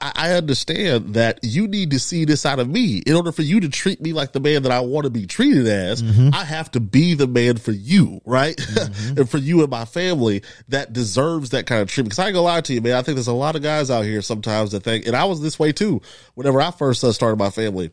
I, 0.00 0.12
I, 0.14 0.32
understand 0.32 1.14
that 1.14 1.40
you 1.42 1.68
need 1.68 1.92
to 1.92 1.98
see 1.98 2.24
this 2.24 2.44
out 2.44 2.58
of 2.58 2.68
me. 2.68 2.98
In 2.98 3.14
order 3.14 3.32
for 3.32 3.42
you 3.42 3.60
to 3.60 3.68
treat 3.68 4.00
me 4.00 4.12
like 4.12 4.32
the 4.32 4.40
man 4.40 4.62
that 4.62 4.72
I 4.72 4.80
want 4.80 5.04
to 5.04 5.10
be 5.10 5.26
treated 5.26 5.66
as, 5.66 6.02
mm-hmm. 6.02 6.30
I 6.32 6.44
have 6.44 6.70
to 6.72 6.80
be 6.80 7.14
the 7.14 7.26
man 7.26 7.56
for 7.56 7.72
you, 7.72 8.20
right? 8.24 8.56
Mm-hmm. 8.56 9.18
and 9.20 9.30
for 9.30 9.38
you 9.38 9.62
and 9.62 9.70
my 9.70 9.84
family 9.84 10.42
that 10.68 10.92
deserves 10.92 11.50
that 11.50 11.66
kind 11.66 11.82
of 11.82 11.88
treatment. 11.88 12.12
Cause 12.12 12.18
I 12.18 12.26
ain't 12.26 12.34
gonna 12.34 12.44
lie 12.44 12.60
to 12.60 12.74
you, 12.74 12.80
man. 12.80 12.94
I 12.94 13.02
think 13.02 13.16
there's 13.16 13.28
a 13.28 13.32
lot 13.32 13.56
of 13.56 13.62
guys 13.62 13.90
out 13.90 14.04
here 14.04 14.22
sometimes 14.22 14.72
that 14.72 14.82
think, 14.82 15.06
and 15.06 15.16
I 15.16 15.24
was 15.24 15.40
this 15.40 15.58
way 15.58 15.72
too, 15.72 16.02
whenever 16.34 16.60
I 16.60 16.70
first 16.70 17.00
started 17.12 17.38
my 17.38 17.50
family 17.50 17.90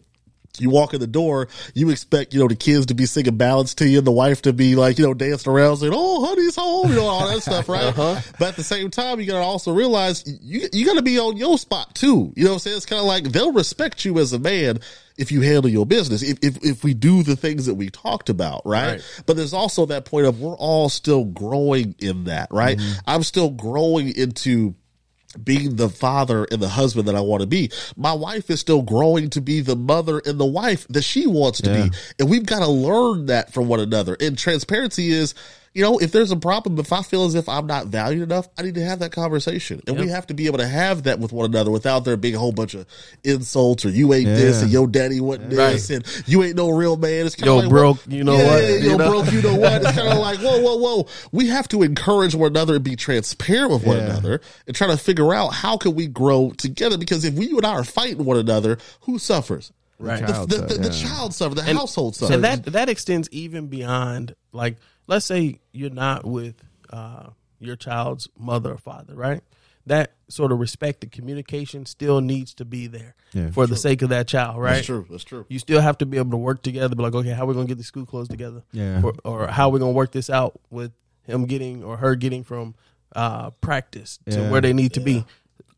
you 0.61 0.69
walk 0.69 0.93
in 0.93 0.99
the 0.99 1.07
door, 1.07 1.47
you 1.73 1.89
expect, 1.89 2.33
you 2.33 2.39
know, 2.39 2.47
the 2.47 2.55
kids 2.55 2.87
to 2.87 2.93
be 2.93 3.05
singing 3.05 3.37
ballads 3.37 3.75
to 3.75 3.87
you 3.87 3.99
and 3.99 4.07
the 4.07 4.11
wife 4.11 4.41
to 4.43 4.53
be 4.53 4.75
like, 4.75 4.97
you 4.97 5.05
know, 5.05 5.13
dancing 5.13 5.51
around 5.51 5.77
saying, 5.77 5.93
Oh, 5.95 6.25
honey's 6.25 6.55
home, 6.55 6.89
you 6.89 6.95
know, 6.95 7.05
all 7.05 7.27
that 7.27 7.41
stuff, 7.41 7.69
right? 7.69 7.85
Uh-huh. 7.85 8.19
But 8.39 8.49
at 8.49 8.55
the 8.55 8.63
same 8.63 8.89
time, 8.91 9.19
you 9.19 9.27
gotta 9.27 9.43
also 9.43 9.73
realize 9.73 10.23
you, 10.41 10.67
you 10.71 10.85
gotta 10.85 11.01
be 11.01 11.19
on 11.19 11.37
your 11.37 11.57
spot 11.57 11.95
too. 11.95 12.33
You 12.35 12.45
know 12.45 12.51
what 12.51 12.55
I'm 12.55 12.59
saying? 12.59 12.77
It's 12.77 12.85
kind 12.85 12.99
of 12.99 13.05
like 13.05 13.25
they'll 13.25 13.53
respect 13.53 14.05
you 14.05 14.19
as 14.19 14.33
a 14.33 14.39
man 14.39 14.79
if 15.17 15.31
you 15.31 15.41
handle 15.41 15.69
your 15.69 15.85
business, 15.85 16.21
if, 16.21 16.37
if, 16.41 16.63
if 16.63 16.83
we 16.83 16.93
do 16.93 17.23
the 17.23 17.35
things 17.35 17.67
that 17.67 17.75
we 17.75 17.89
talked 17.89 18.29
about, 18.29 18.61
right? 18.65 18.93
right? 18.93 19.21
But 19.25 19.37
there's 19.37 19.53
also 19.53 19.85
that 19.87 20.05
point 20.05 20.25
of 20.25 20.41
we're 20.41 20.57
all 20.57 20.89
still 20.89 21.23
growing 21.23 21.95
in 21.99 22.25
that, 22.25 22.49
right? 22.51 22.77
Mm-hmm. 22.77 22.99
I'm 23.07 23.23
still 23.23 23.49
growing 23.49 24.15
into 24.15 24.75
being 25.43 25.75
the 25.75 25.89
father 25.89 26.45
and 26.51 26.61
the 26.61 26.69
husband 26.69 27.07
that 27.07 27.15
I 27.15 27.21
want 27.21 27.41
to 27.41 27.47
be. 27.47 27.71
My 27.95 28.13
wife 28.13 28.49
is 28.49 28.59
still 28.59 28.81
growing 28.81 29.29
to 29.31 29.41
be 29.41 29.61
the 29.61 29.75
mother 29.75 30.21
and 30.25 30.39
the 30.39 30.45
wife 30.45 30.87
that 30.89 31.03
she 31.03 31.27
wants 31.27 31.61
to 31.61 31.69
yeah. 31.69 31.83
be. 31.83 31.97
And 32.19 32.29
we've 32.29 32.45
got 32.45 32.59
to 32.59 32.67
learn 32.67 33.27
that 33.27 33.53
from 33.53 33.67
one 33.67 33.79
another. 33.79 34.15
And 34.19 34.37
transparency 34.37 35.11
is, 35.11 35.33
you 35.75 35.81
know, 35.81 35.97
if 35.97 36.13
there's 36.13 36.31
a 36.31 36.37
problem, 36.37 36.79
if 36.79 36.93
I 36.93 37.01
feel 37.01 37.25
as 37.25 37.35
if 37.35 37.49
I'm 37.49 37.67
not 37.67 37.87
valued 37.87 38.23
enough, 38.23 38.47
I 38.57 38.61
need 38.61 38.75
to 38.75 38.85
have 38.85 38.99
that 38.99 39.11
conversation. 39.11 39.81
And 39.85 39.97
yep. 39.97 40.05
we 40.05 40.09
have 40.09 40.25
to 40.27 40.33
be 40.33 40.45
able 40.45 40.59
to 40.59 40.67
have 40.67 41.03
that 41.03 41.19
with 41.19 41.33
one 41.33 41.47
another 41.47 41.69
without 41.69 42.05
there 42.05 42.15
being 42.15 42.33
a 42.33 42.39
whole 42.39 42.53
bunch 42.53 42.75
of 42.75 42.87
insults 43.25 43.83
or 43.83 43.89
you 43.89 44.13
ain't 44.13 44.25
yeah. 44.25 44.35
this 44.35 44.61
and 44.61 44.71
your 44.71 44.87
daddy 44.87 45.19
wasn't 45.19 45.49
this 45.49 45.89
right. 45.89 45.97
and 45.97 46.23
you 46.27 46.43
ain't 46.43 46.55
no 46.55 46.69
real 46.69 46.95
man. 46.95 47.25
It's 47.25 47.35
kind 47.35 47.49
of 47.49 47.57
like, 47.57 47.69
broke, 47.69 47.97
you 48.07 48.23
know 48.23 48.37
yeah, 48.37 48.53
what? 48.53 48.63
Yeah, 48.63 48.69
you 48.69 48.97
know? 48.97 49.09
broke, 49.09 49.33
you 49.33 49.41
know 49.41 49.55
what? 49.55 49.81
It's 49.81 49.91
kind 49.91 50.07
of 50.07 50.17
like, 50.17 50.39
whoa, 50.39 50.61
whoa, 50.61 50.77
whoa. 50.77 51.07
We 51.33 51.49
have 51.49 51.67
to 51.67 51.83
encourage 51.83 52.33
one 52.33 52.51
another 52.51 52.75
and 52.75 52.83
be 52.83 52.95
transparent 52.95 53.71
with 53.71 53.85
one 53.85 53.97
another 53.97 54.39
and 54.67 54.75
try 54.77 54.87
to 54.87 54.95
figure 54.95 55.33
out 55.33 55.49
how 55.49 55.75
can 55.75 55.93
we 55.93 56.07
grow 56.07 56.51
together 56.51 56.97
because 56.97 57.25
if 57.25 57.33
we, 57.33 57.47
you 57.47 57.57
and 57.57 57.65
I 57.65 57.71
are 57.71 57.83
fighting 57.83 58.23
one 58.23 58.37
another, 58.37 58.77
who 59.01 59.19
suffers? 59.19 59.73
Right. 59.99 60.25
The, 60.25 60.45
the, 60.45 60.73
the, 60.73 60.73
the 60.87 60.89
child 60.89 61.33
suffers, 61.33 61.55
the 61.55 61.67
and, 61.67 61.77
household 61.77 62.15
suffers. 62.15 62.33
And 62.33 62.45
that, 62.45 62.63
that 62.63 62.87
extends 62.87 63.29
even 63.31 63.67
beyond 63.67 64.35
like, 64.53 64.77
let's 65.07 65.25
say 65.25 65.59
you're 65.71 65.89
not 65.89 66.25
with 66.25 66.55
uh, 66.89 67.29
your 67.59 67.75
child's 67.75 68.29
mother 68.37 68.73
or 68.73 68.77
father, 68.77 69.15
right? 69.15 69.41
That 69.87 70.13
sort 70.29 70.51
of 70.51 70.59
respect 70.59 71.03
and 71.03 71.11
communication 71.11 71.85
still 71.85 72.19
needs 72.19 72.55
to 72.55 72.65
be 72.65 72.87
there 72.87 73.15
yeah, 73.33 73.51
for 73.51 73.67
the 73.67 73.75
sake 73.75 74.01
of 74.01 74.09
that 74.09 74.27
child, 74.27 74.59
right? 74.59 74.75
That's 74.75 74.87
true. 74.87 75.05
That's 75.09 75.23
true. 75.23 75.45
You 75.47 75.59
still 75.59 75.81
have 75.81 75.99
to 75.99 76.07
be 76.07 76.17
able 76.17 76.31
to 76.31 76.37
work 76.37 76.63
together, 76.63 76.95
be 76.95 77.03
like, 77.03 77.13
okay, 77.13 77.29
how 77.29 77.43
are 77.43 77.47
we 77.47 77.53
gonna 77.53 77.67
get 77.67 77.77
the 77.77 77.83
school 77.83 78.05
closed 78.05 78.31
together? 78.31 78.63
Yeah. 78.71 79.01
For, 79.01 79.13
or 79.23 79.47
how 79.47 79.69
are 79.69 79.71
we 79.71 79.79
gonna 79.79 79.91
work 79.91 80.11
this 80.11 80.29
out 80.29 80.59
with 80.71 80.91
him 81.23 81.45
getting 81.45 81.83
or 81.83 81.97
her 81.97 82.15
getting 82.15 82.43
from 82.43 82.73
uh, 83.15 83.51
practice 83.61 84.19
to 84.29 84.39
yeah. 84.41 84.49
where 84.49 84.61
they 84.61 84.73
need 84.73 84.93
to 84.93 84.99
yeah. 85.01 85.05
be 85.05 85.25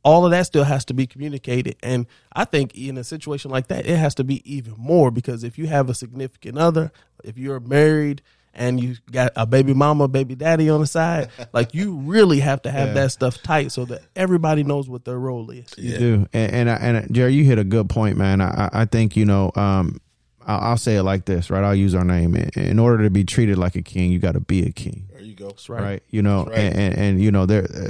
all 0.07 0.23
of 0.23 0.31
that 0.31 0.45
still 0.45 0.63
has 0.63 0.85
to 0.85 0.93
be 0.93 1.05
communicated. 1.05 1.75
And 1.83 2.07
I 2.31 2.45
think 2.45 2.73
in 2.75 2.97
a 2.97 3.03
situation 3.03 3.51
like 3.51 3.67
that, 3.67 3.85
it 3.85 3.97
has 3.97 4.15
to 4.15 4.23
be 4.23 4.41
even 4.49 4.73
more 4.77 5.11
because 5.11 5.43
if 5.43 5.57
you 5.57 5.67
have 5.67 5.89
a 5.89 5.93
significant 5.93 6.57
other, 6.57 6.93
if 7.25 7.37
you're 7.37 7.59
married 7.59 8.21
and 8.57 8.81
you 8.81 8.95
got 9.11 9.31
a 9.35 9.45
baby 9.45 9.73
mama, 9.73 10.07
baby 10.07 10.35
daddy 10.35 10.69
on 10.69 10.81
the 10.81 10.87
side, 10.87 11.29
like 11.53 11.73
you 11.73 11.95
really 11.95 12.39
have 12.39 12.61
to 12.63 12.71
have 12.71 12.89
yeah. 12.89 12.93
that 12.95 13.11
stuff 13.11 13.41
tight 13.43 13.71
so 13.71 13.85
that 13.85 14.01
everybody 14.15 14.63
knows 14.63 14.89
what 14.89 15.05
their 15.05 15.19
role 15.19 15.49
is. 15.51 15.73
You 15.77 15.91
yeah. 15.91 15.97
do, 15.97 16.27
and 16.33 16.69
and, 16.69 16.97
and 16.97 17.13
Jerry, 17.13 17.33
you 17.33 17.45
hit 17.45 17.59
a 17.59 17.63
good 17.63 17.89
point, 17.89 18.17
man. 18.17 18.41
I 18.41 18.69
I 18.73 18.85
think 18.85 19.15
you 19.15 19.25
know. 19.25 19.51
um 19.55 20.01
I'll, 20.49 20.77
say 20.77 20.95
it 20.95 21.03
like 21.03 21.25
this, 21.25 21.49
right? 21.49 21.61
I'll 21.61 21.75
use 21.75 21.93
our 21.93 22.05
name. 22.05 22.33
In 22.55 22.79
order 22.79 23.03
to 23.03 23.09
be 23.09 23.25
treated 23.25 23.57
like 23.57 23.75
a 23.75 23.81
king, 23.81 24.13
you 24.13 24.19
got 24.19 24.31
to 24.31 24.39
be 24.39 24.65
a 24.65 24.71
king. 24.71 25.09
There 25.11 25.21
you 25.21 25.35
go. 25.35 25.47
That's 25.47 25.67
right. 25.67 25.83
right. 25.83 26.03
You 26.09 26.21
know, 26.21 26.45
right. 26.45 26.57
And, 26.57 26.77
and, 26.77 26.95
and 26.95 27.21
you 27.21 27.31
know 27.31 27.45
there. 27.45 27.63
Uh, 27.63 27.89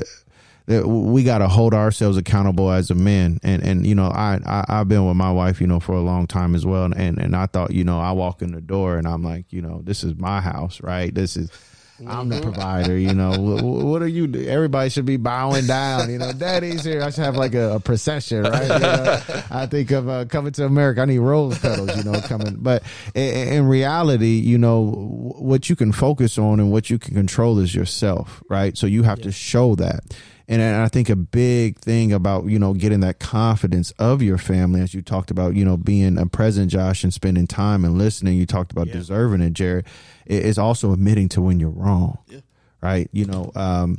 we 0.67 1.23
got 1.23 1.37
to 1.37 1.47
hold 1.47 1.73
ourselves 1.73 2.17
accountable 2.17 2.69
as 2.71 2.91
a 2.91 2.95
man. 2.95 3.39
And, 3.41 3.63
and, 3.63 3.87
you 3.87 3.95
know, 3.95 4.07
I, 4.07 4.39
I, 4.45 4.77
have 4.77 4.89
been 4.89 5.07
with 5.07 5.15
my 5.15 5.31
wife, 5.31 5.61
you 5.61 5.67
know, 5.67 5.79
for 5.79 5.93
a 5.93 6.01
long 6.01 6.27
time 6.27 6.55
as 6.55 6.65
well. 6.65 6.83
And, 6.83 7.17
and 7.17 7.35
I 7.35 7.45
thought, 7.45 7.71
you 7.71 7.85
know, 7.85 7.99
I 7.99 8.11
walk 8.11 8.41
in 8.41 8.51
the 8.51 8.59
door 8.59 8.97
and 8.97 9.07
I'm 9.07 9.23
like, 9.23 9.53
you 9.53 9.61
know, 9.61 9.81
this 9.83 10.03
is 10.03 10.15
my 10.15 10.41
house, 10.41 10.81
right? 10.81 11.13
This 11.15 11.37
is, 11.37 11.49
I'm 12.05 12.29
the 12.29 12.35
mm-hmm. 12.35 12.43
provider, 12.43 12.97
you 12.97 13.13
know. 13.13 13.31
what, 13.39 13.63
what, 13.63 14.01
are 14.01 14.07
you? 14.07 14.47
Everybody 14.47 14.89
should 14.89 15.05
be 15.05 15.17
bowing 15.17 15.65
down, 15.65 16.11
you 16.11 16.19
know. 16.19 16.31
Daddy's 16.31 16.83
here. 16.83 17.01
I 17.01 17.09
should 17.09 17.23
have 17.23 17.37
like 17.37 17.55
a, 17.55 17.75
a 17.75 17.79
procession, 17.79 18.43
right? 18.43 18.63
You 18.63 18.79
know? 18.79 19.21
I 19.49 19.65
think 19.65 19.89
of 19.91 20.07
uh, 20.07 20.25
coming 20.25 20.51
to 20.53 20.65
America. 20.65 21.01
I 21.01 21.05
need 21.05 21.19
rose 21.19 21.57
petals, 21.57 21.95
you 21.97 22.03
know, 22.03 22.19
coming. 22.21 22.57
But 22.59 22.83
in, 23.15 23.47
in, 23.47 23.65
reality, 23.67 24.37
you 24.37 24.57
know, 24.57 24.91
what 25.39 25.69
you 25.69 25.75
can 25.75 25.91
focus 25.91 26.37
on 26.37 26.59
and 26.59 26.71
what 26.71 26.89
you 26.89 26.99
can 26.99 27.15
control 27.15 27.57
is 27.57 27.73
yourself, 27.73 28.43
right? 28.47 28.77
So 28.77 28.85
you 28.85 29.03
have 29.03 29.19
yeah. 29.19 29.25
to 29.25 29.31
show 29.31 29.75
that. 29.75 30.03
And 30.49 30.61
I 30.61 30.87
think 30.87 31.09
a 31.09 31.15
big 31.17 31.77
thing 31.79 32.13
about, 32.13 32.45
you 32.45 32.57
know, 32.57 32.73
getting 32.73 33.01
that 33.01 33.19
confidence 33.19 33.91
of 33.99 34.21
your 34.21 34.37
family, 34.37 34.79
as 34.79 34.93
you 34.93 35.01
talked 35.01 35.29
about, 35.29 35.55
you 35.55 35.65
know, 35.65 35.75
being 35.75 36.17
a 36.17 36.25
present, 36.25 36.71
Josh, 36.71 37.03
and 37.03 37.13
spending 37.13 37.47
time 37.47 37.83
and 37.83 37.97
listening, 37.97 38.37
you 38.37 38.45
talked 38.45 38.71
about 38.71 38.87
yeah. 38.87 38.93
deserving 38.93 39.41
it, 39.41 39.51
Jared, 39.51 39.85
is 40.25 40.57
also 40.57 40.93
admitting 40.93 41.27
to 41.29 41.41
when 41.41 41.59
you're 41.59 41.69
wrong. 41.69 42.19
Yeah. 42.27 42.39
Right. 42.81 43.09
You 43.11 43.25
know, 43.25 43.51
um, 43.55 43.97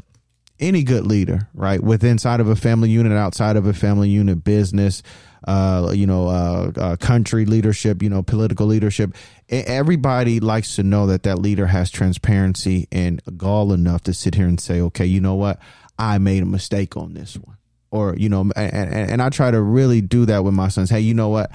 any 0.60 0.82
good 0.82 1.06
leader, 1.06 1.48
right, 1.54 1.82
with 1.82 2.02
inside 2.02 2.40
of 2.40 2.48
a 2.48 2.56
family 2.56 2.90
unit, 2.90 3.12
outside 3.12 3.56
of 3.56 3.66
a 3.66 3.72
family 3.72 4.08
unit, 4.08 4.42
business, 4.42 5.02
uh, 5.46 5.92
you 5.94 6.06
know, 6.06 6.28
uh, 6.28 6.72
uh, 6.76 6.96
country 6.96 7.44
leadership, 7.44 8.02
you 8.02 8.10
know, 8.10 8.22
political 8.22 8.66
leadership. 8.66 9.14
Everybody 9.48 10.40
likes 10.40 10.76
to 10.76 10.82
know 10.82 11.06
that 11.06 11.22
that 11.24 11.38
leader 11.38 11.66
has 11.66 11.90
transparency 11.90 12.88
and 12.90 13.22
gall 13.36 13.72
enough 13.72 14.02
to 14.04 14.14
sit 14.14 14.34
here 14.34 14.46
and 14.46 14.60
say, 14.60 14.80
okay, 14.80 15.06
you 15.06 15.20
know 15.20 15.34
what? 15.34 15.60
I 15.98 16.18
made 16.18 16.42
a 16.42 16.46
mistake 16.46 16.96
on 16.96 17.14
this 17.14 17.36
one. 17.36 17.56
Or, 17.90 18.14
you 18.16 18.28
know, 18.28 18.42
and, 18.42 18.54
and, 18.56 19.10
and 19.12 19.22
I 19.22 19.30
try 19.30 19.50
to 19.50 19.60
really 19.60 20.00
do 20.02 20.26
that 20.26 20.44
with 20.44 20.52
my 20.52 20.68
sons. 20.68 20.90
Hey, 20.90 21.00
you 21.00 21.14
know 21.14 21.30
what? 21.30 21.50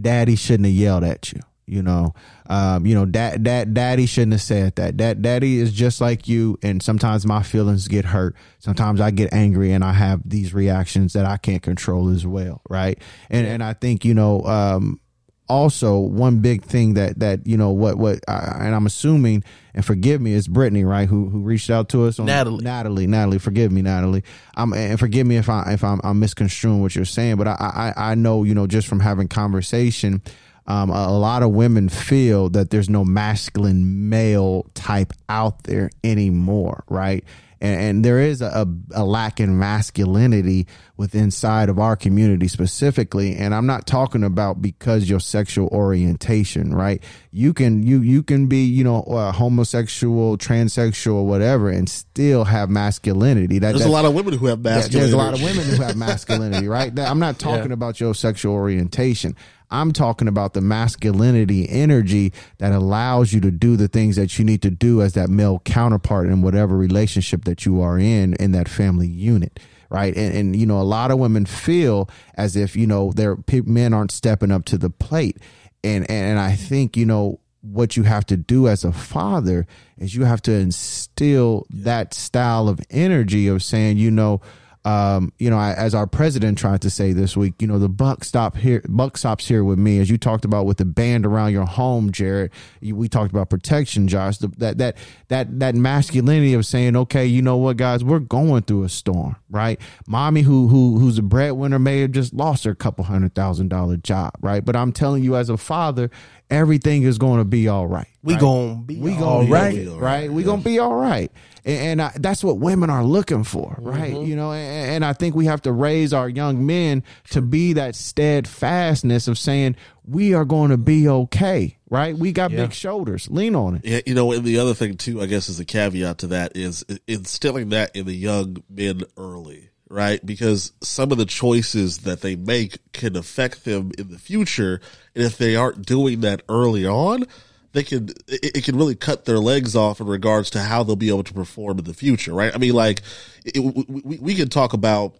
Daddy 0.00 0.36
shouldn't 0.36 0.66
have 0.66 0.74
yelled 0.74 1.04
at 1.04 1.32
you. 1.32 1.40
You 1.66 1.82
know, 1.82 2.14
um, 2.46 2.84
you 2.84 2.94
know, 2.94 3.06
dad, 3.06 3.42
dad, 3.42 3.72
daddy 3.72 4.04
shouldn't 4.04 4.32
have 4.32 4.42
said 4.42 4.76
that. 4.76 4.98
Dad, 4.98 5.22
daddy 5.22 5.58
is 5.58 5.72
just 5.72 5.98
like 6.00 6.28
you. 6.28 6.58
And 6.62 6.82
sometimes 6.82 7.26
my 7.26 7.42
feelings 7.42 7.88
get 7.88 8.04
hurt. 8.04 8.36
Sometimes 8.58 9.00
I 9.00 9.10
get 9.10 9.32
angry 9.32 9.72
and 9.72 9.82
I 9.82 9.94
have 9.94 10.20
these 10.26 10.52
reactions 10.52 11.14
that 11.14 11.24
I 11.24 11.38
can't 11.38 11.62
control 11.62 12.10
as 12.10 12.26
well. 12.26 12.60
Right. 12.68 13.00
And, 13.30 13.46
and 13.46 13.64
I 13.64 13.72
think, 13.72 14.04
you 14.04 14.12
know, 14.12 14.42
um, 14.42 15.00
also 15.48 15.98
one 15.98 16.40
big 16.40 16.62
thing 16.62 16.94
that 16.94 17.18
that 17.18 17.46
you 17.46 17.56
know 17.56 17.70
what 17.70 17.96
what 17.96 18.20
I, 18.26 18.64
and 18.64 18.74
I'm 18.74 18.86
assuming 18.86 19.44
and 19.74 19.84
forgive 19.84 20.20
me 20.20 20.34
it's 20.34 20.46
Brittany 20.46 20.84
right 20.84 21.08
who 21.08 21.28
who 21.28 21.40
reached 21.40 21.68
out 21.70 21.90
to 21.90 22.04
us 22.04 22.18
on 22.18 22.26
Natalie. 22.26 22.64
Natalie 22.64 23.06
Natalie 23.06 23.38
forgive 23.38 23.70
me 23.70 23.82
Natalie. 23.82 24.24
I'm 24.56 24.72
and 24.72 24.98
forgive 24.98 25.26
me 25.26 25.36
if 25.36 25.48
I 25.48 25.72
if 25.72 25.84
I'm, 25.84 26.00
I'm 26.02 26.18
misconstruing 26.18 26.80
what 26.80 26.94
you're 26.94 27.04
saying 27.04 27.36
but 27.36 27.46
I, 27.46 27.92
I 27.96 28.12
I 28.12 28.14
know 28.14 28.44
you 28.44 28.54
know 28.54 28.66
just 28.66 28.88
from 28.88 29.00
having 29.00 29.28
conversation 29.28 30.22
um, 30.66 30.88
a, 30.88 30.94
a 31.08 31.18
lot 31.18 31.42
of 31.42 31.50
women 31.50 31.90
feel 31.90 32.48
that 32.50 32.70
there's 32.70 32.88
no 32.88 33.04
masculine 33.04 34.08
male 34.08 34.64
type 34.72 35.12
out 35.28 35.64
there 35.64 35.90
anymore 36.02 36.84
right 36.88 37.22
and, 37.60 37.80
and 37.80 38.04
there 38.04 38.20
is 38.20 38.42
a, 38.42 38.66
a, 38.94 39.04
lack 39.04 39.40
in 39.40 39.58
masculinity 39.58 40.66
with 40.96 41.14
inside 41.14 41.68
of 41.68 41.78
our 41.78 41.96
community 41.96 42.48
specifically. 42.48 43.36
And 43.36 43.54
i'm 43.54 43.66
not 43.66 43.86
talking 43.86 44.24
about 44.24 44.62
because 44.62 45.08
your 45.08 45.20
sexual 45.20 45.68
orientation 45.68 46.74
right? 46.74 47.02
You 47.30 47.52
can 47.52 47.82
you 47.82 48.00
you 48.00 48.22
can 48.22 48.46
be 48.46 48.64
you 48.64 48.84
know 48.84 49.02
uh, 49.02 49.32
homosexual 49.32 50.38
transsexual 50.38 51.24
whatever 51.24 51.70
and 51.70 51.88
still 51.88 52.44
have 52.44 52.70
masculinity. 52.70 53.58
That, 53.58 53.72
there's 53.72 53.84
a 53.84 53.90
lot 53.90 54.04
of 54.04 54.14
women 54.14 54.34
who 54.34 54.46
have 54.46 54.60
masculinity 54.60 54.98
there's 54.98 55.12
a 55.12 55.16
lot 55.16 55.34
of 55.34 55.42
women 55.42 55.64
who 55.64 55.82
have 55.82 55.96
masculinity 55.96 56.68
right? 56.68 56.96
I'm 56.98 57.18
not 57.18 57.38
talking 57.38 57.68
yeah. 57.68 57.74
about 57.74 58.00
your 58.00 58.14
sexual 58.14 58.54
orientation 58.54 59.36
I'm 59.80 59.92
talking 59.92 60.28
about 60.28 60.54
the 60.54 60.60
masculinity 60.60 61.68
energy 61.68 62.32
that 62.58 62.72
allows 62.72 63.32
you 63.32 63.40
to 63.40 63.50
do 63.50 63.76
the 63.76 63.88
things 63.88 64.16
that 64.16 64.38
you 64.38 64.44
need 64.44 64.62
to 64.62 64.70
do 64.70 65.02
as 65.02 65.14
that 65.14 65.28
male 65.28 65.60
counterpart 65.64 66.28
in 66.28 66.42
whatever 66.42 66.76
relationship 66.76 67.44
that 67.44 67.66
you 67.66 67.80
are 67.80 67.98
in 67.98 68.34
in 68.34 68.52
that 68.52 68.68
family 68.68 69.08
unit 69.08 69.58
right? 69.90 70.16
And, 70.16 70.34
and 70.34 70.56
you 70.56 70.66
know, 70.66 70.80
a 70.80 70.82
lot 70.82 71.12
of 71.12 71.20
women 71.20 71.46
feel 71.46 72.10
as 72.34 72.56
if 72.56 72.74
you 72.74 72.86
know 72.86 73.12
their 73.12 73.36
men 73.64 73.94
aren't 73.94 74.10
stepping 74.10 74.50
up 74.50 74.64
to 74.66 74.78
the 74.78 74.90
plate, 74.90 75.38
and 75.84 76.10
and 76.10 76.40
I 76.40 76.56
think 76.56 76.96
you 76.96 77.06
know 77.06 77.38
what 77.60 77.96
you 77.96 78.02
have 78.02 78.26
to 78.26 78.36
do 78.36 78.68
as 78.68 78.84
a 78.84 78.92
father 78.92 79.66
is 79.96 80.14
you 80.14 80.24
have 80.24 80.42
to 80.42 80.52
instill 80.52 81.66
that 81.70 82.12
style 82.12 82.68
of 82.68 82.80
energy 82.90 83.46
of 83.46 83.62
saying, 83.62 83.96
you 83.96 84.10
know, 84.10 84.40
um, 84.84 85.32
you 85.38 85.48
know, 85.48 85.58
as 85.58 85.94
our 85.94 86.06
president 86.06 86.58
tried 86.58 86.82
to 86.82 86.90
say 86.90 87.14
this 87.14 87.36
week, 87.36 87.54
you 87.60 87.66
know, 87.66 87.78
the 87.78 87.88
buck 87.88 88.22
stop 88.22 88.56
here, 88.56 88.82
buck 88.86 89.16
stops 89.16 89.48
here 89.48 89.64
with 89.64 89.78
me, 89.78 89.98
as 89.98 90.10
you 90.10 90.18
talked 90.18 90.44
about 90.44 90.66
with 90.66 90.76
the 90.76 90.84
band 90.84 91.24
around 91.24 91.52
your 91.52 91.64
home, 91.64 92.12
Jared. 92.12 92.50
You, 92.80 92.94
we 92.94 93.08
talked 93.08 93.30
about 93.30 93.48
protection, 93.48 94.08
Josh. 94.08 94.38
The, 94.38 94.48
that 94.58 94.78
that 94.78 94.96
that 95.28 95.58
that 95.60 95.74
masculinity 95.74 96.52
of 96.52 96.66
saying, 96.66 96.96
okay, 96.96 97.24
you 97.24 97.40
know 97.40 97.56
what, 97.56 97.78
guys, 97.78 98.04
we're 98.04 98.18
going 98.18 98.64
through 98.64 98.84
a 98.84 98.90
storm, 98.90 99.36
right? 99.48 99.80
Mommy, 100.06 100.42
who 100.42 100.68
who 100.68 100.98
who's 100.98 101.16
a 101.16 101.22
breadwinner, 101.22 101.78
may 101.78 102.00
have 102.00 102.12
just 102.12 102.34
lost 102.34 102.64
her 102.64 102.74
couple 102.74 103.04
hundred 103.04 103.34
thousand 103.34 103.68
dollar 103.68 103.96
job, 103.96 104.32
right? 104.42 104.62
But 104.62 104.76
I'm 104.76 104.92
telling 104.92 105.24
you, 105.24 105.34
as 105.36 105.48
a 105.48 105.56
father, 105.56 106.10
everything 106.50 107.02
is 107.02 107.18
going 107.18 107.38
to 107.38 107.44
be 107.44 107.68
all 107.68 107.86
right. 107.86 108.08
We 108.22 108.34
right? 108.34 108.40
gonna 108.40 108.74
be 108.76 108.96
we 108.96 109.12
all 109.14 109.40
gonna 109.42 109.50
right. 109.50 109.74
be 109.74 109.88
all 109.88 109.98
right, 109.98 110.02
right? 110.02 110.32
We 110.32 110.42
gonna 110.44 110.62
be 110.62 110.78
all 110.78 110.94
right, 110.94 111.30
and, 111.64 111.78
and 111.78 112.02
I, 112.02 112.12
that's 112.16 112.42
what 112.42 112.58
women 112.58 112.88
are 112.88 113.04
looking 113.04 113.44
for, 113.44 113.72
mm-hmm. 113.72 113.86
right? 113.86 114.12
You 114.12 114.34
know, 114.34 114.50
and, 114.52 114.92
and 114.92 115.04
I 115.04 115.12
think 115.12 115.34
we 115.34 115.44
have 115.44 115.60
to 115.62 115.72
raise 115.72 116.14
our 116.14 116.28
young 116.28 116.64
men 116.64 117.02
to 117.30 117.42
be 117.42 117.74
that 117.74 117.94
steadfastness 117.94 119.28
of 119.28 119.36
saying 119.38 119.76
we 120.06 120.32
are 120.34 120.44
going 120.46 120.70
to 120.70 120.78
be 120.78 121.06
okay, 121.08 121.76
right? 121.90 122.16
We 122.16 122.32
got 122.32 122.50
Yeah. 122.50 122.62
big 122.62 122.72
shoulders, 122.72 123.28
lean 123.30 123.54
on 123.54 123.76
it. 123.76 123.84
Yeah, 123.84 124.00
you 124.06 124.14
know, 124.14 124.32
and 124.32 124.44
the 124.44 124.58
other 124.58 124.74
thing 124.74 124.96
too, 124.96 125.20
I 125.20 125.26
guess, 125.26 125.48
is 125.48 125.60
a 125.60 125.64
caveat 125.64 126.18
to 126.18 126.26
that 126.28 126.56
is 126.56 126.84
instilling 127.06 127.70
that 127.70 127.94
in 127.94 128.06
the 128.06 128.14
young 128.14 128.62
men 128.70 129.02
early, 129.18 129.68
right? 129.88 130.24
Because 130.24 130.72
some 130.80 131.12
of 131.12 131.18
the 131.18 131.26
choices 131.26 131.98
that 131.98 132.20
they 132.20 132.36
make 132.36 132.78
can 132.92 133.16
affect 133.16 133.64
them 133.64 133.92
in 133.98 134.10
the 134.10 134.18
future, 134.18 134.80
and 135.14 135.24
if 135.24 135.38
they 135.38 135.56
aren't 135.56 135.86
doing 135.86 136.20
that 136.20 136.42
early 136.48 136.86
on, 136.86 137.24
they 137.72 137.82
can 137.82 138.08
it, 138.28 138.56
it 138.56 138.64
can 138.64 138.76
really 138.76 138.94
cut 138.94 139.24
their 139.24 139.38
legs 139.38 139.76
off 139.76 140.00
in 140.00 140.06
regards 140.06 140.50
to 140.50 140.60
how 140.60 140.82
they'll 140.82 140.96
be 140.96 141.08
able 141.08 141.24
to 141.24 141.34
perform 141.34 141.78
in 141.78 141.84
the 141.84 141.94
future, 141.94 142.32
right? 142.32 142.54
I 142.54 142.58
mean, 142.58 142.72
like 142.72 143.02
it, 143.44 143.58
we, 143.58 144.02
we, 144.04 144.18
we 144.18 144.34
can 144.34 144.48
talk 144.48 144.72
about 144.72 145.16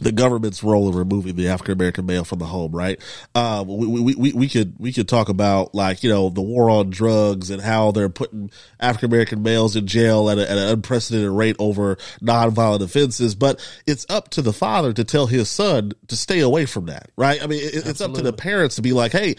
the 0.00 0.12
government's 0.12 0.62
role 0.62 0.88
in 0.88 0.96
removing 0.96 1.36
the 1.36 1.48
African 1.48 1.72
American 1.72 2.06
male 2.06 2.24
from 2.24 2.40
the 2.40 2.46
home, 2.46 2.72
right? 2.72 3.00
Um, 3.34 3.68
we, 3.68 3.86
we, 3.86 4.14
we, 4.14 4.32
we 4.32 4.48
could, 4.48 4.74
we 4.78 4.92
could 4.92 5.08
talk 5.08 5.28
about 5.28 5.74
like, 5.74 6.02
you 6.02 6.10
know, 6.10 6.30
the 6.30 6.42
war 6.42 6.68
on 6.68 6.90
drugs 6.90 7.50
and 7.50 7.62
how 7.62 7.92
they're 7.92 8.08
putting 8.08 8.50
African 8.80 9.10
American 9.10 9.42
males 9.42 9.76
in 9.76 9.86
jail 9.86 10.28
at, 10.30 10.38
a, 10.38 10.50
at 10.50 10.58
an 10.58 10.68
unprecedented 10.68 11.30
rate 11.30 11.56
over 11.58 11.96
nonviolent 12.20 12.82
offenses. 12.82 13.34
But 13.34 13.64
it's 13.86 14.04
up 14.08 14.30
to 14.30 14.42
the 14.42 14.52
father 14.52 14.92
to 14.92 15.04
tell 15.04 15.26
his 15.26 15.48
son 15.48 15.92
to 16.08 16.16
stay 16.16 16.40
away 16.40 16.66
from 16.66 16.86
that, 16.86 17.10
right? 17.16 17.42
I 17.42 17.46
mean, 17.46 17.62
it, 17.62 17.86
it's 17.86 18.00
up 18.00 18.14
to 18.14 18.22
the 18.22 18.32
parents 18.32 18.76
to 18.76 18.82
be 18.82 18.92
like, 18.92 19.12
hey, 19.12 19.36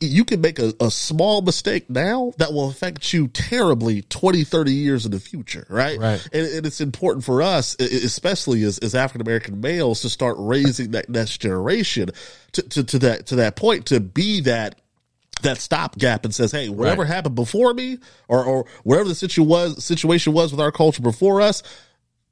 you 0.00 0.24
can 0.24 0.40
make 0.40 0.58
a, 0.58 0.72
a 0.80 0.90
small 0.90 1.42
mistake 1.42 1.90
now 1.90 2.32
that 2.38 2.52
will 2.52 2.70
affect 2.70 3.12
you 3.12 3.28
terribly 3.28 4.00
20, 4.02 4.42
30 4.42 4.72
years 4.72 5.04
in 5.04 5.10
the 5.10 5.20
future, 5.20 5.66
right? 5.68 5.98
Right. 5.98 6.28
And, 6.32 6.46
and 6.46 6.66
it's 6.66 6.80
important 6.80 7.24
for 7.26 7.42
us, 7.42 7.74
especially 7.78 8.62
as, 8.62 8.78
as 8.78 8.94
African 8.94 9.20
American 9.20 9.60
males, 9.60 10.00
to 10.02 10.08
start 10.08 10.36
raising 10.38 10.92
that 10.92 11.10
next 11.10 11.38
generation 11.42 12.08
to, 12.52 12.62
to, 12.62 12.84
to 12.84 12.98
that 13.00 13.26
to 13.26 13.36
that 13.36 13.56
point 13.56 13.86
to 13.86 14.00
be 14.00 14.40
that 14.42 14.80
that 15.42 15.58
stopgap 15.58 16.24
and 16.24 16.34
says, 16.34 16.52
hey, 16.52 16.70
whatever 16.70 17.02
Right. 17.02 17.08
happened 17.12 17.34
before 17.34 17.74
me, 17.74 17.98
or 18.28 18.42
or 18.44 18.66
whatever 18.84 19.08
the 19.10 19.14
situ 19.14 19.42
was 19.42 19.84
situation 19.84 20.32
was 20.32 20.52
with 20.52 20.60
our 20.60 20.72
culture 20.72 21.02
before 21.02 21.42
us, 21.42 21.62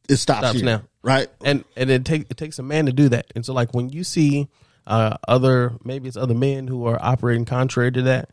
it 0.09 0.16
stops, 0.16 0.38
Stops 0.46 0.54
here, 0.61 0.64
now. 0.64 0.83
right? 1.02 1.28
and 1.44 1.64
and 1.76 1.90
it 1.90 2.07
take 2.07 2.22
it 2.30 2.38
takes 2.38 2.59
a 2.59 2.62
man 2.62 2.87
to 2.87 2.92
do 2.92 3.11
that. 3.11 3.26
And 3.37 3.44
so 3.44 3.52
like 3.52 3.74
when 3.74 3.90
you 3.90 4.02
see 4.02 4.48
uh, 4.87 5.16
other 5.29 5.73
maybe 5.85 6.09
it's 6.09 6.16
other 6.16 6.35
men 6.35 6.66
who 6.66 6.87
are 6.87 6.99
operating 7.03 7.44
contrary 7.44 7.90
to 7.92 8.03
that, 8.03 8.31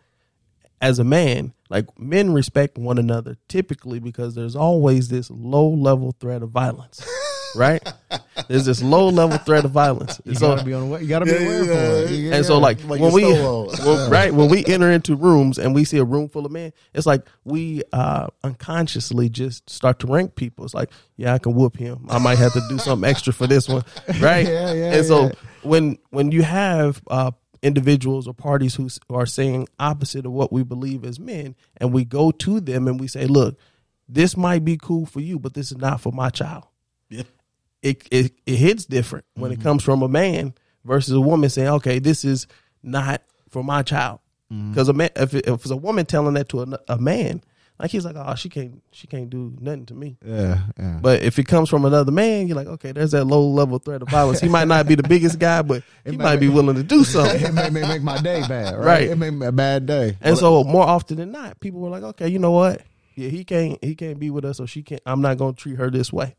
as 0.82 1.00
a 1.00 1.04
man, 1.04 1.54
like 1.70 1.86
men 2.00 2.34
respect 2.34 2.78
one 2.78 2.98
another 2.98 3.38
typically 3.48 4.00
because 4.00 4.36
there's 4.36 4.56
always 4.56 5.10
this 5.10 5.30
low 5.30 5.68
level 5.70 6.16
threat 6.20 6.42
of 6.42 6.50
violence, 6.50 7.06
right? 7.56 7.82
There's 8.48 8.66
this 8.66 8.82
low 8.82 9.10
level 9.10 9.38
threat 9.38 9.64
of 9.64 9.72
violence. 9.72 10.20
You 10.26 10.36
so 10.36 10.56
gotta 10.56 10.66
be 10.66 10.74
on 10.74 10.90
the. 10.90 10.98
You 10.98 11.08
gotta 11.08 11.26
be 11.26 11.32
Yeah, 11.32 11.38
aware 11.38 11.64
yeah, 11.64 11.66
for 11.66 12.04
it. 12.04 12.10
yeah. 12.10 12.18
You- 12.18 12.32
and 12.34 12.46
so 12.46 12.58
like, 12.58 12.84
Like 12.84 13.00
when 13.00 13.14
we 13.14 13.24
well, 13.24 13.68
right 14.10 14.34
when 14.34 14.50
we 14.50 14.66
enter 14.66 14.90
into 14.92 15.16
rooms 15.16 15.58
and 15.60 15.74
we 15.76 15.84
see 15.86 15.98
a 16.00 16.04
room 16.04 16.28
full 16.30 16.46
of 16.46 16.52
men 16.52 16.74
it's 16.94 17.06
like 17.06 17.26
we 17.46 17.84
uh 17.94 18.28
unconsciously 18.44 19.30
just 19.30 19.70
start 19.70 20.00
to 20.00 20.08
rank 20.08 20.36
people 20.36 20.66
it's 20.66 20.74
like 20.74 20.90
yeah 21.18 21.34
i 21.34 21.38
can 21.38 21.54
whoop 21.54 21.78
him 21.78 22.06
i 22.10 22.18
might 22.18 22.38
have 22.38 22.54
to 22.54 22.62
do 22.70 22.78
something 22.78 23.10
extra 23.10 23.32
for 23.34 23.48
this 23.48 23.68
one 23.70 23.84
right 24.20 24.48
Yeah, 24.48 24.74
yeah, 24.74 24.94
and 24.96 25.06
so 25.06 25.26
yeah. 25.28 25.32
When 25.64 25.98
when 26.10 26.32
you 26.32 26.44
have 26.44 27.02
uh 27.08 27.32
individuals 27.62 28.28
or 28.28 28.34
parties 28.34 28.76
who 28.76 28.90
are 29.12 29.26
saying 29.28 29.68
opposite 29.80 30.26
of 30.26 30.32
what 30.32 30.52
we 30.52 30.64
believe 30.64 31.06
as 31.06 31.20
men 31.20 31.56
and 31.78 31.94
we 31.94 32.04
go 32.04 32.32
to 32.32 32.60
them 32.60 32.88
and 32.88 33.00
we 33.00 33.08
say 33.08 33.26
look 33.28 33.58
this 34.10 34.36
might 34.36 34.66
be 34.66 34.78
cool 34.78 35.06
for 35.06 35.20
you 35.20 35.38
but 35.38 35.54
this 35.54 35.72
is 35.72 35.78
not 35.78 36.02
for 36.02 36.12
my 36.12 36.30
child 36.30 36.66
Yep. 37.10 37.28
it 37.84 38.08
it, 38.10 38.32
it 38.46 38.56
hits 38.56 38.86
different 38.86 39.26
when 39.36 39.52
Mm-hmm. 39.52 39.62
it 39.62 39.64
comes 39.64 39.84
from 39.84 40.02
a 40.02 40.08
man 40.08 40.54
versus 40.84 41.14
a 41.14 41.22
woman 41.22 41.50
saying, 41.50 41.68
"Okay, 41.68 42.00
this 42.00 42.26
is 42.26 42.48
not 42.82 43.22
for 43.50 43.64
my 43.64 43.84
child." 43.84 44.20
Mm-hmm. 44.52 44.72
Because 44.72 44.90
a 44.90 44.94
man, 44.94 45.10
if, 45.16 45.34
it, 45.36 45.46
if 45.48 45.62
it's 45.62 45.70
a 45.70 45.76
woman 45.76 46.06
telling 46.08 46.34
that 46.34 46.50
to 46.50 46.62
a, 46.64 46.80
a 46.88 46.98
man, 46.98 47.44
like 47.82 47.90
he's 47.90 48.06
like, 48.06 48.16
"Oh, 48.16 48.36
she 48.36 48.48
can't, 48.48 48.82
she 48.92 49.08
can't 49.08 49.30
do 49.30 49.54
nothing 49.60 49.88
to 49.88 49.96
me." 49.96 50.16
Yeah, 50.24 50.60
yeah. 50.78 51.00
But 51.02 51.24
if 51.24 51.40
it 51.40 51.46
comes 51.46 51.68
from 51.68 51.84
another 51.84 52.12
man, 52.12 52.48
you're 52.48 52.56
like, 52.56 52.68
"Okay, 52.68 52.92
there's 52.92 53.12
that 53.12 53.26
low 53.26 53.48
level 53.48 53.80
threat 53.80 54.04
of 54.04 54.10
violence. 54.10 54.40
He 54.40 54.50
might 54.50 54.68
not 54.68 54.88
be 54.88 54.94
the 54.94 55.04
biggest 55.04 55.40
guy, 55.40 55.64
but 55.64 55.82
he 56.06 56.12
might 56.12 56.24
might 56.24 56.40
be 56.40 56.48
willing 56.48 56.76
to 56.76 56.84
do 56.84 57.04
something." 57.04 57.42
it 57.42 57.54
may, 57.54 57.72
may 57.72 57.88
make 57.88 58.04
my 58.04 58.22
day 58.22 58.42
bad, 58.48 58.76
right? 58.76 58.86
Right. 58.86 59.04
It 59.10 59.18
may 59.18 59.32
make 59.32 59.50
a 59.50 59.52
bad 59.52 59.88
day. 59.88 60.16
And 60.22 60.38
so 60.38 60.64
more 60.64 60.86
often 60.86 61.18
than 61.18 61.32
not, 61.32 61.60
people 61.60 61.80
were 61.80 61.90
like, 61.90 62.04
"Okay, 62.04 62.28
you 62.28 62.38
know 62.38 62.52
what? 62.52 62.84
Yeah, 63.16 63.30
he 63.30 63.44
can't, 63.44 63.84
he 63.84 63.96
can't 63.96 64.20
be 64.20 64.30
with 64.30 64.46
us, 64.46 64.60
or 64.60 64.68
she 64.68 64.84
can't. 64.84 65.02
I'm 65.06 65.22
not 65.22 65.38
going 65.38 65.56
to 65.56 65.60
treat 65.60 65.78
her 65.78 65.90
this 65.90 66.14
way." 66.14 66.36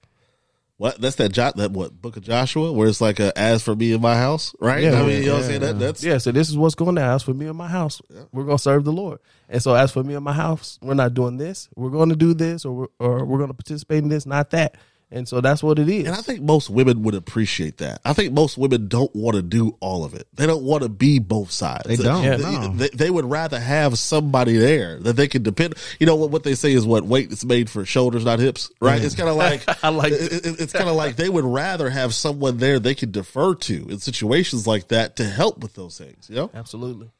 What 0.83 1.01
that's 1.01 1.15
that 1.15 1.31
jo- 1.31 1.53
that 1.55 1.71
what 1.71 2.03
book 2.03 2.17
of 2.17 2.25
Joshua 2.25 2.73
where 2.73 2.89
it's 2.89 3.01
like 3.01 3.21
a 3.21 3.39
as 3.39 3.63
for 3.63 3.77
me 3.77 3.93
and 3.93 4.03
my 4.03 4.17
house, 4.17 4.53
right? 4.59 4.83
Yeah, 4.83 5.01
I 5.01 5.07
mean, 5.07 5.23
you 5.23 5.27
know 5.27 5.35
what 5.35 5.37
I'm 5.37 5.43
yeah, 5.43 5.47
saying? 5.47 5.61
That, 5.61 5.79
that's 5.79 6.03
Yeah, 6.03 6.19
so 6.19 6.33
this 6.33 6.49
is 6.49 6.57
what's 6.57 6.75
going 6.75 6.97
down. 6.97 7.15
As 7.15 7.23
for 7.23 7.33
me 7.33 7.47
and 7.47 7.57
my 7.57 7.69
house, 7.69 8.03
we're 8.33 8.43
going 8.43 8.57
to 8.57 8.63
serve 8.63 8.83
the 8.83 8.91
Lord. 8.91 9.21
And 9.49 9.63
so, 9.63 9.75
as 9.77 9.93
for 9.93 10.03
me 10.03 10.15
and 10.15 10.25
my 10.25 10.33
house, 10.33 10.81
we're 10.83 10.95
not 10.95 11.15
doing 11.15 11.37
this. 11.37 11.69
We're 11.77 11.91
going 11.91 12.09
to 12.09 12.17
do 12.17 12.35
this, 12.35 12.65
or 12.65 12.73
we're, 12.73 12.87
or 12.99 13.25
we're 13.25 13.39
going 13.39 13.51
to 13.51 13.55
participate 13.55 13.99
in 13.99 14.09
this, 14.09 14.27
not 14.27 14.51
that. 14.51 14.75
And 15.13 15.29
so 15.29 15.43
that's 15.43 15.63
what 15.63 15.79
it 15.79 15.89
is. 15.91 16.07
And 16.07 16.15
I 16.17 16.23
think 16.23 16.41
most 16.41 16.71
women 16.71 17.03
would 17.03 17.15
appreciate 17.15 17.77
that. 17.79 18.01
I 18.05 18.15
think 18.15 18.33
most 18.33 18.57
women 18.57 18.89
don't 18.89 19.15
want 19.15 19.37
to 19.37 19.43
do 19.43 19.77
all 19.81 20.05
of 20.05 20.15
it. 20.15 20.27
They 20.33 20.47
don't 20.47 20.63
want 20.63 20.83
to 20.85 20.89
be 20.89 21.19
both 21.19 21.51
sides. 21.51 21.85
They 21.87 21.97
don't, 21.97 22.23
They, 22.23 22.37
no. 22.39 22.69
they, 22.75 22.89
they 22.89 23.11
would 23.11 23.27
rather 23.27 23.61
have 23.61 23.99
somebody 23.99 24.57
there 24.57 24.99
that 25.01 25.15
they 25.17 25.29
can 25.29 25.43
depend. 25.43 25.75
You 26.01 26.07
know 26.07 26.17
what? 26.17 26.31
What 26.31 26.45
they 26.45 26.55
say 26.55 26.73
is 26.73 26.87
what 26.87 27.05
weight 27.05 27.31
is 27.31 27.45
made 27.45 27.69
for 27.69 27.85
shoulders, 27.85 28.25
not 28.25 28.39
hips. 28.39 28.71
Right? 28.81 29.05
It's 29.05 29.15
kind 29.15 29.29
of 29.29 29.37
like 29.37 29.63
I 29.85 29.91
like 29.91 30.13
it- 30.13 30.47
it- 30.47 30.61
it's 30.61 30.73
kind 30.73 30.89
of 30.89 30.97
like 30.97 31.17
they 31.17 31.29
would 31.29 31.45
rather 31.45 31.91
have 31.91 32.15
someone 32.15 32.57
there 32.57 32.79
they 32.79 32.95
can 32.95 33.11
defer 33.11 33.55
to 33.55 33.87
in 33.91 33.99
situations 33.99 34.67
like 34.67 34.89
that 34.89 35.17
to 35.17 35.25
help 35.29 35.59
with 35.59 35.75
those 35.75 35.99
things. 35.99 36.29
You 36.31 36.37
know? 36.37 36.51
Absolutely. 36.55 37.11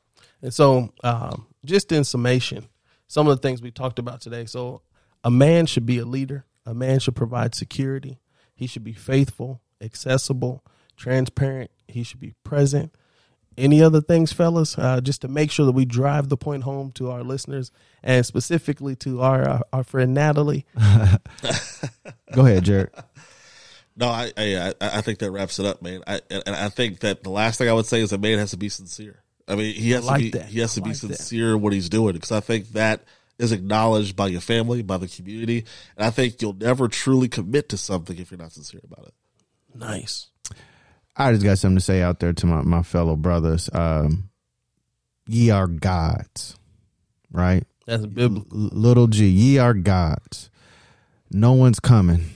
And 0.41 0.53
so, 0.55 0.93
um, 1.05 1.47
just 1.65 1.93
in 1.93 2.05
summation, 2.05 2.67
some 3.07 3.29
of 3.29 3.37
the 3.37 3.43
things 3.47 3.61
we 3.61 3.71
talked 3.71 3.99
about 3.99 4.21
today. 4.23 4.47
So, 4.47 4.81
a 5.23 5.31
man 5.31 5.67
should 5.67 5.85
be 5.87 5.99
a 5.99 6.05
leader. 6.05 6.45
A 6.65 6.75
man 6.75 7.01
should 7.01 7.17
provide 7.17 7.55
security. 7.55 8.21
He 8.55 8.67
should 8.67 8.85
be 8.85 8.93
faithful, 8.93 9.61
accessible, 9.81 10.65
transparent. 10.97 11.71
He 11.89 12.03
should 12.03 12.21
be 12.21 12.35
present. 12.45 12.95
Any 13.59 13.83
other 13.83 14.01
things, 14.01 14.33
fellas? 14.33 14.79
Uh, 14.79 15.01
just 15.03 15.21
to 15.23 15.29
make 15.29 15.51
sure 15.51 15.67
that 15.67 15.73
we 15.73 15.85
drive 15.85 16.29
the 16.31 16.39
point 16.39 16.63
home 16.63 16.91
to 16.93 17.11
our 17.11 17.23
listeners 17.23 17.71
and 18.03 18.25
specifically 18.25 18.97
to 18.97 19.21
our 19.21 19.47
our, 19.47 19.63
our 19.73 19.85
friend 19.85 20.15
Natalie. 20.15 20.65
Go 22.33 22.47
ahead, 22.47 22.65
Jared. 22.65 22.91
No, 23.95 24.07
I, 24.09 24.33
I 24.39 24.69
I 24.69 24.75
I 24.81 25.01
think 25.03 25.19
that 25.19 25.31
wraps 25.31 25.59
it 25.59 25.67
up, 25.67 25.83
man. 25.83 26.03
I 26.07 26.21
and 26.31 26.57
I 26.57 26.71
think 26.71 27.01
that 27.01 27.23
the 27.23 27.31
last 27.31 27.59
thing 27.59 27.69
I 27.69 27.75
would 27.75 27.85
say 27.87 28.01
is 28.01 28.13
a 28.13 28.19
man 28.19 28.39
has 28.39 28.53
to 28.53 28.57
be 28.57 28.71
sincere. 28.71 29.23
I 29.47 29.55
mean, 29.57 29.75
he 29.75 29.91
has 29.91 30.07
I 30.09 30.13
like 30.13 30.19
to 30.19 30.25
be 30.25 30.39
that. 30.39 30.47
he 30.47 30.61
has 30.61 30.75
to 30.75 30.81
I 30.81 30.85
be 30.85 30.91
like 30.91 31.01
that. 31.01 31.07
sincere 31.17 31.53
in 31.55 31.61
what 31.61 31.75
he's 31.75 31.91
doing 31.91 32.15
because 32.15 32.33
I 32.33 32.41
think 32.41 32.69
that 32.71 33.03
is 33.39 33.53
acknowledged 33.53 34.15
by 34.17 34.29
your 34.29 34.41
family, 34.41 34.83
by 34.83 34.99
the 34.99 35.09
community, 35.09 35.65
and 35.97 36.07
I 36.07 36.11
think 36.11 36.41
you'll 36.41 36.53
never 36.53 36.89
truly 36.89 37.29
commit 37.29 37.69
to 37.71 37.77
something 37.77 38.19
if 38.19 38.31
you're 38.31 38.39
not 38.39 38.53
sincere 38.53 38.81
about 38.85 39.07
it. 39.07 39.15
Nice. 39.75 40.29
I 41.17 41.33
just 41.33 41.45
got 41.45 41.59
something 41.59 41.79
to 41.79 41.85
say 41.85 42.03
out 42.03 42.21
there 42.21 42.33
to 42.33 42.47
my, 42.47 42.63
my 42.63 42.83
fellow 42.83 43.17
brothers. 43.17 43.69
Um, 43.73 44.31
ye 45.27 45.51
are 45.51 45.67
gods, 45.67 46.57
right? 47.31 47.65
That's 47.87 48.07
biblical. 48.07 48.47
L- 48.53 48.71
little 48.73 49.07
g, 49.09 49.27
ye 49.27 49.59
are 49.59 49.75
gods. 49.75 50.51
No 51.31 51.53
one's 51.53 51.81
coming. 51.81 52.31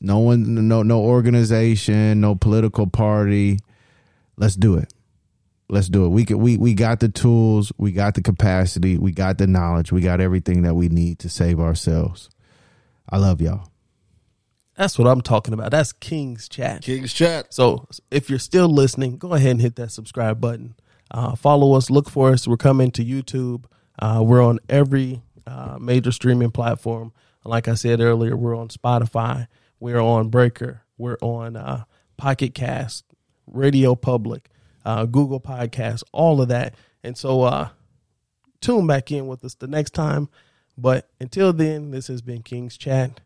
No 0.00 0.18
one, 0.18 0.68
no, 0.68 0.82
no 0.82 1.00
organization, 1.00 2.20
no 2.20 2.34
political 2.34 2.86
party. 2.86 3.58
Let's 4.36 4.56
do 4.56 4.76
it. 4.76 4.92
Let's 5.72 5.88
do 5.88 6.04
it. 6.04 6.10
We 6.10 6.26
could, 6.26 6.36
we, 6.36 6.58
we 6.58 6.74
got 6.74 7.00
the 7.00 7.08
tools, 7.08 7.72
we 7.78 7.92
got 7.92 8.12
the 8.14 8.20
capacity, 8.20 8.98
we 8.98 9.10
got 9.10 9.38
the 9.38 9.46
knowledge, 9.46 9.90
we 9.90 10.02
got 10.02 10.20
everything 10.20 10.64
that 10.64 10.74
we 10.74 10.90
need 10.90 11.18
to 11.20 11.30
save 11.30 11.58
ourselves. 11.58 12.28
I 13.08 13.16
love 13.16 13.40
y'all. 13.40 13.70
That's 14.76 14.98
what 14.98 15.08
I'm 15.08 15.22
talking 15.22 15.54
about. 15.54 15.70
That's 15.70 15.94
King's 15.94 16.46
Chat. 16.46 16.82
King's 16.82 17.14
chat. 17.14 17.54
So 17.54 17.88
if 18.10 18.28
you're 18.28 18.38
still 18.38 18.68
listening, 18.68 19.16
go 19.16 19.32
ahead 19.32 19.52
and 19.52 19.62
hit 19.62 19.76
that 19.76 19.92
subscribe 19.92 20.42
button. 20.42 20.74
Uh, 21.10 21.36
follow 21.36 21.72
us, 21.72 21.88
look 21.88 22.10
for 22.10 22.32
us. 22.32 22.46
We're 22.46 22.58
coming 22.58 22.90
to 22.90 23.02
YouTube. 23.02 23.64
Uh, 23.98 24.22
we're 24.22 24.44
on 24.44 24.58
every 24.68 25.22
uh, 25.46 25.78
major 25.80 26.12
streaming 26.12 26.50
platform. 26.50 27.14
Like 27.46 27.66
I 27.66 27.74
said 27.74 28.02
earlier, 28.02 28.36
we're 28.36 28.56
on 28.56 28.68
Spotify. 28.68 29.46
We're 29.80 30.00
on 30.00 30.28
Breaker. 30.28 30.82
We're 30.98 31.16
on 31.22 31.56
uh, 31.56 31.84
Pocket 32.18 32.54
Cast, 32.54 33.06
Radio 33.46 33.94
Public, 33.94 34.50
uh, 34.84 35.06
Google 35.06 35.40
Podcasts, 35.40 36.02
all 36.12 36.40
of 36.40 36.48
that. 36.48 36.74
And 37.02 37.16
so 37.16 37.42
uh, 37.42 37.68
tune 38.60 38.86
back 38.86 39.10
in 39.10 39.26
with 39.26 39.44
us 39.44 39.54
the 39.54 39.66
next 39.66 39.92
time. 39.94 40.28
But 40.78 41.08
until 41.20 41.52
then, 41.52 41.90
this 41.90 42.06
has 42.06 42.22
been 42.22 42.42
King's 42.42 42.76
Chat. 42.76 43.20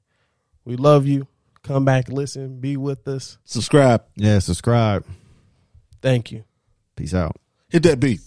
We 0.64 0.76
love 0.76 1.06
you. 1.06 1.26
Come 1.62 1.84
back, 1.84 2.08
listen, 2.08 2.60
be 2.60 2.76
with 2.76 3.06
us. 3.08 3.38
Subscribe. 3.44 4.04
Yeah, 4.14 4.38
subscribe. 4.38 5.04
Thank 6.00 6.30
you. 6.30 6.44
Peace 6.94 7.14
out. 7.14 7.36
Hit 7.68 7.82
that 7.82 7.98
beat. 7.98 8.20